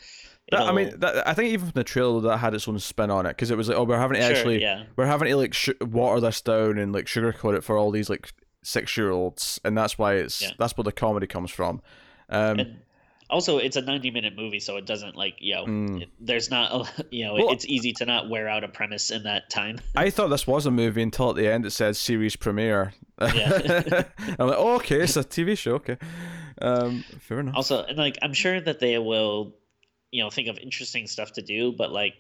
That- 0.51 0.61
I 0.63 0.71
mean, 0.73 0.99
that, 0.99 1.25
I 1.27 1.33
think 1.33 1.49
even 1.53 1.67
from 1.67 1.73
the 1.75 1.83
trailer 1.83 2.19
that 2.21 2.37
had 2.37 2.53
its 2.53 2.67
own 2.67 2.77
spin 2.79 3.09
on 3.09 3.25
it 3.25 3.29
because 3.29 3.51
it 3.51 3.57
was 3.57 3.69
like, 3.69 3.77
oh, 3.77 3.83
we're 3.85 3.97
having 3.97 4.15
to 4.15 4.21
Sure, 4.21 4.31
actually, 4.35 4.61
yeah 4.61 4.83
we're 4.97 5.05
having 5.05 5.29
to 5.29 5.35
like 5.37 5.53
sh- 5.53 5.69
water 5.81 6.19
this 6.19 6.41
down 6.41 6.77
and 6.77 6.91
like 6.91 7.05
sugarcoat 7.05 7.55
it 7.55 7.63
for 7.63 7.77
all 7.77 7.89
these 7.91 8.09
like 8.09 8.33
six 8.63 8.97
year 8.97 9.11
olds, 9.11 9.59
and 9.63 9.77
that's 9.77 9.97
why 9.97 10.15
it's 10.15 10.41
Yeah. 10.41 10.49
that's 10.59 10.75
where 10.75 10.83
the 10.83 10.91
comedy 10.91 11.25
comes 11.27 11.51
from. 11.51 11.81
Um, 12.29 12.59
and 12.59 12.77
also 13.31 13.57
it's 13.57 13.75
a 13.77 13.81
90 13.81 14.11
minute 14.11 14.35
movie 14.35 14.59
so 14.59 14.77
it 14.77 14.85
doesn't 14.85 15.15
like 15.15 15.35
you 15.39 15.55
know 15.55 15.65
Mm. 15.65 16.01
it- 16.03 16.09
there's 16.19 16.51
not 16.51 16.71
a, 16.99 17.05
you 17.11 17.25
know 17.25 17.33
Well- 17.35 17.51
it's 17.53 17.65
easy 17.65 17.93
to 17.93 18.05
not 18.05 18.29
wear 18.29 18.47
out 18.47 18.63
a 18.63 18.67
premise 18.67 19.09
in 19.09 19.23
that 19.23 19.49
time 19.49 19.79
I 19.95 20.09
thought 20.09 20.27
this 20.29 20.45
was 20.45 20.65
a 20.65 20.71
movie 20.71 21.01
until 21.01 21.29
at 21.31 21.35
the 21.37 21.47
end 21.47 21.65
it 21.65 21.71
said 21.71 21.95
series 21.95 22.35
premiere. 22.35 22.93
Yeah. 23.19 24.03
I'm 24.39 24.47
like, 24.47 24.57
oh, 24.57 24.75
okay, 24.77 25.01
it's 25.01 25.15
a 25.15 25.23
TV 25.23 25.57
show. 25.57 25.73
Okay, 25.75 25.97
um, 26.61 27.03
fair 27.19 27.39
enough. 27.39 27.55
also 27.55 27.83
and 27.83 27.97
like 27.97 28.17
i'm 28.21 28.33
sure 28.33 28.59
that 28.59 28.79
they 28.79 28.97
will 28.97 29.55
you 30.11 30.23
know 30.23 30.29
think 30.29 30.47
of 30.47 30.57
interesting 30.57 31.07
stuff 31.07 31.31
to 31.33 31.41
do 31.41 31.71
but 31.71 31.91
like 31.91 32.15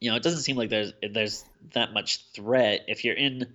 you 0.00 0.10
know 0.10 0.16
it 0.16 0.22
doesn't 0.22 0.40
seem 0.40 0.56
like 0.56 0.70
there's 0.70 0.92
there's 1.10 1.44
that 1.74 1.92
much 1.92 2.24
threat 2.34 2.80
if 2.88 3.04
you're 3.04 3.14
in 3.16 3.46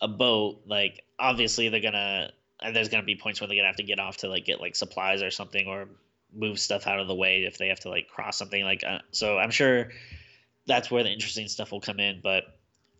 a 0.00 0.08
boat 0.08 0.60
like 0.66 1.04
obviously 1.18 1.68
they're 1.68 1.80
gonna 1.80 2.32
and 2.62 2.74
there's 2.74 2.88
gonna 2.88 3.02
be 3.02 3.16
points 3.16 3.40
where 3.40 3.48
they're 3.48 3.56
gonna 3.56 3.68
have 3.68 3.76
to 3.76 3.82
get 3.82 3.98
off 3.98 4.18
to 4.18 4.28
like 4.28 4.44
get 4.44 4.60
like 4.60 4.76
supplies 4.76 5.22
or 5.22 5.30
something 5.30 5.66
or 5.66 5.88
move 6.34 6.58
stuff 6.58 6.86
out 6.86 6.98
of 6.98 7.08
the 7.08 7.14
way 7.14 7.44
if 7.44 7.58
they 7.58 7.68
have 7.68 7.80
to 7.80 7.88
like 7.88 8.08
cross 8.08 8.38
something 8.38 8.64
like 8.64 8.82
uh, 8.86 8.98
so 9.10 9.36
i'm 9.38 9.50
sure 9.50 9.90
that's 10.66 10.90
where 10.90 11.02
the 11.02 11.10
interesting 11.10 11.46
stuff 11.46 11.70
will 11.72 11.80
come 11.80 12.00
in 12.00 12.20
but 12.22 12.44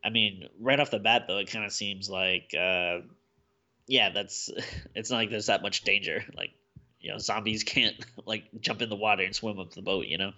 i 0.04 0.10
mean 0.10 0.48
right 0.60 0.80
off 0.80 0.90
the 0.90 0.98
bat 0.98 1.24
though 1.26 1.38
it 1.38 1.50
kind 1.50 1.64
of 1.64 1.72
seems 1.72 2.10
like 2.10 2.50
uh 2.54 2.98
yeah 3.86 4.10
that's 4.10 4.50
it's 4.94 5.10
not 5.10 5.16
like 5.16 5.30
there's 5.30 5.46
that 5.46 5.62
much 5.62 5.82
danger 5.82 6.22
like 6.36 6.50
you 7.00 7.10
know 7.10 7.18
zombies 7.18 7.64
can't 7.64 7.96
like 8.26 8.44
jump 8.60 8.82
in 8.82 8.90
the 8.90 8.96
water 8.96 9.22
and 9.22 9.34
swim 9.34 9.58
up 9.58 9.72
the 9.72 9.82
boat 9.82 10.06
you 10.06 10.18
know 10.18 10.32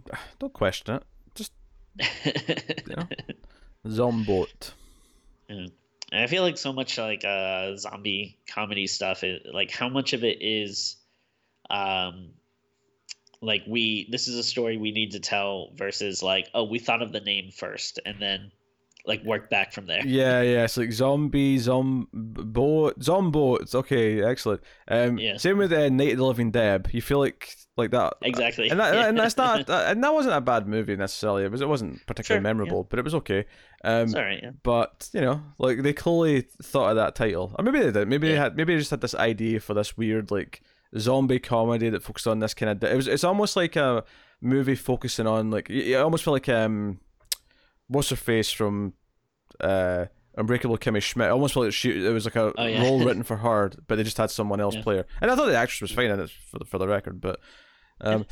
Don't 0.38 0.52
question 0.52 0.96
it. 0.96 1.02
Just 1.34 1.52
you 1.98 2.96
know, 2.96 3.08
Zomboat. 3.86 4.72
Yeah. 5.48 5.66
And 6.12 6.22
I 6.22 6.26
feel 6.26 6.42
like 6.42 6.58
so 6.58 6.72
much 6.72 6.98
like 6.98 7.24
uh 7.24 7.76
zombie 7.76 8.38
comedy 8.46 8.86
stuff 8.86 9.24
is 9.24 9.40
like 9.52 9.70
how 9.70 9.88
much 9.88 10.12
of 10.12 10.22
it 10.22 10.38
is 10.42 10.96
um 11.70 12.28
like 13.40 13.62
we 13.66 14.08
this 14.10 14.28
is 14.28 14.36
a 14.36 14.44
story 14.44 14.76
we 14.76 14.92
need 14.92 15.12
to 15.12 15.20
tell 15.20 15.70
versus 15.74 16.22
like 16.22 16.48
oh 16.54 16.64
we 16.64 16.78
thought 16.78 17.02
of 17.02 17.12
the 17.12 17.20
name 17.20 17.50
first 17.50 17.98
and 18.04 18.20
then 18.20 18.52
like 19.04 19.24
work 19.24 19.50
back 19.50 19.72
from 19.72 19.86
there. 19.86 20.06
Yeah, 20.06 20.42
yeah. 20.42 20.64
It's 20.64 20.76
like 20.76 20.92
zombie, 20.92 21.58
zomboat, 21.58 22.98
zomboats. 23.00 23.74
Okay, 23.74 24.22
excellent. 24.22 24.60
Um, 24.86 25.18
Yeah. 25.18 25.38
Same 25.38 25.58
with 25.58 25.72
uh, 25.72 25.88
Night 25.88 26.12
of 26.12 26.18
the 26.18 26.24
Living 26.24 26.52
Deb. 26.52 26.88
You 26.92 27.02
feel 27.02 27.18
like 27.18 27.56
like 27.76 27.90
that. 27.92 28.14
Exactly. 28.22 28.68
And, 28.68 28.78
that, 28.80 28.94
and 29.08 29.18
that's 29.18 29.36
not 29.36 29.68
and 29.70 30.02
that 30.04 30.12
wasn't 30.12 30.34
a 30.34 30.40
bad 30.40 30.66
movie 30.68 30.96
necessarily. 30.96 31.44
It 31.44 31.50
was 31.50 31.60
it 31.60 31.68
wasn't 31.68 32.04
particularly 32.06 32.42
Sure, 32.42 32.48
yeah. 32.48 32.54
memorable, 32.54 32.84
but 32.84 32.98
it 32.98 33.04
was 33.04 33.14
okay. 33.16 33.46
Um, 33.84 34.02
It's 34.04 34.14
all 34.14 34.22
right, 34.22 34.40
yeah. 34.42 34.50
but 34.62 35.08
you 35.12 35.20
know, 35.22 35.42
like 35.58 35.82
they 35.82 35.92
clearly 35.92 36.42
thought 36.62 36.90
of 36.90 36.96
that 36.96 37.14
title, 37.14 37.54
or 37.58 37.64
maybe 37.64 37.80
they 37.80 37.90
did. 37.90 38.08
Maybe 38.08 38.28
they 38.28 38.36
had. 38.36 38.56
Maybe 38.56 38.74
they 38.74 38.78
just 38.78 38.90
had 38.90 39.00
this 39.00 39.14
idea 39.14 39.60
for 39.60 39.74
this 39.74 39.96
weird 39.96 40.30
like 40.30 40.62
zombie 40.98 41.38
comedy 41.38 41.88
that 41.88 42.02
focused 42.02 42.26
on 42.26 42.38
this 42.40 42.54
kind 42.54 42.70
of. 42.70 42.90
It 42.90 42.94
was. 42.96 43.08
It's 43.08 43.24
almost 43.24 43.56
like 43.56 43.76
a 43.76 44.04
movie 44.40 44.74
focusing 44.76 45.26
on 45.26 45.50
like. 45.50 45.68
You 45.70 45.98
almost 45.98 46.24
feel 46.24 46.34
like 46.34 46.48
um, 46.48 47.00
what's 47.88 48.10
her 48.10 48.16
face 48.16 48.50
from, 48.50 48.92
uh. 49.60 50.06
Unbreakable 50.34 50.78
Kimmy 50.78 51.02
Schmidt. 51.02 51.26
I 51.28 51.30
almost 51.32 51.52
felt 51.52 51.66
like 51.66 51.74
she, 51.74 52.06
it 52.06 52.10
was 52.10 52.24
like 52.24 52.36
a 52.36 52.54
Oh, 52.56 52.64
yeah. 52.64 52.82
role 52.82 53.00
written 53.04 53.22
for 53.22 53.36
her, 53.36 53.70
but 53.86 53.96
they 53.96 54.02
just 54.02 54.16
had 54.16 54.30
someone 54.30 54.62
else 54.62 54.74
Yeah. 54.74 54.82
play 54.82 54.96
her. 54.96 55.06
And 55.20 55.30
I 55.30 55.36
thought 55.36 55.44
the 55.44 55.58
actress 55.58 55.82
was 55.82 55.90
fine 55.90 56.06
in 56.10 56.20
it 56.20 56.30
for 56.50 56.58
the, 56.58 56.64
for 56.64 56.78
the 56.78 56.88
record. 56.88 57.20
But 57.20 57.38
um, 58.02 58.26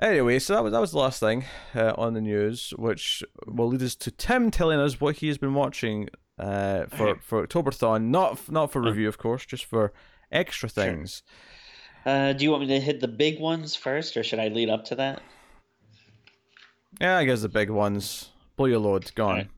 anyway, 0.00 0.38
so 0.38 0.54
that 0.54 0.62
was 0.62 0.72
that 0.72 0.80
was 0.80 0.92
the 0.92 0.98
last 0.98 1.20
thing 1.20 1.44
uh, 1.74 1.92
on 1.98 2.14
the 2.14 2.20
news, 2.20 2.72
which 2.76 3.22
will 3.46 3.68
lead 3.68 3.82
us 3.82 3.94
to 3.96 4.10
Tim 4.10 4.50
telling 4.50 4.78
us 4.78 5.00
what 5.00 5.16
he 5.16 5.28
has 5.28 5.38
been 5.38 5.54
watching 5.54 6.08
uh, 6.38 6.86
for 6.86 7.16
for 7.16 7.46
Octoberthon. 7.46 8.04
Not 8.10 8.50
not 8.50 8.72
for 8.72 8.80
Oh. 8.80 8.86
review, 8.88 9.08
of 9.08 9.18
course, 9.18 9.44
just 9.46 9.64
for 9.64 9.92
extra 10.30 10.68
Sure. 10.68 10.84
things. 10.84 11.22
Uh 12.04 12.32
do 12.32 12.42
you 12.44 12.50
want 12.50 12.62
me 12.62 12.68
to 12.68 12.80
hit 12.80 13.00
the 13.00 13.06
big 13.08 13.38
ones 13.38 13.76
first 13.76 14.16
or 14.16 14.24
should 14.24 14.40
I 14.40 14.48
lead 14.48 14.68
up 14.70 14.84
to 14.86 14.94
that? 14.96 15.22
Yeah, 17.00 17.16
I 17.18 17.24
guess 17.24 17.42
the 17.42 17.48
big 17.48 17.70
ones. 17.70 18.30
Blow 18.56 18.66
your 18.66 18.78
load. 18.80 19.12
Gone. 19.14 19.48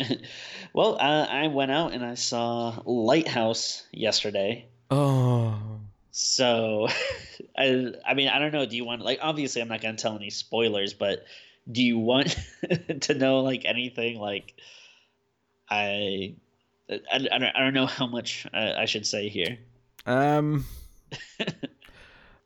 Alright. 0.00 0.20
well, 0.74 0.96
uh, 1.00 1.26
I 1.28 1.46
went 1.48 1.70
out 1.70 1.92
and 1.94 2.04
I 2.04 2.14
saw 2.14 2.80
Lighthouse 2.84 3.84
yesterday. 3.92 4.66
Oh. 4.90 5.58
So, 6.18 6.88
I, 7.58 7.92
I 8.06 8.14
mean, 8.14 8.28
I 8.28 8.38
don't 8.38 8.50
know. 8.50 8.64
Do 8.64 8.74
you 8.74 8.86
want 8.86 9.02
like 9.02 9.18
obviously 9.20 9.60
I'm 9.60 9.68
not 9.68 9.82
gonna 9.82 9.98
tell 9.98 10.16
any 10.16 10.30
spoilers, 10.30 10.94
but 10.94 11.26
do 11.70 11.82
you 11.82 11.98
want 11.98 12.38
to 13.02 13.14
know 13.14 13.40
like 13.40 13.66
anything? 13.66 14.18
Like, 14.18 14.54
I, 15.68 16.36
I, 16.88 17.00
I 17.12 17.18
don't, 17.18 17.54
I 17.54 17.60
don't 17.60 17.74
know 17.74 17.84
how 17.84 18.06
much 18.06 18.46
uh, 18.54 18.72
I 18.78 18.86
should 18.86 19.06
say 19.06 19.28
here. 19.28 19.58
Um. 20.06 20.64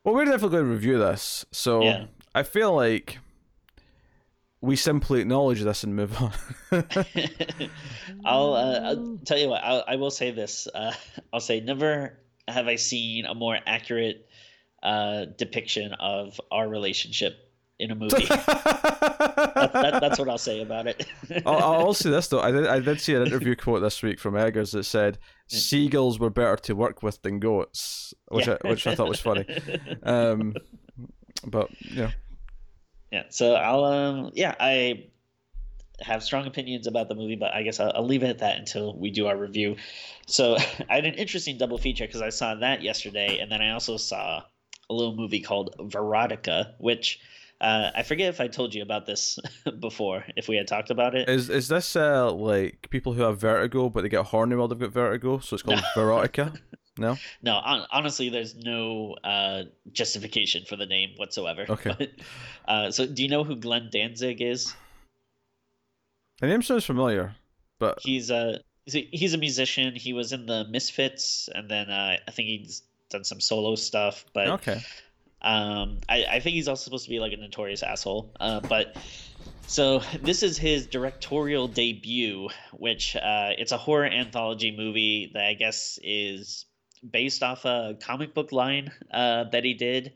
well, 0.02 0.16
we're 0.16 0.24
definitely 0.24 0.50
going 0.50 0.64
to 0.64 0.70
review 0.70 0.98
this, 0.98 1.46
so 1.52 1.84
Yeah. 1.84 2.06
I 2.34 2.42
feel 2.42 2.74
like 2.74 3.18
we 4.60 4.74
simply 4.74 5.20
acknowledge 5.20 5.62
this 5.62 5.84
and 5.84 5.94
move 5.94 6.20
on. 6.20 6.32
I'll, 8.24 8.54
uh, 8.54 8.80
I'll 8.82 9.18
tell 9.24 9.38
you 9.38 9.48
what. 9.48 9.62
I'll, 9.62 9.84
I 9.86 9.94
will 9.94 10.10
say 10.10 10.32
this. 10.32 10.66
Uh, 10.74 10.92
I'll 11.32 11.40
say 11.40 11.60
never 11.60 12.18
have 12.50 12.68
I 12.68 12.76
seen 12.76 13.24
a 13.24 13.34
more 13.34 13.58
accurate 13.66 14.28
uh, 14.82 15.26
depiction 15.36 15.92
of 15.94 16.40
our 16.50 16.68
relationship 16.68 17.36
in 17.78 17.90
a 17.90 17.94
movie. 17.94 18.24
that, 18.28 19.70
that, 19.72 19.98
that's 20.00 20.18
what 20.18 20.28
I'll 20.28 20.38
say 20.38 20.60
about 20.60 20.86
it. 20.86 21.06
I'll, 21.46 21.58
I'll 21.58 21.94
say 21.94 22.10
this 22.10 22.28
though. 22.28 22.40
I 22.40 22.50
did, 22.50 22.66
I 22.66 22.78
did 22.78 23.00
see 23.00 23.14
an 23.14 23.26
interview 23.26 23.56
quote 23.56 23.80
this 23.82 24.02
week 24.02 24.20
from 24.20 24.36
Eggers 24.36 24.72
that 24.72 24.84
said 24.84 25.18
seagulls 25.48 26.18
were 26.18 26.30
better 26.30 26.56
to 26.56 26.74
work 26.74 27.02
with 27.02 27.20
than 27.22 27.40
goats, 27.40 28.12
which 28.28 28.46
Yeah. 28.46 28.58
I, 28.62 28.68
which 28.68 28.86
I 28.86 28.94
thought 28.94 29.08
was 29.08 29.20
funny. 29.20 29.46
Um, 30.02 30.54
but 31.46 31.68
yeah, 31.80 32.10
yeah. 33.10 33.24
So 33.30 33.54
I'll 33.54 33.84
um 33.84 34.30
yeah 34.34 34.54
I 34.60 35.06
have 36.02 36.22
strong 36.22 36.46
opinions 36.46 36.86
about 36.86 37.08
the 37.08 37.14
movie, 37.14 37.36
but 37.36 37.52
I 37.54 37.62
guess 37.62 37.80
I'll, 37.80 37.92
I'll 37.94 38.06
leave 38.06 38.22
it 38.22 38.28
at 38.28 38.38
that 38.38 38.58
until 38.58 38.96
we 38.96 39.10
do 39.10 39.26
our 39.26 39.36
review. 39.36 39.76
So 40.26 40.56
I 40.88 40.94
had 40.96 41.04
an 41.04 41.14
interesting 41.14 41.58
double 41.58 41.78
feature 41.78 42.06
because 42.06 42.22
I 42.22 42.30
saw 42.30 42.54
that 42.56 42.82
yesterday, 42.82 43.38
and 43.38 43.50
then 43.50 43.60
I 43.60 43.72
also 43.72 43.96
saw 43.96 44.42
a 44.88 44.94
little 44.94 45.14
movie 45.14 45.40
called 45.40 45.74
Verotica, 45.78 46.74
which. 46.78 47.20
Uh, 47.62 47.90
I 47.94 48.04
forget 48.04 48.30
if 48.30 48.40
I 48.40 48.48
told 48.48 48.74
you 48.74 48.80
about 48.80 49.04
this 49.04 49.38
before, 49.80 50.24
if 50.34 50.48
we 50.48 50.56
had 50.56 50.66
talked 50.66 50.88
about 50.88 51.14
it. 51.14 51.28
is 51.28 51.50
is 51.50 51.68
this 51.68 51.94
uh 51.94 52.32
like 52.32 52.88
people 52.88 53.12
who 53.12 53.20
have 53.20 53.38
vertigo 53.38 53.90
but 53.90 54.00
they 54.00 54.08
get 54.08 54.24
horny 54.24 54.56
while 54.56 54.66
they've 54.66 54.78
got 54.78 54.92
vertigo, 54.92 55.40
so 55.40 55.56
it's 55.56 55.62
called 55.62 55.80
verotica? 55.94 56.58
No. 57.00 57.16
No, 57.42 57.54
hon- 57.54 57.86
honestly, 57.90 58.28
there's 58.28 58.54
no 58.54 59.16
uh, 59.24 59.64
justification 59.92 60.64
for 60.66 60.76
the 60.76 60.86
name 60.86 61.10
whatsoever. 61.16 61.66
Okay. 61.68 61.94
But, 61.98 62.10
uh, 62.66 62.90
so, 62.90 63.06
do 63.06 63.22
you 63.22 63.28
know 63.28 63.42
who 63.42 63.56
Glenn 63.56 63.88
Danzig 63.90 64.42
is? 64.42 64.74
The 66.40 66.46
name 66.46 66.62
sounds 66.62 66.84
familiar, 66.84 67.34
but 67.78 68.00
He's 68.00 68.30
a 68.30 68.60
he's 68.86 69.34
a, 69.34 69.38
musician. 69.38 69.94
He 69.94 70.12
was 70.12 70.32
in 70.32 70.46
the 70.46 70.64
Misfits, 70.64 71.48
and 71.54 71.70
then 71.70 71.90
uh, 71.90 72.16
I 72.26 72.30
think 72.30 72.48
he's 72.48 72.82
done 73.10 73.24
some 73.24 73.40
solo 73.40 73.74
stuff. 73.74 74.24
But 74.32 74.48
okay. 74.48 74.82
um, 75.42 75.98
I, 76.08 76.24
I 76.24 76.40
think 76.40 76.54
he's 76.54 76.66
also 76.66 76.84
supposed 76.84 77.04
to 77.04 77.10
be 77.10 77.20
like 77.20 77.32
a 77.32 77.36
notorious 77.36 77.82
asshole. 77.82 78.32
Uh, 78.40 78.60
but 78.60 78.96
so 79.66 80.00
this 80.22 80.42
is 80.42 80.58
his 80.58 80.86
directorial 80.86 81.68
debut, 81.68 82.48
which 82.72 83.16
uh, 83.16 83.50
it's 83.56 83.72
a 83.72 83.78
horror 83.78 84.06
anthology 84.06 84.74
movie 84.76 85.30
that 85.34 85.44
I 85.44 85.54
guess 85.54 85.98
is 86.02 86.64
based 87.08 87.42
off 87.42 87.64
a 87.64 87.96
comic 88.00 88.34
book 88.34 88.50
line 88.52 88.90
uh, 89.12 89.44
that 89.44 89.64
he 89.64 89.74
did. 89.74 90.12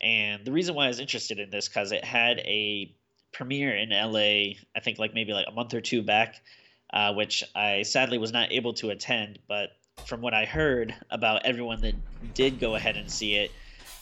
And 0.00 0.44
the 0.44 0.52
reason 0.52 0.74
why 0.74 0.84
I 0.84 0.88
was 0.88 1.00
interested 1.00 1.38
in 1.38 1.50
this 1.50 1.68
because 1.68 1.92
it 1.92 2.04
had 2.04 2.38
a 2.40 2.94
premiere 3.34 3.76
in 3.76 3.90
LA, 3.90 4.54
I 4.74 4.80
think 4.82 4.98
like 4.98 5.12
maybe 5.12 5.32
like 5.34 5.46
a 5.46 5.52
month 5.52 5.74
or 5.74 5.82
two 5.82 6.02
back. 6.02 6.40
uh, 6.94 7.12
which 7.12 7.42
I 7.56 7.82
sadly 7.82 8.18
was 8.18 8.32
not 8.32 8.52
able 8.52 8.72
to 8.74 8.90
attend. 8.90 9.40
But 9.48 9.70
from 10.06 10.20
what 10.20 10.32
I 10.32 10.44
heard 10.44 10.94
about 11.10 11.44
everyone 11.44 11.80
that 11.82 11.94
did 12.34 12.60
go 12.60 12.76
ahead 12.76 12.96
and 12.96 13.10
see 13.10 13.34
it, 13.34 13.50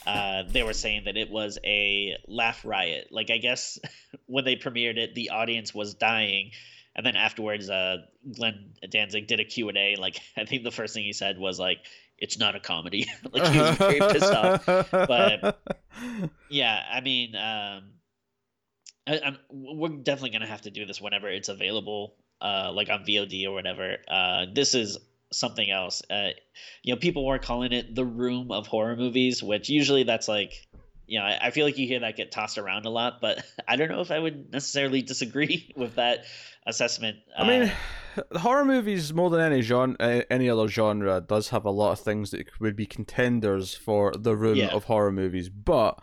uh, 0.06 0.42
they 0.48 0.62
were 0.62 0.74
saying 0.74 1.04
that 1.06 1.16
it 1.16 1.30
was 1.30 1.58
a 1.64 2.16
laugh 2.28 2.64
riot. 2.64 3.08
Like 3.10 3.30
I 3.30 3.38
guess 3.38 3.78
when 4.26 4.44
they 4.44 4.56
premiered 4.56 4.98
it, 4.98 5.14
the 5.14 5.30
audience 5.30 5.74
was 5.74 5.94
dying, 5.94 6.50
and 6.94 7.06
then 7.06 7.16
afterwards, 7.16 7.70
uh, 7.70 7.98
Glenn 8.36 8.74
Danzig 8.90 9.26
did 9.26 9.40
a 9.40 9.44
Q 9.44 9.68
and 9.70 9.78
A. 9.78 9.96
Like 9.96 10.20
I 10.36 10.44
think 10.44 10.62
the 10.62 10.70
first 10.70 10.92
thing 10.94 11.04
he 11.04 11.14
said 11.14 11.38
was 11.38 11.58
like, 11.58 11.78
"It's 12.18 12.38
not 12.38 12.54
a 12.56 12.60
comedy." 12.60 13.06
like 13.32 13.50
he 13.50 13.58
was 13.58 13.76
very 13.78 14.00
pissed 14.00 14.34
off. 14.34 14.66
But 14.66 15.58
yeah, 16.50 16.82
I 16.92 17.00
mean, 17.00 17.34
um, 17.36 17.84
I, 19.06 19.36
we're 19.50 19.88
definitely 19.88 20.30
gonna 20.30 20.46
have 20.46 20.62
to 20.62 20.70
do 20.70 20.86
this 20.86 21.00
whenever 21.00 21.28
it's 21.28 21.48
available, 21.48 22.14
uh, 22.40 22.70
like 22.72 22.88
on 22.88 23.04
VOD 23.04 23.46
or 23.46 23.52
whatever. 23.52 23.96
Uh, 24.08 24.46
this 24.52 24.74
is 24.74 24.98
something 25.32 25.70
else. 25.70 26.02
Uh, 26.10 26.30
you 26.82 26.94
know, 26.94 26.98
people 26.98 27.26
were 27.26 27.38
calling 27.38 27.72
it 27.72 27.94
the 27.94 28.04
room 28.04 28.52
of 28.52 28.66
horror 28.66 28.96
movies, 28.96 29.42
which 29.42 29.68
usually 29.68 30.04
that's 30.04 30.28
like, 30.28 30.66
you 31.06 31.18
know, 31.18 31.24
I, 31.24 31.46
I, 31.46 31.50
feel 31.50 31.66
like 31.66 31.78
you 31.78 31.86
hear 31.86 32.00
that 32.00 32.16
get 32.16 32.30
tossed 32.30 32.58
around 32.58 32.86
a 32.86 32.90
lot, 32.90 33.20
but 33.20 33.44
I 33.68 33.76
don't 33.76 33.90
know 33.90 34.00
if 34.00 34.10
I 34.10 34.18
would 34.18 34.52
necessarily 34.52 35.02
disagree 35.02 35.72
with 35.76 35.96
that 35.96 36.24
assessment. 36.66 37.18
I 37.36 37.46
mean, 37.46 37.72
uh, 38.32 38.38
horror 38.38 38.64
movies 38.64 39.12
more 39.12 39.30
than 39.30 39.40
any 39.40 39.62
genre, 39.62 39.96
any 40.30 40.48
other 40.48 40.68
genre, 40.68 41.20
does 41.20 41.48
have 41.48 41.64
a 41.64 41.70
lot 41.70 41.92
of 41.92 42.00
things 42.00 42.30
that 42.30 42.46
would 42.60 42.76
be 42.76 42.86
contenders 42.86 43.74
for 43.74 44.12
the 44.12 44.36
room 44.36 44.56
yeah. 44.56 44.68
of 44.68 44.84
horror 44.84 45.12
movies, 45.12 45.48
but 45.48 45.98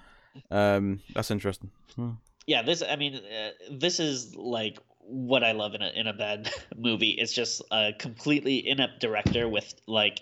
um, 0.51 1.01
that's 1.13 1.31
interesting. 1.31 1.71
Hmm. 1.95 2.11
Yeah, 2.49 2.63
this. 2.63 2.81
I 2.81 2.95
mean, 2.95 3.13
uh, 3.17 3.49
this 3.69 3.99
is 3.99 4.35
like 4.35 4.79
what 5.01 5.43
I 5.43 5.51
love 5.51 5.75
in 5.75 5.83
a 5.83 5.89
in 5.89 6.07
a 6.07 6.13
bad 6.13 6.51
movie. 6.75 7.11
It's 7.11 7.31
just 7.31 7.61
a 7.69 7.93
completely 7.93 8.67
inept 8.67 8.99
director 9.01 9.47
with 9.47 9.71
like 9.85 10.21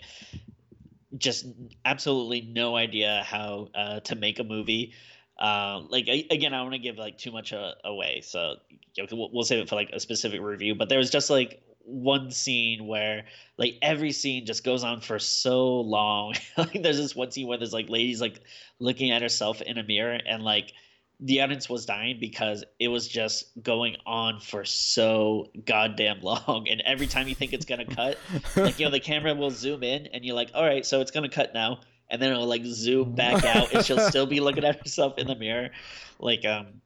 just 1.16 1.46
absolutely 1.86 2.42
no 2.42 2.76
idea 2.76 3.22
how 3.24 3.68
uh, 3.74 4.00
to 4.00 4.14
make 4.14 4.38
a 4.40 4.44
movie. 4.44 4.92
Uh, 5.40 5.80
like 5.88 6.06
again, 6.06 6.52
I 6.52 6.58
don't 6.58 6.66
want 6.66 6.74
to 6.74 6.78
give 6.80 6.98
like 6.98 7.16
too 7.16 7.32
much 7.32 7.54
uh, 7.54 7.72
away, 7.82 8.20
so 8.22 8.56
you 8.94 9.02
know, 9.04 9.08
we'll, 9.16 9.30
we'll 9.32 9.44
save 9.44 9.60
it 9.60 9.70
for 9.70 9.76
like 9.76 9.88
a 9.94 10.00
specific 10.00 10.42
review. 10.42 10.74
But 10.74 10.90
there 10.90 10.98
was 10.98 11.08
just 11.08 11.30
like 11.30 11.62
one 11.80 12.30
scene 12.30 12.86
where 12.86 13.24
like 13.56 13.76
every 13.80 14.12
scene 14.12 14.44
just 14.44 14.64
goes 14.64 14.84
on 14.84 15.00
for 15.00 15.18
so 15.18 15.80
long. 15.80 16.34
like 16.58 16.82
there's 16.82 16.98
this 16.98 17.16
one 17.16 17.30
scene 17.30 17.46
where 17.46 17.56
there's 17.56 17.72
like 17.72 17.88
ladies 17.88 18.20
like 18.20 18.38
looking 18.80 19.12
at 19.12 19.22
herself 19.22 19.62
in 19.62 19.78
a 19.78 19.82
mirror 19.82 20.18
and 20.26 20.42
like 20.42 20.74
the 21.20 21.40
audience 21.40 21.68
was 21.68 21.84
dying 21.84 22.18
because 22.20 22.64
it 22.78 22.88
was 22.88 23.08
just 23.08 23.50
going 23.60 23.96
on 24.06 24.40
for 24.40 24.64
so 24.64 25.50
goddamn 25.64 26.20
long. 26.20 26.66
And 26.70 26.80
every 26.82 27.06
time 27.06 27.28
you 27.28 27.34
think 27.34 27.52
it's 27.52 27.64
gonna 27.64 27.84
cut, 27.94 28.18
like 28.56 28.78
you 28.78 28.86
know, 28.86 28.90
the 28.90 29.00
camera 29.00 29.34
will 29.34 29.50
zoom 29.50 29.82
in, 29.82 30.06
and 30.08 30.24
you're 30.24 30.36
like, 30.36 30.50
all 30.54 30.64
right, 30.64 30.86
so 30.86 31.00
it's 31.00 31.10
gonna 31.10 31.28
cut 31.28 31.54
now, 31.54 31.80
and 32.08 32.22
then 32.22 32.30
it'll 32.30 32.46
like 32.46 32.64
zoom 32.64 33.14
back 33.14 33.44
out, 33.44 33.72
and 33.72 33.84
she'll 33.84 33.98
still 33.98 34.26
be 34.26 34.40
looking 34.40 34.64
at 34.64 34.78
herself 34.78 35.18
in 35.18 35.26
the 35.26 35.36
mirror, 35.36 35.70
like 36.18 36.44
um. 36.44 36.82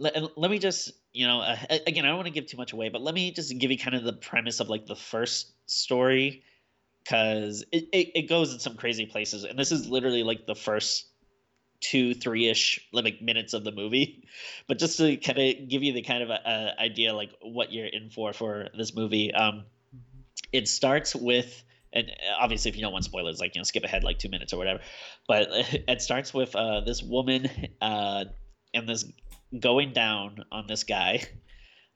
Let, 0.00 0.38
let 0.38 0.48
me 0.48 0.60
just 0.60 0.92
you 1.12 1.26
know 1.26 1.40
uh, 1.40 1.56
again 1.84 2.04
i 2.04 2.08
don't 2.08 2.16
want 2.16 2.26
to 2.26 2.32
give 2.32 2.46
too 2.46 2.56
much 2.56 2.72
away 2.72 2.88
but 2.88 3.02
let 3.02 3.14
me 3.16 3.32
just 3.32 3.56
give 3.58 3.72
you 3.72 3.78
kind 3.78 3.96
of 3.96 4.04
the 4.04 4.12
premise 4.12 4.60
of 4.60 4.68
like 4.68 4.86
the 4.86 4.94
first 4.94 5.52
story 5.66 6.44
because 7.02 7.64
it, 7.72 7.88
it, 7.92 8.10
it 8.14 8.22
goes 8.28 8.52
in 8.52 8.60
some 8.60 8.76
crazy 8.76 9.06
places 9.06 9.42
and 9.42 9.58
this 9.58 9.72
is 9.72 9.88
literally 9.88 10.22
like 10.22 10.46
the 10.46 10.54
first 10.54 11.06
two 11.80 12.14
three 12.14 12.48
ish 12.48 12.80
like 12.92 13.20
minutes 13.22 13.54
of 13.54 13.64
the 13.64 13.72
movie. 13.72 14.24
But 14.68 14.78
just 14.78 14.98
to 14.98 15.16
kind 15.16 15.38
of 15.38 15.68
give 15.68 15.82
you 15.82 15.92
the 15.92 16.02
kind 16.02 16.22
of 16.22 16.30
a, 16.30 16.40
a 16.78 16.82
idea 16.82 17.14
like 17.14 17.30
what 17.40 17.72
you're 17.72 17.86
in 17.86 18.10
for 18.10 18.32
for 18.32 18.68
this 18.76 18.94
movie 18.94 19.32
um 19.32 19.64
it 20.52 20.68
starts 20.68 21.14
with 21.14 21.64
and 21.92 22.10
obviously 22.38 22.68
if 22.68 22.76
you 22.76 22.82
don't 22.82 22.92
want 22.92 23.04
spoilers 23.04 23.40
like 23.40 23.54
you 23.54 23.60
know 23.60 23.64
skip 23.64 23.82
ahead 23.82 24.04
like 24.04 24.18
two 24.18 24.28
minutes 24.28 24.52
or 24.52 24.58
whatever. 24.58 24.80
But 25.26 25.48
it 25.52 26.02
starts 26.02 26.34
with 26.34 26.54
uh 26.54 26.82
this 26.82 27.02
woman 27.02 27.50
uh 27.80 28.26
and 28.74 28.88
this 28.88 29.04
going 29.58 29.92
down 29.92 30.44
on 30.52 30.66
this 30.66 30.84
guy 30.84 31.22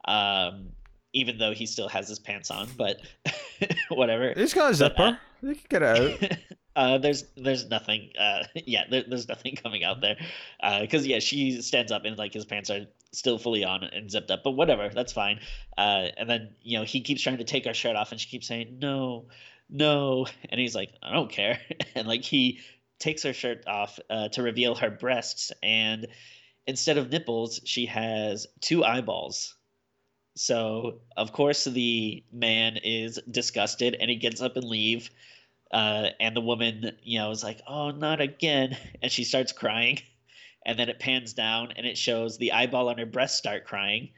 um 0.07 0.71
even 1.13 1.37
though 1.37 1.53
he 1.53 1.67
still 1.67 1.89
has 1.89 2.09
his 2.09 2.19
pants 2.19 2.51
on 2.51 2.69
but 2.79 3.01
whatever. 3.91 4.33
He's 4.35 4.55
got 4.55 4.73
a 4.73 4.75
zipper 4.75 5.03
uh, 5.03 5.47
he 5.47 5.55
can 5.55 5.67
get 5.69 5.83
out 5.83 6.19
Uh, 6.75 6.99
there's 6.99 7.25
there's 7.37 7.69
nothing. 7.69 8.11
Uh, 8.19 8.45
yeah, 8.55 8.85
there, 8.91 9.05
there's 9.07 9.29
nothing 9.29 9.57
coming 9.57 9.85
out 9.85 10.01
there, 10.01 10.17
because 10.81 11.03
uh, 11.03 11.09
yeah, 11.09 11.19
she 11.19 11.61
stands 11.63 11.93
up 11.93 12.05
and 12.05 12.17
like 12.17 12.33
his 12.33 12.45
pants 12.45 12.71
are 12.71 12.87
still 13.13 13.39
fully 13.39 13.65
on 13.65 13.85
and 13.85 14.11
zipped 14.11 14.31
up, 14.31 14.43
but 14.43 14.53
whatever, 14.53 14.89
that's 14.89 15.13
fine. 15.13 15.39
Uh, 15.77 16.09
and 16.17 16.29
then 16.29 16.55
you 16.63 16.79
know 16.79 16.85
he 16.85 17.01
keeps 17.01 17.23
trying 17.23 17.39
to 17.39 17.45
take 17.45 17.67
her 17.67 17.75
shirt 17.75 17.97
off, 17.97 18.11
and 18.11 18.21
she 18.21 18.29
keeps 18.29 18.47
saying 18.47 18.79
no, 18.81 19.27
no, 19.69 20.27
and 20.49 20.61
he's 20.61 20.75
like 20.75 20.93
I 21.03 21.13
don't 21.13 21.31
care, 21.31 21.61
and 21.95 22.09
like 22.09 22.23
he 22.23 22.61
takes 22.99 23.23
her 23.25 23.33
shirt 23.33 23.67
off 23.67 23.99
uh, 24.11 24.29
to 24.29 24.43
reveal 24.43 24.75
her 24.75 24.91
breasts, 24.91 25.53
and 25.63 26.07
instead 26.67 26.99
of 26.99 27.11
nipples, 27.11 27.61
she 27.65 27.87
has 27.87 28.47
two 28.61 28.85
eyeballs. 28.85 29.57
So 30.35 31.01
of 31.19 31.33
course 31.33 31.65
the 31.65 32.25
man 32.33 32.79
is 32.83 33.21
disgusted, 33.31 33.97
and 34.01 34.09
he 34.09 34.17
gets 34.17 34.41
up 34.41 34.57
and 34.57 34.65
leave 34.65 35.11
uh, 35.73 36.11
and 36.21 36.37
the 36.37 36.41
woman, 36.41 36.93
you 37.03 37.19
know, 37.19 37.31
is 37.31 37.43
like, 37.43 37.61
"Oh, 37.67 37.91
not 37.91 38.21
again!" 38.21 38.77
And 39.03 39.11
she 39.11 39.25
starts 39.25 39.53
crying, 39.53 40.01
and 40.67 40.79
then 40.79 40.89
it 40.89 40.99
pans 40.99 41.33
down 41.33 41.73
and 41.77 41.87
it 41.87 41.99
shows 41.99 42.39
the 42.39 42.53
eyeball 42.53 42.89
on 42.89 42.99
her 42.99 43.07
breast 43.07 43.37
start 43.39 43.65
crying, 43.65 44.11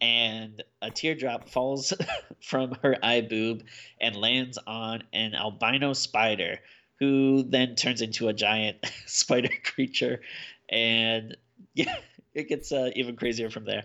and 0.00 0.62
a 0.82 0.90
teardrop 0.90 1.48
falls 1.48 1.92
from 2.40 2.76
her 2.82 2.96
eye 3.02 3.22
boob 3.22 3.64
and 4.00 4.16
lands 4.16 4.58
on 4.66 5.02
an 5.12 5.34
albino 5.34 5.92
spider, 5.92 6.60
who 6.98 7.42
then 7.42 7.74
turns 7.74 8.00
into 8.02 8.28
a 8.28 8.32
giant 8.32 8.78
spider 9.06 9.50
creature, 9.64 10.20
and 10.68 11.36
yeah, 11.74 11.96
it 12.34 12.48
gets 12.48 12.72
uh, 12.72 12.90
even 12.94 13.16
crazier 13.16 13.50
from 13.50 13.64
there. 13.64 13.84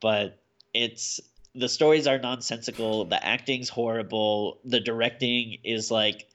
But 0.00 0.38
it's 0.72 1.20
the 1.54 1.68
stories 1.68 2.06
are 2.06 2.18
nonsensical 2.18 3.04
the 3.04 3.24
acting's 3.24 3.68
horrible 3.68 4.58
the 4.64 4.80
directing 4.80 5.58
is 5.64 5.90
like 5.90 6.26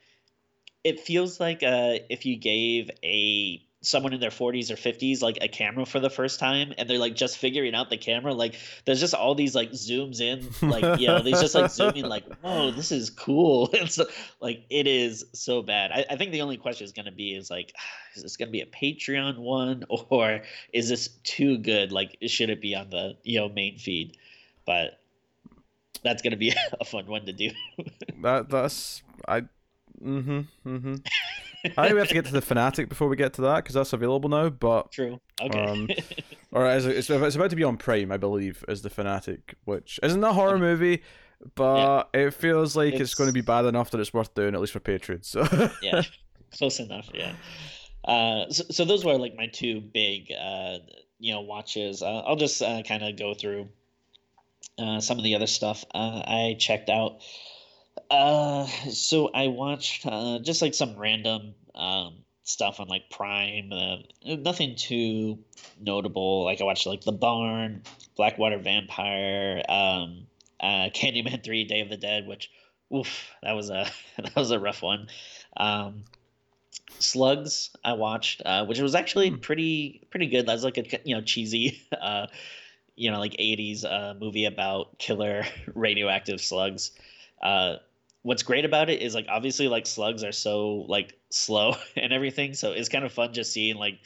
it 0.84 1.00
feels 1.00 1.40
like 1.40 1.64
uh, 1.64 1.98
if 2.12 2.28
you 2.28 2.38
gave 2.38 2.92
a 3.04 3.66
someone 3.82 4.14
in 4.14 4.20
their 4.20 4.32
40s 4.32 4.72
or 4.72 4.76
50s 4.76 5.22
like 5.22 5.38
a 5.42 5.48
camera 5.48 5.86
for 5.86 6.00
the 6.00 6.10
first 6.10 6.40
time 6.40 6.74
and 6.78 6.90
they're 6.90 7.00
like 7.00 7.16
just 7.16 7.38
figuring 7.38 7.76
out 7.76 7.90
the 7.90 7.98
camera 7.98 8.34
like 8.34 8.56
there's 8.86 9.00
just 9.00 9.14
all 9.14 9.36
these 9.36 9.54
like 9.54 9.72
zooms 9.72 10.22
in 10.22 10.50
like 10.68 11.00
you 11.00 11.08
know 11.08 11.22
they 11.22 11.32
just 11.32 11.54
like 11.54 11.70
zooming 11.70 12.06
like 12.06 12.26
whoa 12.42 12.72
this 12.72 12.92
is 12.92 13.10
cool. 13.10 13.70
And 13.80 13.92
so 13.92 14.06
like 14.40 14.66
it 14.70 14.88
is 14.88 15.26
so 15.34 15.62
bad. 15.62 15.92
I, 15.92 16.06
I 16.10 16.16
think 16.16 16.32
the 16.32 16.42
only 16.42 16.58
question 16.58 16.86
is 16.86 16.94
going 16.94 17.06
to 17.06 17.12
be 17.12 17.36
is 17.36 17.52
like 17.52 17.74
is 18.16 18.24
this 18.24 18.38
going 18.38 18.48
to 18.48 18.52
be 18.52 18.62
a 18.62 18.66
patreon 18.66 19.38
one 19.38 19.84
or 19.90 20.42
is 20.74 20.90
this 20.90 21.10
too 21.24 21.58
good? 21.58 21.92
Like 21.92 22.18
should 22.28 22.50
it 22.50 22.62
be 22.62 22.76
on 22.76 22.90
the 22.90 23.18
you 23.24 23.40
know 23.40 23.50
main 23.50 23.78
feed? 23.78 24.18
But 24.66 25.00
that's 26.06 26.22
gonna 26.22 26.38
be 26.38 26.54
a 26.80 26.86
fun 26.86 27.06
one 27.08 27.26
to 27.26 27.34
do. 27.34 27.52
that 28.22 28.50
that's 28.50 29.04
I. 29.28 29.42
Mm-hmm. 30.02 30.40
Mm-hmm. 30.66 30.96
I 31.78 31.88
think 31.88 31.94
we 31.94 32.00
have 32.00 32.08
to 32.10 32.14
get 32.14 32.26
to 32.26 32.32
the 32.32 32.42
fanatic 32.42 32.90
before 32.90 33.08
we 33.08 33.16
get 33.16 33.34
to 33.34 33.42
that 33.42 33.64
because 33.64 33.74
that's 33.74 33.94
available 33.94 34.30
now. 34.30 34.50
But 34.50 34.92
true. 34.92 35.20
Okay. 35.42 35.66
Um, 35.66 35.90
or 36.52 36.68
it's, 36.68 36.86
it's 36.86 37.10
about 37.10 37.50
to 37.50 37.56
be 37.56 37.64
on 37.64 37.78
Prime, 37.78 38.12
I 38.12 38.18
believe, 38.18 38.64
is 38.68 38.82
the 38.84 38.90
fanatic, 38.90 39.56
which 39.66 40.00
isn't 40.04 40.24
a 40.24 40.34
horror 40.34 40.60
movie, 40.60 41.02
but 41.56 42.10
yeah. 42.14 42.22
it 42.22 42.34
feels 42.34 42.76
like 42.76 42.94
it's... 42.94 43.02
it's... 43.02 43.14
going 43.16 43.30
to 43.30 43.34
be 43.34 43.42
bad 43.42 43.66
enough 43.66 43.90
that 43.92 44.00
it's 44.00 44.14
worth 44.14 44.36
doing 44.36 44.54
at 44.54 44.62
least 44.62 44.74
for 44.74 44.80
patrons. 44.80 45.28
So 45.28 45.48
yeah, 45.82 46.04
close 46.56 46.80
enough. 46.80 47.10
Yeah. 47.14 47.34
Uh, 48.04 48.50
so, 48.52 48.64
so 48.70 48.86
those 48.86 49.04
were 49.04 49.18
like 49.18 49.36
my 49.36 49.48
two 49.48 49.82
big, 49.82 50.32
uh, 50.32 50.78
you 51.20 51.34
know, 51.34 51.42
watches. 51.42 52.04
Uh, 52.04 52.20
I'll 52.20 52.36
just 52.36 52.62
uh, 52.62 52.84
kind 52.84 53.04
of 53.04 53.18
go 53.18 53.34
through 53.34 53.70
uh, 54.78 55.00
some 55.00 55.18
of 55.18 55.24
the 55.24 55.36
other 55.36 55.48
stuff 55.48 55.86
uh, 55.94 56.22
I 56.26 56.56
checked 56.60 56.90
out. 56.90 57.22
Uh, 58.10 58.66
so 58.90 59.30
I 59.34 59.48
watched 59.48 60.06
uh, 60.06 60.40
just 60.40 60.62
like 60.62 60.74
some 60.74 60.98
random 60.98 61.56
um, 61.74 62.18
stuff 62.44 62.80
on 62.80 62.88
like 62.88 63.10
Prime. 63.10 63.72
Uh, 63.72 63.98
nothing 64.24 64.76
too 64.76 65.40
notable. 65.80 66.44
Like 66.44 66.62
I 66.62 66.64
watched 66.64 66.86
like 66.86 67.02
The 67.02 67.12
Barn, 67.12 67.84
Blackwater 68.16 68.60
Vampire, 68.60 69.62
um, 69.68 70.28
uh, 70.60 70.90
Candyman 70.94 71.44
Three, 71.44 71.66
Day 71.66 71.82
of 71.82 71.90
the 71.90 71.98
Dead, 71.98 72.28
which 72.28 72.52
oof, 72.94 73.32
that 73.44 73.54
was 73.54 73.70
a 73.70 73.88
that 74.18 74.36
was 74.36 74.52
a 74.52 74.60
rough 74.60 74.82
one. 74.82 75.08
Um, 75.58 76.04
Slugs 77.00 77.72
I 77.84 77.94
watched, 77.94 78.42
uh, 78.46 78.66
which 78.66 78.80
was 78.80 78.96
actually 78.96 79.30
hmm. 79.30 79.38
pretty 79.38 80.08
pretty 80.12 80.28
good. 80.28 80.46
That 80.46 80.54
was 80.54 80.64
like 80.64 80.78
a 80.78 80.86
you 81.04 81.16
know 81.16 81.22
cheesy 81.22 81.82
uh, 82.02 82.28
you 82.96 83.12
know 83.12 83.20
like 83.20 83.34
80s 83.34 83.84
uh, 83.86 84.14
movie 84.20 84.46
about 84.46 84.98
killer 85.00 85.44
radioactive 85.74 86.42
slugs 86.42 86.92
uh, 87.42 87.76
what's 88.22 88.44
great 88.44 88.66
about 88.66 88.90
it 88.90 89.02
is 89.02 89.14
like 89.14 89.28
obviously 89.30 89.68
like 89.68 89.86
slugs 89.86 90.24
are 90.24 90.32
so 90.32 90.86
like 90.88 91.14
slow 91.30 91.76
and 91.96 92.14
everything 92.14 92.54
so 92.54 92.72
it's 92.72 92.90
kind 92.90 93.06
of 93.06 93.12
fun 93.12 93.34
just 93.34 93.54
seeing 93.54 93.76
like 93.76 94.00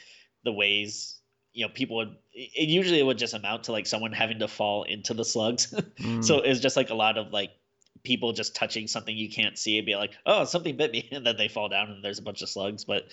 the 0.44 0.52
ways 0.52 1.20
you 1.52 1.64
know 1.64 1.72
people 1.72 1.96
would 1.96 2.16
it 2.32 2.68
usually 2.68 3.02
would 3.02 3.18
just 3.18 3.34
amount 3.34 3.64
to 3.64 3.72
like 3.72 3.86
someone 3.86 4.12
having 4.12 4.38
to 4.38 4.48
fall 4.48 4.84
into 4.84 5.14
the 5.14 5.24
slugs 5.24 5.74
mm. 5.98 6.24
so 6.24 6.38
it's 6.38 6.60
just 6.60 6.76
like 6.76 6.90
a 6.90 6.94
lot 6.94 7.18
of 7.18 7.32
like 7.32 7.50
people 8.02 8.32
just 8.32 8.54
touching 8.54 8.86
something 8.86 9.16
you 9.16 9.28
can't 9.28 9.58
see 9.58 9.76
and 9.78 9.86
be 9.86 9.96
like 9.96 10.12
oh 10.26 10.44
something 10.44 10.76
bit 10.76 10.92
me 10.92 11.08
and 11.12 11.26
then 11.26 11.36
they 11.36 11.48
fall 11.48 11.68
down 11.68 11.90
and 11.90 12.04
there's 12.04 12.18
a 12.18 12.22
bunch 12.22 12.42
of 12.42 12.48
slugs 12.48 12.84
but 12.84 13.08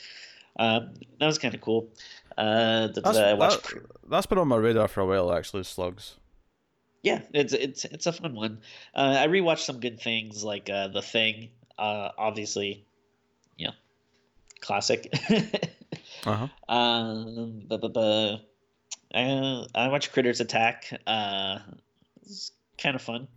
um, 0.57 0.93
that 1.19 1.25
was 1.25 1.37
kind 1.37 1.53
of 1.53 1.61
cool 1.61 1.89
uh, 2.37 2.87
that's, 2.87 3.01
that, 3.01 3.83
that's 4.07 4.25
been 4.25 4.37
on 4.37 4.47
my 4.47 4.57
radar 4.57 4.87
for 4.87 5.01
a 5.01 5.05
while 5.05 5.33
actually 5.33 5.63
slugs 5.63 6.15
yeah 7.03 7.21
it's 7.33 7.53
it's 7.53 7.85
it's 7.85 8.05
a 8.05 8.11
fun 8.11 8.35
one 8.35 8.59
uh, 8.95 9.17
i 9.19 9.27
rewatched 9.27 9.65
some 9.65 9.79
good 9.79 9.99
things 9.99 10.43
like 10.43 10.69
uh, 10.69 10.87
the 10.87 11.01
thing 11.01 11.49
uh, 11.77 12.09
obviously 12.17 12.85
you 13.57 13.67
know 13.67 13.73
classic 14.61 15.11
uh-huh. 16.25 16.47
Um, 16.73 17.63
but, 17.67 17.81
but, 17.81 17.93
but, 17.93 18.41
I, 19.13 19.65
I 19.73 19.87
watched 19.87 20.11
Critters 20.11 20.41
Attack. 20.41 20.99
Uh, 21.07 21.59
it's 22.23 22.51
kind 22.77 22.95
of 22.95 23.01
fun. 23.01 23.27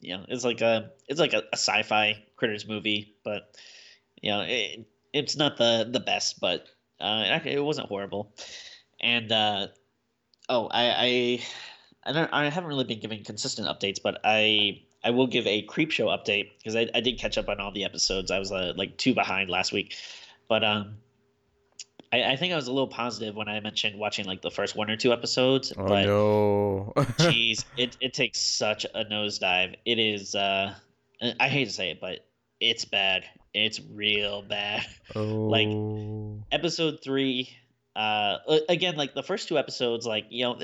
You 0.00 0.16
know, 0.16 0.24
it's 0.28 0.44
like 0.44 0.60
a 0.60 0.90
it's 1.08 1.20
like 1.20 1.32
a, 1.32 1.42
a 1.52 1.56
sci-fi 1.56 2.24
Critters 2.36 2.66
movie, 2.66 3.14
but 3.24 3.54
you 4.22 4.30
know, 4.30 4.42
it, 4.42 4.86
it's 5.16 5.36
not 5.36 5.56
the 5.56 5.88
the 5.90 6.00
best, 6.00 6.40
but 6.40 6.66
uh, 7.00 7.40
it, 7.44 7.46
it 7.54 7.60
wasn't 7.60 7.88
horrible. 7.88 8.34
And 9.00 9.30
uh, 9.32 9.68
oh, 10.48 10.68
I, 10.68 10.84
I 10.90 11.42
I 12.04 12.12
don't 12.12 12.32
I 12.32 12.48
haven't 12.48 12.68
really 12.68 12.84
been 12.84 13.00
giving 13.00 13.24
consistent 13.24 13.68
updates, 13.68 14.00
but 14.02 14.20
I 14.24 14.82
I 15.02 15.10
will 15.10 15.26
give 15.26 15.46
a 15.46 15.66
Creepshow 15.66 16.06
update 16.06 16.50
because 16.58 16.76
I, 16.76 16.88
I 16.94 17.00
did 17.00 17.18
catch 17.18 17.38
up 17.38 17.48
on 17.48 17.60
all 17.60 17.72
the 17.72 17.84
episodes. 17.84 18.30
I 18.30 18.38
was 18.38 18.52
uh, 18.52 18.74
like 18.76 18.96
two 18.96 19.14
behind 19.14 19.50
last 19.50 19.72
week, 19.72 19.94
but 20.48 20.62
um 20.62 20.98
I, 22.12 22.32
I, 22.32 22.36
think 22.36 22.52
I 22.52 22.56
was 22.56 22.68
a 22.68 22.72
little 22.72 22.86
positive 22.86 23.34
when 23.34 23.48
I 23.48 23.58
mentioned 23.58 23.98
watching 23.98 24.26
like 24.26 24.40
the 24.40 24.50
first 24.50 24.76
one 24.76 24.88
or 24.88 24.96
two 24.96 25.12
episodes. 25.12 25.72
Oh 25.76 25.88
but, 25.88 26.06
no! 26.06 26.92
Jeez, 26.96 27.64
it 27.76 27.96
it 28.00 28.14
takes 28.14 28.38
such 28.40 28.84
a 28.84 29.04
nosedive. 29.04 29.74
It 29.84 29.98
is. 29.98 30.34
uh 30.34 30.74
I 31.40 31.48
hate 31.48 31.64
to 31.64 31.72
say 31.72 31.90
it, 31.90 32.00
but 32.00 32.26
it's 32.60 32.84
bad. 32.84 33.24
It's 33.54 33.80
real 33.80 34.42
bad. 34.42 34.86
Oh. 35.14 35.46
Like 35.46 35.68
episode 36.52 36.98
three. 37.02 37.56
Uh, 37.94 38.38
again, 38.68 38.96
like 38.96 39.14
the 39.14 39.22
first 39.22 39.48
two 39.48 39.56
episodes, 39.56 40.04
like 40.04 40.26
you 40.30 40.44
know, 40.44 40.58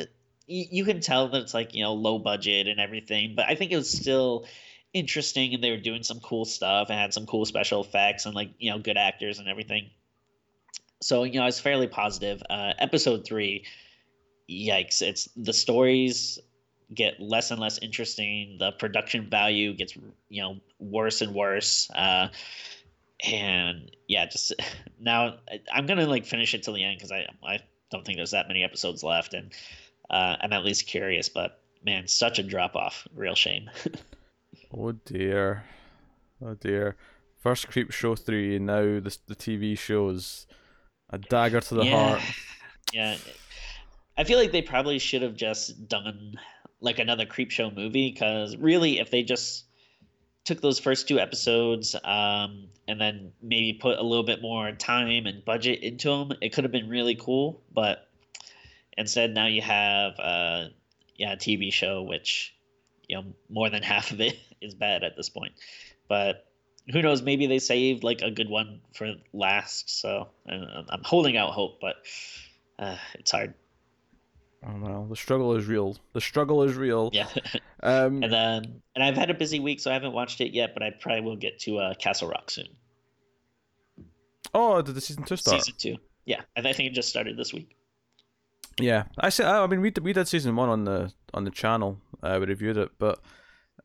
you 0.46 0.84
can 0.84 1.00
tell 1.00 1.28
that 1.28 1.42
it's 1.42 1.54
like 1.54 1.74
you 1.74 1.84
know 1.84 1.94
low 1.94 2.18
budget 2.18 2.66
and 2.66 2.80
everything, 2.80 3.34
but 3.36 3.46
I 3.48 3.54
think 3.54 3.70
it 3.70 3.76
was 3.76 3.88
still 3.88 4.46
interesting 4.92 5.54
and 5.54 5.62
they 5.62 5.70
were 5.70 5.78
doing 5.78 6.02
some 6.02 6.20
cool 6.20 6.44
stuff 6.44 6.90
and 6.90 6.98
had 6.98 7.14
some 7.14 7.24
cool 7.24 7.46
special 7.46 7.82
effects 7.82 8.26
and 8.26 8.34
like 8.34 8.50
you 8.58 8.70
know 8.70 8.78
good 8.78 8.98
actors 8.98 9.38
and 9.38 9.48
everything 9.48 9.88
so 11.02 11.24
you 11.24 11.34
know, 11.34 11.42
I 11.42 11.46
was 11.46 11.60
fairly 11.60 11.88
positive. 11.88 12.42
Uh, 12.48 12.72
episode 12.78 13.24
three, 13.26 13.66
yikes! 14.48 15.02
It's 15.02 15.28
the 15.36 15.52
stories 15.52 16.38
get 16.94 17.20
less 17.20 17.50
and 17.50 17.60
less 17.60 17.78
interesting. 17.78 18.56
The 18.58 18.72
production 18.72 19.28
value 19.28 19.74
gets 19.74 19.96
you 20.28 20.42
know 20.42 20.56
worse 20.78 21.20
and 21.20 21.34
worse. 21.34 21.90
Uh, 21.94 22.28
and 23.24 23.90
yeah, 24.08 24.26
just 24.26 24.52
now 25.00 25.36
I'm 25.72 25.86
gonna 25.86 26.06
like 26.06 26.26
finish 26.26 26.54
it 26.54 26.62
till 26.62 26.74
the 26.74 26.84
end 26.84 26.98
because 26.98 27.12
I 27.12 27.26
I 27.44 27.60
don't 27.90 28.04
think 28.04 28.16
there's 28.16 28.32
that 28.32 28.48
many 28.48 28.64
episodes 28.64 29.02
left, 29.02 29.34
and 29.34 29.52
uh, 30.10 30.36
I'm 30.40 30.52
at 30.52 30.64
least 30.64 30.86
curious. 30.86 31.28
But 31.28 31.60
man, 31.84 32.06
such 32.08 32.38
a 32.38 32.42
drop 32.42 32.76
off. 32.76 33.06
Real 33.14 33.34
shame. 33.34 33.70
oh 34.76 34.92
dear, 34.92 35.64
oh 36.44 36.54
dear. 36.54 36.96
First 37.38 37.68
Creepshow 37.70 38.18
three, 38.18 38.56
and 38.56 38.66
now 38.66 38.82
the 38.82 39.16
the 39.26 39.36
TV 39.36 39.76
shows 39.76 40.46
a 41.10 41.18
dagger 41.18 41.60
to 41.60 41.74
the 41.74 41.84
yeah. 41.84 42.08
heart. 42.08 42.22
Yeah. 42.92 43.16
I 44.16 44.24
feel 44.24 44.38
like 44.38 44.52
they 44.52 44.62
probably 44.62 44.98
should 44.98 45.22
have 45.22 45.34
just 45.34 45.88
done 45.88 46.38
like 46.82 46.98
another 46.98 47.24
Creepshow 47.24 47.74
movie 47.74 48.10
because 48.10 48.56
really 48.56 48.98
if 48.98 49.10
they 49.10 49.22
just 49.22 49.64
took 50.44 50.60
those 50.60 50.78
first 50.78 51.08
two 51.08 51.18
episodes 51.18 51.94
um, 52.04 52.68
and 52.88 53.00
then 53.00 53.32
maybe 53.40 53.78
put 53.80 53.98
a 53.98 54.02
little 54.02 54.24
bit 54.24 54.42
more 54.42 54.72
time 54.72 55.26
and 55.26 55.44
budget 55.44 55.80
into 55.82 56.08
them 56.08 56.36
it 56.40 56.52
could 56.52 56.64
have 56.64 56.72
been 56.72 56.88
really 56.88 57.14
cool 57.14 57.62
but 57.72 58.08
instead 58.98 59.32
now 59.32 59.46
you 59.46 59.62
have 59.62 60.12
uh, 60.18 60.64
yeah 61.16 61.32
a 61.32 61.36
tv 61.36 61.72
show 61.72 62.02
which 62.02 62.54
you 63.08 63.16
know 63.16 63.24
more 63.48 63.70
than 63.70 63.82
half 63.94 64.10
of 64.10 64.20
it 64.20 64.36
is 64.60 64.74
bad 64.74 65.04
at 65.04 65.16
this 65.16 65.30
point 65.30 65.52
but 66.08 66.46
who 66.90 67.02
knows? 67.02 67.22
Maybe 67.22 67.46
they 67.46 67.58
saved 67.58 68.02
like 68.02 68.22
a 68.22 68.30
good 68.30 68.48
one 68.48 68.80
for 68.94 69.14
last. 69.32 70.00
So 70.00 70.28
I'm 70.48 71.02
holding 71.04 71.36
out 71.36 71.52
hope, 71.52 71.80
but 71.80 71.96
uh, 72.78 72.96
it's 73.14 73.30
hard. 73.30 73.54
Oh 74.64 74.78
well, 74.80 75.06
the 75.08 75.16
struggle 75.16 75.56
is 75.56 75.66
real. 75.66 75.96
The 76.12 76.20
struggle 76.20 76.62
is 76.62 76.74
real. 76.74 77.10
Yeah. 77.12 77.28
um, 77.82 78.22
and 78.22 78.32
then, 78.32 78.82
and 78.94 79.02
I've 79.02 79.16
had 79.16 79.30
a 79.30 79.34
busy 79.34 79.60
week, 79.60 79.80
so 79.80 79.90
I 79.90 79.94
haven't 79.94 80.12
watched 80.12 80.40
it 80.40 80.52
yet. 80.52 80.74
But 80.74 80.82
I 80.82 80.90
probably 80.90 81.22
will 81.22 81.36
get 81.36 81.58
to 81.60 81.78
uh, 81.78 81.94
Castle 81.94 82.28
Rock 82.28 82.50
soon. 82.50 82.68
Oh, 84.54 84.80
did 84.82 84.94
the 84.94 85.00
season 85.00 85.24
two 85.24 85.36
start? 85.36 85.62
Season 85.62 85.74
two. 85.78 85.96
Yeah, 86.24 86.42
I 86.56 86.60
think 86.60 86.80
it 86.80 86.92
just 86.92 87.08
started 87.08 87.36
this 87.36 87.52
week. 87.52 87.76
Yeah, 88.80 89.04
I 89.18 89.30
said. 89.30 89.46
I 89.46 89.66
mean, 89.66 89.80
we 89.80 89.90
did, 89.90 90.04
we 90.04 90.12
did 90.12 90.28
season 90.28 90.54
one 90.54 90.68
on 90.68 90.84
the 90.84 91.12
on 91.34 91.44
the 91.44 91.50
channel. 91.50 91.98
Uh, 92.22 92.36
we 92.40 92.46
reviewed 92.46 92.76
it, 92.76 92.90
but 92.98 93.18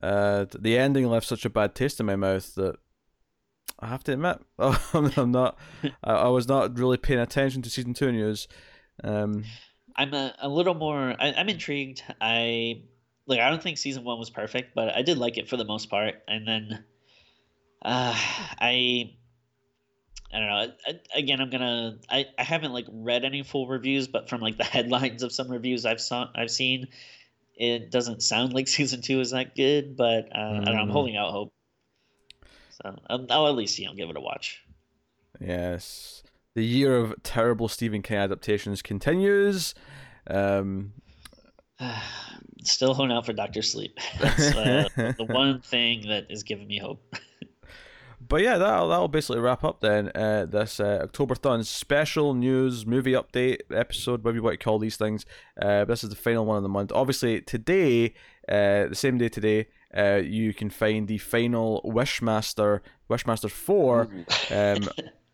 uh, 0.01 0.45
the 0.57 0.77
ending 0.77 1.07
left 1.07 1.25
such 1.27 1.45
a 1.45 1.49
bad 1.49 1.73
taste 1.73 1.99
in 1.99 2.05
my 2.05 2.15
mouth 2.15 2.53
that 2.55 2.75
I 3.79 3.87
have 3.87 4.03
to 4.05 4.13
admit, 4.13 4.39
I'm 4.59 5.31
not. 5.31 5.57
I, 6.03 6.13
I, 6.13 6.27
was 6.27 6.47
not 6.47 6.77
really 6.77 6.97
paying 6.97 7.19
attention 7.19 7.61
to 7.63 7.69
season 7.69 7.93
two 7.93 8.11
news. 8.11 8.47
Um, 9.03 9.43
I'm 9.97 10.13
a, 10.13 10.33
a 10.39 10.49
little 10.49 10.75
more. 10.75 11.15
I, 11.19 11.29
am 11.29 11.49
intrigued. 11.49 12.03
I 12.21 12.81
like. 13.25 13.39
I 13.39 13.49
don't 13.49 13.61
think 13.61 13.77
season 13.77 14.03
one 14.03 14.19
was 14.19 14.29
perfect, 14.29 14.75
but 14.75 14.95
I 14.95 15.01
did 15.01 15.17
like 15.17 15.37
it 15.37 15.49
for 15.49 15.57
the 15.57 15.65
most 15.65 15.89
part. 15.89 16.15
And 16.27 16.47
then, 16.47 16.83
uh, 17.81 18.13
I. 18.59 19.13
I 20.33 20.39
don't 20.39 20.49
know. 20.49 20.73
I, 20.87 20.99
again, 21.17 21.39
I'm 21.39 21.49
gonna. 21.49 21.97
I, 22.09 22.25
I 22.37 22.43
haven't 22.43 22.73
like 22.73 22.85
read 22.91 23.23
any 23.23 23.43
full 23.43 23.65
reviews, 23.65 24.07
but 24.07 24.29
from 24.29 24.41
like 24.41 24.57
the 24.57 24.63
headlines 24.65 25.23
of 25.23 25.31
some 25.31 25.49
reviews 25.49 25.85
I've 25.85 26.01
saw 26.01 26.27
I've 26.35 26.51
seen, 26.51 26.89
it 27.55 27.89
doesn't 27.89 28.21
sound 28.21 28.53
like 28.53 28.67
season 28.67 29.01
two 29.01 29.19
is 29.19 29.31
that 29.31 29.55
good. 29.55 29.95
But 29.95 30.29
uh, 30.33 30.37
mm. 30.37 30.61
I 30.61 30.65
don't 30.65 30.75
know, 30.75 30.81
I'm 30.81 30.89
mm. 30.89 30.91
holding 30.91 31.17
out 31.17 31.31
hope. 31.31 31.53
So 32.69 32.95
um, 33.09 33.27
I'll 33.29 33.47
at 33.47 33.55
least 33.55 33.79
you 33.79 33.87
know 33.87 33.93
give 33.93 34.09
it 34.09 34.17
a 34.17 34.21
watch. 34.21 34.61
Yes, 35.39 36.23
the 36.57 36.65
year 36.65 36.97
of 36.97 37.13
terrible 37.21 37.67
Stephen 37.67 38.01
King 38.01 38.17
adaptations 38.17 38.81
continues. 38.81 39.75
Um, 40.25 40.93
Still 42.63 42.95
holding 42.95 43.15
out 43.15 43.27
for 43.27 43.33
Doctor 43.33 43.61
Sleep. 43.61 43.95
That's 44.19 44.55
uh, 44.55 44.89
the 44.95 45.25
one 45.29 45.61
thing 45.61 46.07
that 46.07 46.25
is 46.31 46.41
giving 46.41 46.67
me 46.67 46.79
hope. 46.79 47.15
but 48.27 48.41
yeah, 48.41 48.57
that'll, 48.57 48.89
that'll 48.89 49.07
basically 49.07 49.39
wrap 49.39 49.63
up 49.63 49.81
then 49.81 50.11
uh, 50.15 50.47
this 50.47 50.79
uh, 50.79 51.01
October 51.03 51.35
Thon 51.35 51.63
special 51.63 52.33
news 52.33 52.87
movie 52.87 53.13
update 53.13 53.59
episode, 53.71 54.23
whatever 54.23 54.37
you 54.37 54.43
want 54.43 54.59
to 54.59 54.63
call 54.63 54.79
these 54.79 54.97
things. 54.97 55.27
Uh, 55.61 55.85
this 55.85 56.03
is 56.03 56.09
the 56.09 56.15
final 56.15 56.43
one 56.43 56.57
of 56.57 56.63
the 56.63 56.69
month. 56.69 56.91
Obviously, 56.91 57.39
today, 57.39 58.15
uh, 58.49 58.87
the 58.87 58.95
same 58.95 59.19
day 59.19 59.29
today, 59.29 59.67
uh, 59.95 60.15
you 60.15 60.55
can 60.55 60.71
find 60.71 61.07
the 61.07 61.19
final 61.19 61.83
Wishmaster, 61.85 62.81
Wishmaster 63.09 63.49
4, 63.49 64.09
um, 64.49 64.89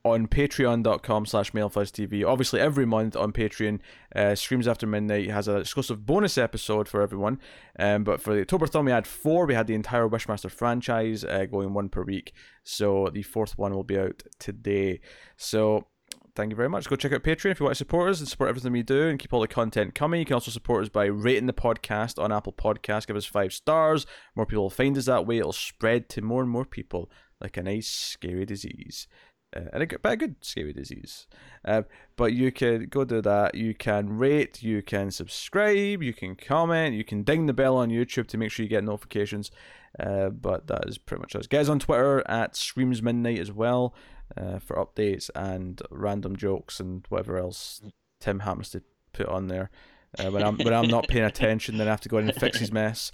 on 0.05 0.27
patreon.com 0.27 1.25
slash 1.25 1.51
TV. 1.51 2.25
Obviously, 2.25 2.59
every 2.59 2.85
month 2.85 3.15
on 3.15 3.31
Patreon, 3.31 3.79
uh, 4.15 4.35
Screams 4.35 4.67
After 4.67 4.85
Midnight 4.85 5.29
has 5.29 5.47
an 5.47 5.57
exclusive 5.57 6.05
bonus 6.05 6.37
episode 6.37 6.89
for 6.89 7.01
everyone. 7.01 7.39
Um, 7.79 8.03
but 8.03 8.21
for 8.21 8.33
the 8.33 8.41
October 8.41 8.67
Thon, 8.67 8.85
we 8.85 8.91
had 8.91 9.07
four. 9.07 9.45
We 9.45 9.53
had 9.53 9.67
the 9.67 9.75
entire 9.75 10.07
Wishmaster 10.09 10.51
franchise 10.51 11.23
uh, 11.23 11.45
going 11.45 11.73
one 11.73 11.89
per 11.89 12.03
week. 12.03 12.33
So 12.63 13.09
the 13.13 13.23
fourth 13.23 13.57
one 13.57 13.73
will 13.73 13.85
be 13.85 13.97
out 13.97 14.23
today. 14.39 14.99
So 15.37 15.87
thank 16.35 16.49
you 16.49 16.57
very 16.57 16.69
much. 16.69 16.89
Go 16.89 16.97
check 16.97 17.13
out 17.13 17.23
Patreon 17.23 17.51
if 17.51 17.61
you 17.61 17.65
want 17.65 17.75
to 17.75 17.77
support 17.77 18.09
us 18.09 18.19
and 18.19 18.27
support 18.27 18.49
everything 18.49 18.73
we 18.73 18.83
do 18.83 19.07
and 19.07 19.17
keep 19.17 19.31
all 19.31 19.41
the 19.41 19.47
content 19.47 19.95
coming. 19.95 20.19
You 20.19 20.25
can 20.25 20.33
also 20.33 20.51
support 20.51 20.83
us 20.83 20.89
by 20.89 21.05
rating 21.05 21.47
the 21.47 21.53
podcast 21.53 22.21
on 22.21 22.33
Apple 22.33 22.53
Podcasts. 22.53 23.07
Give 23.07 23.15
us 23.15 23.25
five 23.25 23.53
stars. 23.53 24.05
More 24.35 24.45
people 24.45 24.63
will 24.63 24.69
find 24.69 24.97
us 24.97 25.05
that 25.05 25.25
way. 25.25 25.37
It'll 25.37 25.53
spread 25.53 26.09
to 26.09 26.21
more 26.21 26.41
and 26.41 26.51
more 26.51 26.65
people 26.65 27.09
like 27.39 27.57
a 27.57 27.63
nice 27.63 27.87
scary 27.87 28.45
disease. 28.45 29.07
Uh, 29.55 29.61
and 29.73 29.83
a, 29.83 29.99
but 29.99 30.13
a 30.13 30.17
good 30.17 30.35
scary 30.41 30.73
disease. 30.73 31.27
Uh, 31.65 31.83
but 32.15 32.33
you 32.33 32.51
can 32.51 32.87
go 32.87 33.03
do 33.03 33.21
that. 33.21 33.55
You 33.55 33.73
can 33.73 34.17
rate, 34.17 34.61
you 34.63 34.81
can 34.81 35.11
subscribe, 35.11 36.01
you 36.01 36.13
can 36.13 36.35
comment, 36.35 36.95
you 36.95 37.03
can 37.03 37.23
ding 37.23 37.45
the 37.45 37.53
bell 37.53 37.77
on 37.77 37.89
YouTube 37.89 38.27
to 38.27 38.37
make 38.37 38.51
sure 38.51 38.63
you 38.63 38.69
get 38.69 38.83
notifications. 38.83 39.51
Uh, 39.99 40.29
but 40.29 40.67
that 40.67 40.87
is 40.87 40.97
pretty 40.97 41.21
much 41.21 41.35
us. 41.35 41.47
Get 41.47 41.61
us 41.61 41.69
on 41.69 41.79
Twitter 41.79 42.23
at 42.27 42.55
Screams 42.55 43.03
Midnight 43.03 43.39
as 43.39 43.51
well 43.51 43.93
uh, 44.35 44.59
for 44.59 44.75
updates 44.75 45.29
and 45.35 45.81
random 45.91 46.35
jokes 46.35 46.79
and 46.79 47.05
whatever 47.09 47.37
else 47.37 47.81
Tim 48.19 48.39
happens 48.39 48.69
to 48.71 48.81
put 49.11 49.27
on 49.27 49.47
there. 49.47 49.69
Uh, 50.17 50.29
when 50.29 50.43
I'm 50.43 50.57
when 50.57 50.73
I'm 50.73 50.87
not 50.87 51.07
paying 51.07 51.25
attention, 51.33 51.77
then 51.77 51.87
I 51.87 51.91
have 51.91 52.01
to 52.01 52.09
go 52.09 52.17
in 52.17 52.29
and 52.29 52.39
fix 52.39 52.59
his 52.59 52.71
mess. 52.71 53.11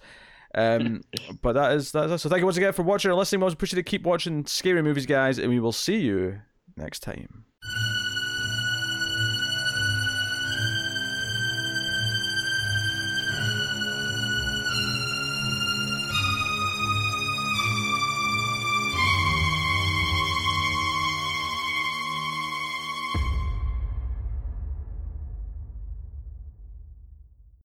Um, 0.55 1.01
but 1.41 1.53
that 1.53 1.73
is 1.73 1.91
that 1.91 2.09
is 2.09 2.21
so. 2.21 2.29
Thank 2.29 2.39
you 2.39 2.45
once 2.45 2.57
again 2.57 2.73
for 2.73 2.83
watching 2.83 3.11
and 3.11 3.17
listening. 3.17 3.41
We 3.41 3.51
appreciate 3.51 3.79
it. 3.79 3.85
Keep 3.85 4.03
watching 4.03 4.45
scary 4.45 4.81
movies, 4.81 5.05
guys, 5.05 5.37
and 5.37 5.49
we 5.49 5.59
will 5.59 5.71
see 5.71 5.97
you 5.97 6.41
next 6.75 7.01
time. 7.01 7.45